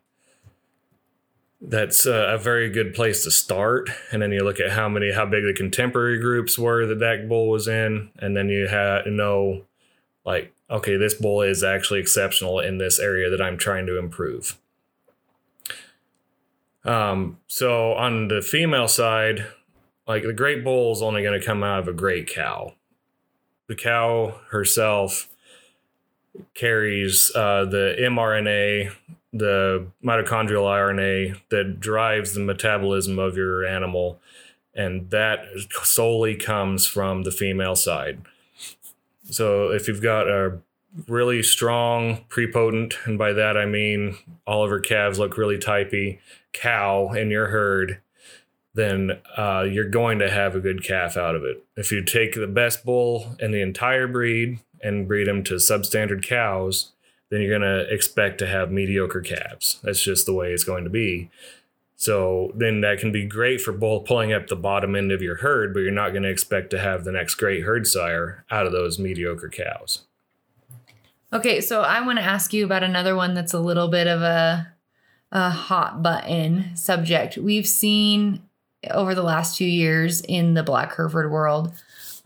that's 1.62 2.08
a, 2.08 2.40
very 2.42 2.70
good 2.70 2.94
place 2.94 3.24
to 3.24 3.32
start. 3.32 3.90
And 4.12 4.22
then 4.22 4.32
you 4.32 4.44
look 4.44 4.60
at 4.60 4.72
how 4.72 4.90
many, 4.90 5.12
how 5.12 5.26
big 5.26 5.44
the 5.44 5.54
contemporary 5.54 6.20
groups 6.20 6.58
were 6.58 6.88
that 6.88 7.00
that 7.00 7.30
bull 7.30 7.50
was 7.50 7.68
in, 7.68 8.10
and 8.18 8.36
then 8.36 8.50
you 8.50 8.68
have 8.68 9.06
know, 9.06 9.62
like, 10.26 10.54
okay, 10.70 10.98
this 10.98 11.14
bull 11.14 11.42
is 11.42 11.64
actually 11.64 12.00
exceptional 12.00 12.60
in 12.60 12.80
this 12.80 13.00
area 13.00 13.30
that 13.30 13.42
I'm 13.42 13.58
trying 13.58 13.86
to 13.86 14.00
improve. 14.00 14.58
Um, 16.84 17.38
so 17.48 17.94
on 17.94 18.28
the 18.28 18.42
female 18.42 18.88
side, 18.88 19.46
like 20.08 20.24
the 20.24 20.34
great 20.34 20.64
bull 20.64 20.92
is 20.92 21.02
only 21.02 21.22
going 21.22 21.40
to 21.40 21.46
come 21.46 21.64
out 21.64 21.80
of 21.80 21.88
a 21.88 21.94
great 21.94 22.28
cow. 22.28 22.74
The 23.68 23.76
cow 23.76 24.40
herself 24.50 25.30
carries 26.54 27.32
uh, 27.36 27.66
the 27.66 27.96
mRNA 28.00 28.92
the 29.34 29.88
mitochondrial 30.04 30.66
RNA 30.66 31.40
that 31.50 31.80
drives 31.80 32.34
the 32.34 32.42
metabolism 32.42 33.18
of 33.18 33.38
your 33.38 33.66
animal, 33.66 34.20
and 34.76 35.10
that 35.12 35.46
solely 35.84 36.36
comes 36.36 36.86
from 36.86 37.24
the 37.24 37.32
female 37.32 37.76
side. 37.76 38.22
So 39.30 39.70
if 39.70 39.88
you've 39.88 40.02
got 40.02 40.28
a 40.28 40.60
really 41.08 41.42
strong, 41.44 42.26
prepotent, 42.28 42.96
and 43.06 43.18
by 43.18 43.32
that 43.34 43.56
I 43.56 43.66
mean 43.66 44.18
all 44.46 44.64
of 44.64 44.70
her 44.70 44.80
calves 44.80 45.20
look 45.20 45.38
really 45.38 45.58
typey 45.58 46.20
cow 46.54 47.12
in 47.14 47.30
your 47.30 47.48
herd, 47.48 48.00
then 48.74 49.20
uh, 49.38 49.66
you're 49.70 49.90
going 49.90 50.20
to 50.20 50.30
have 50.30 50.56
a 50.56 50.60
good 50.60 50.84
calf 50.84 51.18
out 51.18 51.36
of 51.36 51.44
it. 51.44 51.64
If 51.76 51.92
you 51.92 52.04
take 52.04 52.36
the 52.36 52.48
best 52.48 52.86
bull 52.86 53.36
in 53.40 53.52
the 53.52 53.62
entire 53.62 54.08
breed 54.08 54.60
and 54.82 55.08
breed 55.08 55.28
them 55.28 55.44
to 55.46 55.56
substandard 55.56 56.24
cows, 56.24 56.92
then 57.30 57.42
you're 57.42 57.58
going 57.58 57.70
to 57.70 57.92
expect 57.94 58.38
to 58.40 58.48
have 58.48 58.72
mediocre 58.72 59.22
calves. 59.22 59.80
That's 59.84 60.02
just 60.02 60.26
the 60.26 60.34
way 60.34 60.52
it's 60.52 60.64
going 60.64 60.84
to 60.84 60.90
be. 60.90 61.30
So 61.96 62.52
then 62.56 62.82
that 62.82 62.98
can 62.98 63.12
be 63.12 63.26
great 63.26 63.62
for 63.62 63.72
bull 63.72 64.00
pulling 64.00 64.34
up 64.34 64.48
the 64.48 64.56
bottom 64.56 64.96
end 64.96 65.12
of 65.12 65.22
your 65.22 65.36
herd, 65.36 65.74
but 65.74 65.82
you're 65.82 65.92
not 65.92 66.12
going 66.12 66.24
to 66.24 66.30
expect 66.30 66.72
to 66.72 66.80
have 66.80 67.04
the 67.04 67.12
next 67.12 67.36
great 67.36 67.64
herd 67.64 67.86
sire 67.86 68.44
out 68.50 68.66
of 68.66 68.72
those 68.72 68.98
mediocre 68.98 69.50
cows. 69.50 70.02
Okay, 71.32 71.62
so 71.62 71.82
I 71.82 72.06
want 72.06 72.18
to 72.18 72.26
ask 72.26 72.54
you 72.54 72.66
about 72.66 72.84
another 72.84 73.16
one 73.16 73.34
that's 73.34 73.54
a 73.54 73.60
little 73.60 73.88
bit 73.88 74.08
of 74.08 74.22
a 74.22 74.71
a 75.32 75.50
hot 75.50 76.04
button 76.04 76.76
subject. 76.76 77.38
We've 77.38 77.68
seen 77.68 78.44
over 78.90 79.14
the 79.16 79.24
last 79.24 79.58
two 79.58 79.66
years 79.66 80.22
in 80.22 80.54
the 80.56 80.64
Black 80.64 80.96
Hereford 80.96 81.32
world 81.32 81.72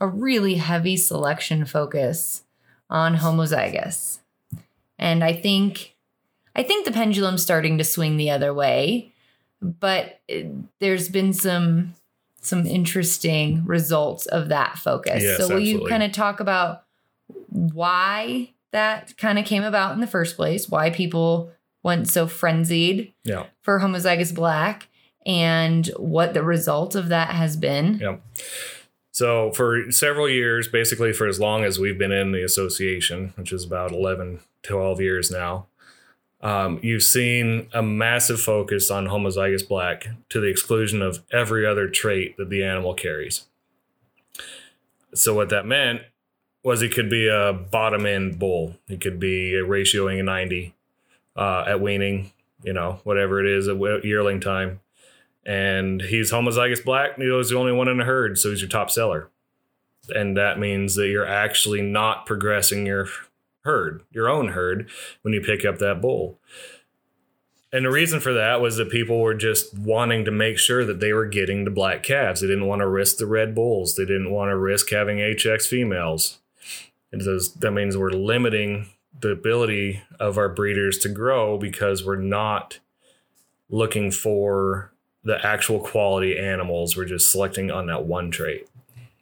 a 0.00 0.06
really 0.06 0.56
heavy 0.56 0.96
selection 0.96 1.64
focus 1.64 2.42
on 2.90 3.16
homozygous. 3.16 4.18
And 4.98 5.22
I 5.22 5.32
think 5.32 5.94
I 6.54 6.62
think 6.62 6.86
the 6.86 6.92
pendulum's 6.92 7.42
starting 7.42 7.78
to 7.78 7.84
swing 7.84 8.16
the 8.16 8.30
other 8.30 8.52
way, 8.54 9.12
but 9.60 10.20
there's 10.80 11.08
been 11.08 11.32
some 11.32 11.94
some 12.40 12.66
interesting 12.66 13.64
results 13.66 14.26
of 14.26 14.48
that 14.48 14.78
focus. 14.78 15.22
Yes, 15.22 15.38
so 15.38 15.48
will 15.48 15.60
you 15.60 15.86
kind 15.88 16.02
of 16.02 16.12
talk 16.12 16.40
about 16.40 16.84
why 17.48 18.52
that 18.72 19.16
kind 19.16 19.38
of 19.38 19.44
came 19.44 19.64
about 19.64 19.94
in 19.94 20.00
the 20.00 20.06
first 20.06 20.36
place, 20.36 20.68
why 20.68 20.90
people 20.90 21.50
went 21.86 22.08
so 22.08 22.26
frenzied 22.26 23.14
Yeah. 23.24 23.46
for 23.62 23.78
homozygous 23.80 24.34
black 24.34 24.88
and 25.24 25.86
what 25.96 26.34
the 26.34 26.42
result 26.42 26.94
of 26.96 27.08
that 27.08 27.30
has 27.30 27.56
been? 27.56 27.98
Yeah. 28.02 28.16
So 29.12 29.52
for 29.52 29.90
several 29.92 30.28
years, 30.28 30.68
basically 30.68 31.12
for 31.14 31.26
as 31.26 31.40
long 31.40 31.64
as 31.64 31.78
we've 31.78 31.96
been 31.96 32.12
in 32.12 32.32
the 32.32 32.42
association, 32.44 33.32
which 33.36 33.52
is 33.52 33.64
about 33.64 33.92
11, 33.92 34.40
12 34.62 35.00
years 35.00 35.30
now, 35.30 35.68
um, 36.42 36.78
you've 36.82 37.02
seen 37.04 37.68
a 37.72 37.82
massive 37.82 38.40
focus 38.40 38.90
on 38.90 39.06
homozygous 39.06 39.66
black 39.66 40.08
to 40.28 40.40
the 40.40 40.48
exclusion 40.48 41.00
of 41.02 41.22
every 41.32 41.64
other 41.64 41.88
trait 41.88 42.36
that 42.36 42.50
the 42.50 42.62
animal 42.62 42.92
carries. 42.94 43.46
So 45.14 45.34
what 45.34 45.48
that 45.48 45.64
meant 45.66 46.02
was 46.62 46.80
he 46.80 46.88
could 46.88 47.08
be 47.08 47.28
a 47.28 47.52
bottom 47.52 48.04
end 48.06 48.38
bull. 48.38 48.76
He 48.88 48.96
could 48.98 49.18
be 49.20 49.54
a 49.54 49.62
ratioing 49.64 50.20
a 50.20 50.22
90 50.24 50.74
uh, 51.36 51.64
at 51.66 51.80
weaning, 51.80 52.32
you 52.62 52.72
know, 52.72 53.00
whatever 53.04 53.40
it 53.40 53.46
is 53.46 53.68
at 53.68 54.04
yearling 54.04 54.40
time. 54.40 54.80
And 55.44 56.02
he's 56.02 56.32
homozygous 56.32 56.84
black. 56.84 57.16
And 57.16 57.22
he's 57.22 57.50
the 57.50 57.58
only 57.58 57.72
one 57.72 57.88
in 57.88 57.98
the 57.98 58.04
herd, 58.04 58.38
so 58.38 58.50
he's 58.50 58.60
your 58.60 58.68
top 58.68 58.90
seller. 58.90 59.28
And 60.14 60.36
that 60.36 60.58
means 60.58 60.94
that 60.96 61.08
you're 61.08 61.26
actually 61.26 61.82
not 61.82 62.26
progressing 62.26 62.86
your 62.86 63.08
herd, 63.64 64.02
your 64.10 64.28
own 64.28 64.48
herd, 64.48 64.88
when 65.22 65.34
you 65.34 65.40
pick 65.40 65.64
up 65.64 65.78
that 65.78 66.00
bull. 66.00 66.38
And 67.72 67.84
the 67.84 67.90
reason 67.90 68.20
for 68.20 68.32
that 68.32 68.60
was 68.60 68.76
that 68.76 68.90
people 68.90 69.20
were 69.20 69.34
just 69.34 69.76
wanting 69.76 70.24
to 70.24 70.30
make 70.30 70.58
sure 70.58 70.84
that 70.84 71.00
they 71.00 71.12
were 71.12 71.26
getting 71.26 71.64
the 71.64 71.70
black 71.70 72.02
calves. 72.02 72.40
They 72.40 72.46
didn't 72.46 72.66
want 72.66 72.80
to 72.80 72.88
risk 72.88 73.18
the 73.18 73.26
red 73.26 73.54
bulls. 73.54 73.96
They 73.96 74.04
didn't 74.04 74.30
want 74.30 74.50
to 74.50 74.56
risk 74.56 74.90
having 74.90 75.18
HX 75.18 75.66
females. 75.66 76.38
And 77.12 77.20
those, 77.20 77.52
that 77.54 77.72
means 77.72 77.96
we're 77.96 78.10
limiting 78.10 78.86
the 79.20 79.30
ability 79.30 80.02
of 80.20 80.38
our 80.38 80.48
breeders 80.48 80.98
to 80.98 81.08
grow 81.08 81.58
because 81.58 82.04
we're 82.04 82.16
not 82.16 82.78
looking 83.68 84.10
for 84.10 84.92
the 85.24 85.44
actual 85.44 85.80
quality 85.80 86.38
animals. 86.38 86.96
We're 86.96 87.06
just 87.06 87.32
selecting 87.32 87.70
on 87.70 87.86
that 87.86 88.04
one 88.04 88.30
trait. 88.30 88.68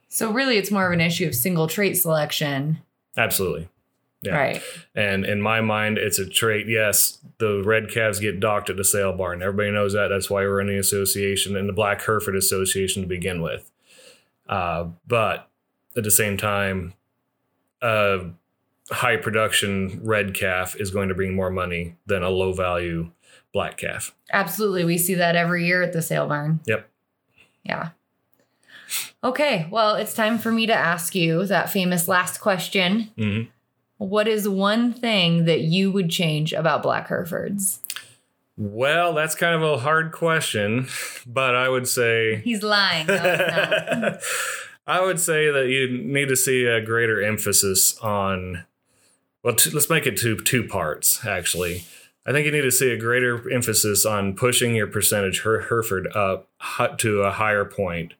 So 0.08 0.30
really 0.30 0.58
it's 0.58 0.70
more 0.70 0.86
of 0.86 0.92
an 0.92 1.00
issue 1.00 1.26
of 1.26 1.34
single 1.34 1.66
trait 1.66 1.96
selection. 1.96 2.78
Absolutely. 3.16 3.68
Yeah. 4.22 4.36
Right. 4.36 4.62
And 4.94 5.24
in 5.26 5.40
my 5.42 5.60
mind, 5.60 5.98
it's 5.98 6.18
a 6.18 6.26
trait. 6.26 6.66
Yes, 6.66 7.18
the 7.38 7.62
red 7.62 7.90
calves 7.90 8.20
get 8.20 8.40
docked 8.40 8.70
at 8.70 8.76
the 8.76 8.84
sale 8.84 9.12
barn. 9.12 9.42
Everybody 9.42 9.70
knows 9.70 9.92
that. 9.92 10.08
That's 10.08 10.30
why 10.30 10.42
we're 10.42 10.60
in 10.60 10.66
the 10.66 10.78
association 10.78 11.56
and 11.56 11.68
the 11.68 11.74
Black 11.74 12.02
Hereford 12.02 12.36
Association 12.36 13.02
to 13.02 13.08
begin 13.08 13.42
with. 13.42 13.70
Uh, 14.48 14.86
but 15.06 15.50
at 15.96 16.04
the 16.04 16.10
same 16.10 16.38
time, 16.38 16.94
a 17.82 18.30
high 18.90 19.16
production 19.16 20.00
red 20.02 20.34
calf 20.34 20.76
is 20.78 20.90
going 20.90 21.08
to 21.08 21.14
bring 21.14 21.34
more 21.34 21.50
money 21.50 21.96
than 22.06 22.22
a 22.22 22.30
low 22.30 22.52
value 22.52 23.10
black 23.52 23.76
calf. 23.76 24.14
Absolutely. 24.32 24.84
We 24.84 24.98
see 24.98 25.14
that 25.14 25.36
every 25.36 25.66
year 25.66 25.82
at 25.82 25.92
the 25.92 26.02
sale 26.02 26.26
barn. 26.26 26.60
Yep. 26.66 26.88
Yeah. 27.62 27.90
Okay. 29.22 29.66
Well, 29.70 29.94
it's 29.94 30.14
time 30.14 30.38
for 30.38 30.52
me 30.52 30.66
to 30.66 30.74
ask 30.74 31.14
you 31.14 31.46
that 31.46 31.70
famous 31.70 32.08
last 32.08 32.40
question. 32.40 33.10
Mm-hmm. 33.16 33.50
What 33.98 34.28
is 34.28 34.48
one 34.48 34.92
thing 34.92 35.44
that 35.46 35.60
you 35.60 35.90
would 35.92 36.10
change 36.10 36.52
about 36.52 36.82
Black 36.82 37.08
Herefords? 37.08 37.80
Well, 38.56 39.14
that's 39.14 39.34
kind 39.34 39.54
of 39.54 39.62
a 39.62 39.78
hard 39.78 40.12
question, 40.12 40.88
but 41.26 41.56
I 41.56 41.68
would 41.68 41.88
say 41.88 42.36
he's 42.44 42.62
lying. 42.62 43.06
No, 43.06 44.18
I 44.86 45.04
would 45.04 45.18
say 45.18 45.50
that 45.50 45.68
you 45.68 45.88
need 45.90 46.28
to 46.28 46.36
see 46.36 46.64
a 46.64 46.80
greater 46.80 47.20
emphasis 47.22 47.98
on. 47.98 48.64
Well, 49.44 49.52
let 49.52 49.74
let's 49.74 49.90
make 49.90 50.06
it 50.06 50.16
to 50.18 50.36
two 50.36 50.66
parts. 50.66 51.26
Actually, 51.26 51.84
I 52.26 52.32
think 52.32 52.46
you 52.46 52.52
need 52.52 52.62
to 52.62 52.72
see 52.72 52.90
a 52.90 52.98
greater 52.98 53.50
emphasis 53.52 54.06
on 54.06 54.34
pushing 54.34 54.74
your 54.74 54.86
percentage 54.86 55.42
Her- 55.42 55.60
Hereford 55.60 56.08
up 56.16 56.48
to 56.98 57.20
a 57.20 57.30
higher 57.30 57.66
point. 57.66 58.14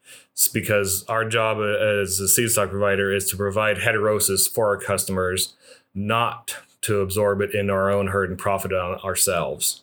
Because 0.53 1.05
our 1.09 1.25
job 1.25 1.59
as 1.59 2.19
a 2.19 2.29
seed 2.29 2.51
stock 2.51 2.69
provider 2.69 3.13
is 3.15 3.31
to 3.31 3.37
provide 3.37 3.79
heterosis 3.79 4.53
for 4.53 4.67
our 4.67 4.77
customers, 4.77 5.55
not 5.95 6.57
to 6.83 6.99
absorb 6.99 7.41
it 7.41 7.55
in 7.55 7.71
our 7.71 7.91
own 7.91 8.09
herd 8.09 8.31
and 8.31 8.39
profit 8.39 8.73
on 8.73 8.99
ourselves. 8.99 9.83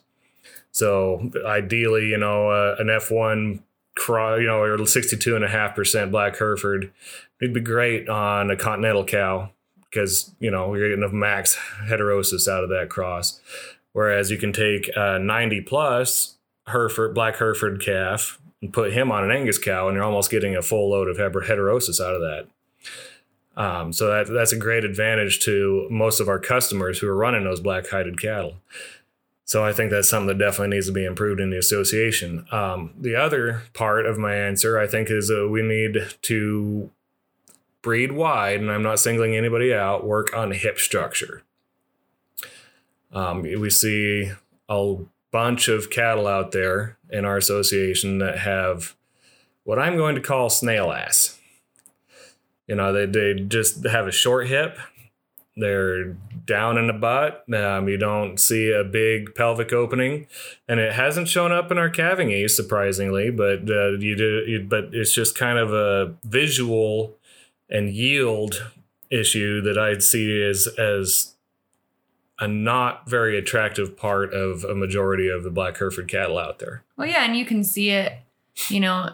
So 0.70 1.32
ideally, 1.44 2.08
you 2.08 2.18
know, 2.18 2.50
uh, 2.50 2.76
an 2.78 2.86
F1 2.88 3.60
you 4.08 4.46
know, 4.46 4.60
or 4.60 4.86
62 4.86 5.34
and 5.34 5.44
a 5.44 5.48
half 5.48 5.74
percent 5.74 6.12
black 6.12 6.36
Hereford, 6.36 6.92
it'd 7.40 7.54
be 7.54 7.60
great 7.60 8.08
on 8.08 8.50
a 8.50 8.56
continental 8.56 9.04
cow 9.04 9.50
because, 9.92 10.32
you 10.40 10.50
know, 10.50 10.74
you're 10.74 10.88
getting 10.88 11.04
a 11.04 11.12
max 11.12 11.58
heterosis 11.84 12.48
out 12.48 12.64
of 12.64 12.70
that 12.70 12.88
cross. 12.88 13.40
Whereas 13.92 14.30
you 14.30 14.38
can 14.38 14.52
take 14.52 14.90
a 14.96 15.18
90 15.18 15.60
plus 15.62 16.36
Hereford, 16.66 17.14
black 17.14 17.36
Hereford 17.36 17.84
calf 17.84 18.40
and 18.62 18.72
put 18.72 18.92
him 18.92 19.12
on 19.12 19.24
an 19.24 19.30
Angus 19.30 19.58
cow, 19.58 19.88
and 19.88 19.96
you're 19.96 20.04
almost 20.04 20.30
getting 20.30 20.56
a 20.56 20.62
full 20.62 20.90
load 20.90 21.08
of 21.08 21.18
heterosis 21.18 22.00
out 22.00 22.14
of 22.14 22.20
that. 22.22 22.46
Um, 23.54 23.92
so 23.92 24.06
that, 24.06 24.32
that's 24.32 24.52
a 24.52 24.58
great 24.58 24.84
advantage 24.84 25.40
to 25.40 25.86
most 25.90 26.20
of 26.20 26.28
our 26.28 26.38
customers 26.38 27.00
who 27.00 27.08
are 27.08 27.16
running 27.16 27.44
those 27.44 27.60
black 27.60 27.88
hided 27.88 28.18
cattle. 28.18 28.54
So 29.44 29.62
I 29.62 29.74
think 29.74 29.90
that's 29.90 30.08
something 30.08 30.28
that 30.28 30.42
definitely 30.42 30.74
needs 30.74 30.86
to 30.86 30.92
be 30.92 31.04
improved 31.04 31.38
in 31.38 31.50
the 31.50 31.58
association. 31.58 32.46
Um, 32.50 32.94
the 32.98 33.16
other 33.16 33.64
part 33.74 34.06
of 34.06 34.16
my 34.16 34.34
answer, 34.34 34.78
I 34.78 34.86
think, 34.86 35.10
is 35.10 35.30
uh, 35.30 35.46
we 35.48 35.60
need 35.60 35.98
to 36.22 36.90
breed 37.82 38.12
wide, 38.12 38.60
and 38.60 38.70
I'm 38.70 38.82
not 38.82 39.00
singling 39.00 39.36
anybody 39.36 39.74
out, 39.74 40.06
work 40.06 40.34
on 40.34 40.52
hip 40.52 40.78
structure. 40.78 41.42
Um, 43.12 43.42
we 43.42 43.68
see 43.68 44.32
a 44.68 44.96
bunch 45.30 45.68
of 45.68 45.90
cattle 45.90 46.26
out 46.26 46.52
there 46.52 46.96
in 47.10 47.24
our 47.24 47.36
association 47.36 48.18
that 48.18 48.38
have 48.38 48.94
what 49.64 49.78
I'm 49.78 49.96
going 49.96 50.14
to 50.14 50.20
call 50.20 50.48
snail 50.48 50.92
ass. 50.92 51.38
You 52.66 52.76
know, 52.76 52.92
they, 52.92 53.06
they 53.06 53.40
just 53.40 53.84
have 53.84 54.06
a 54.06 54.12
short 54.12 54.46
hip. 54.46 54.78
They're 55.56 56.16
down 56.46 56.78
in 56.78 56.86
the 56.86 56.94
butt. 56.94 57.44
Um, 57.52 57.88
you 57.88 57.98
don't 57.98 58.38
see 58.38 58.72
a 58.72 58.84
big 58.84 59.34
pelvic 59.34 59.72
opening, 59.72 60.26
and 60.66 60.80
it 60.80 60.94
hasn't 60.94 61.28
shown 61.28 61.52
up 61.52 61.70
in 61.70 61.76
our 61.76 61.90
calving 61.90 62.30
ease, 62.30 62.56
surprisingly. 62.56 63.30
But 63.30 63.68
uh, 63.68 63.98
you 63.98 64.16
do, 64.16 64.44
you, 64.46 64.66
but 64.66 64.90
it's 64.92 65.12
just 65.12 65.36
kind 65.36 65.58
of 65.58 65.74
a 65.74 66.14
visual 66.24 67.16
and 67.72 67.90
yield 67.90 68.70
issue 69.10 69.60
that 69.62 69.76
I'd 69.76 70.02
see 70.02 70.42
as 70.42 70.68
as 70.78 71.34
a 72.38 72.46
not 72.46 73.08
very 73.08 73.38
attractive 73.38 73.96
part 73.96 74.32
of 74.32 74.64
a 74.64 74.74
majority 74.74 75.28
of 75.28 75.42
the 75.42 75.50
black 75.50 75.78
Hereford 75.78 76.08
cattle 76.08 76.38
out 76.38 76.58
there. 76.58 76.82
Well, 76.96 77.06
yeah, 77.06 77.24
and 77.24 77.36
you 77.36 77.44
can 77.44 77.64
see 77.64 77.90
it. 77.90 78.14
You 78.68 78.80
know, 78.80 79.10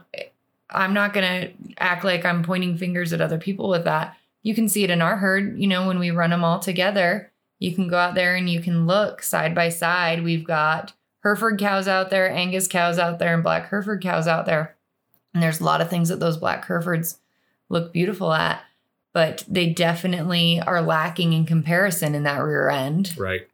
I'm 0.70 0.92
not 0.92 1.12
gonna 1.14 1.50
act 1.78 2.04
like 2.04 2.24
I'm 2.24 2.42
pointing 2.42 2.76
fingers 2.76 3.12
at 3.12 3.20
other 3.20 3.38
people 3.38 3.68
with 3.68 3.84
that. 3.84 4.16
You 4.42 4.54
can 4.54 4.68
see 4.68 4.84
it 4.84 4.90
in 4.90 5.00
our 5.00 5.16
herd. 5.16 5.58
You 5.58 5.66
know, 5.66 5.86
when 5.86 5.98
we 5.98 6.10
run 6.10 6.30
them 6.30 6.44
all 6.44 6.58
together, 6.58 7.30
you 7.58 7.74
can 7.74 7.88
go 7.88 7.96
out 7.96 8.14
there 8.14 8.34
and 8.34 8.48
you 8.48 8.60
can 8.60 8.86
look 8.86 9.22
side 9.22 9.54
by 9.54 9.68
side. 9.68 10.24
We've 10.24 10.44
got 10.44 10.92
Hereford 11.22 11.58
cows 11.58 11.88
out 11.88 12.10
there, 12.10 12.30
Angus 12.30 12.68
cows 12.68 12.98
out 12.98 13.18
there, 13.18 13.34
and 13.34 13.42
black 13.42 13.68
Hereford 13.68 14.02
cows 14.02 14.26
out 14.26 14.46
there. 14.46 14.76
And 15.34 15.42
there's 15.42 15.60
a 15.60 15.64
lot 15.64 15.80
of 15.80 15.90
things 15.90 16.08
that 16.08 16.20
those 16.20 16.36
black 16.36 16.64
Herefords 16.64 17.18
look 17.68 17.92
beautiful 17.92 18.32
at 18.32 18.62
but 19.18 19.44
they 19.48 19.68
definitely 19.68 20.60
are 20.60 20.80
lacking 20.80 21.32
in 21.32 21.44
comparison 21.44 22.14
in 22.14 22.22
that 22.22 22.38
rear 22.38 22.68
end. 22.68 23.18
Right. 23.18 23.48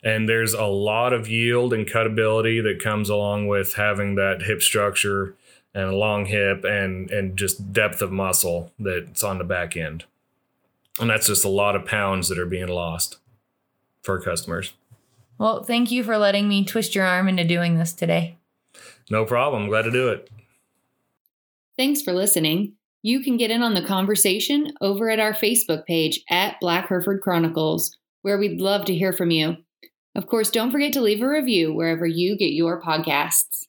And 0.00 0.28
there's 0.28 0.54
a 0.54 0.66
lot 0.66 1.12
of 1.12 1.28
yield 1.28 1.72
and 1.72 1.86
cutability 1.88 2.60
that 2.60 2.80
comes 2.80 3.08
along 3.08 3.48
with 3.48 3.74
having 3.74 4.14
that 4.14 4.42
hip 4.42 4.62
structure 4.62 5.34
and 5.74 5.84
a 5.90 5.96
long 5.96 6.26
hip 6.26 6.62
and 6.64 7.10
and 7.10 7.36
just 7.36 7.72
depth 7.72 8.00
of 8.00 8.12
muscle 8.12 8.72
that's 8.78 9.24
on 9.24 9.38
the 9.38 9.44
back 9.44 9.76
end. 9.76 10.04
And 11.00 11.10
that's 11.10 11.26
just 11.26 11.44
a 11.44 11.48
lot 11.48 11.74
of 11.74 11.84
pounds 11.84 12.28
that 12.28 12.38
are 12.38 12.46
being 12.46 12.68
lost 12.68 13.18
for 14.02 14.20
customers. 14.20 14.72
Well, 15.36 15.64
thank 15.64 15.90
you 15.90 16.04
for 16.04 16.16
letting 16.16 16.48
me 16.48 16.64
twist 16.64 16.94
your 16.94 17.04
arm 17.04 17.28
into 17.28 17.42
doing 17.42 17.76
this 17.76 17.92
today. 17.92 18.36
No 19.10 19.24
problem. 19.24 19.66
Glad 19.66 19.82
to 19.82 19.90
do 19.90 20.08
it. 20.08 20.30
Thanks 21.76 22.02
for 22.02 22.12
listening. 22.12 22.74
You 23.02 23.20
can 23.20 23.36
get 23.36 23.52
in 23.52 23.62
on 23.62 23.74
the 23.74 23.86
conversation 23.86 24.72
over 24.80 25.08
at 25.08 25.20
our 25.20 25.32
Facebook 25.32 25.86
page 25.86 26.20
at 26.28 26.58
Black 26.60 26.88
Hereford 26.88 27.20
Chronicles, 27.20 27.96
where 28.22 28.38
we'd 28.38 28.60
love 28.60 28.86
to 28.86 28.94
hear 28.94 29.12
from 29.12 29.30
you. 29.30 29.56
Of 30.16 30.26
course, 30.26 30.50
don't 30.50 30.72
forget 30.72 30.92
to 30.94 31.00
leave 31.00 31.22
a 31.22 31.28
review 31.28 31.72
wherever 31.72 32.06
you 32.06 32.36
get 32.36 32.52
your 32.52 32.82
podcasts. 32.82 33.66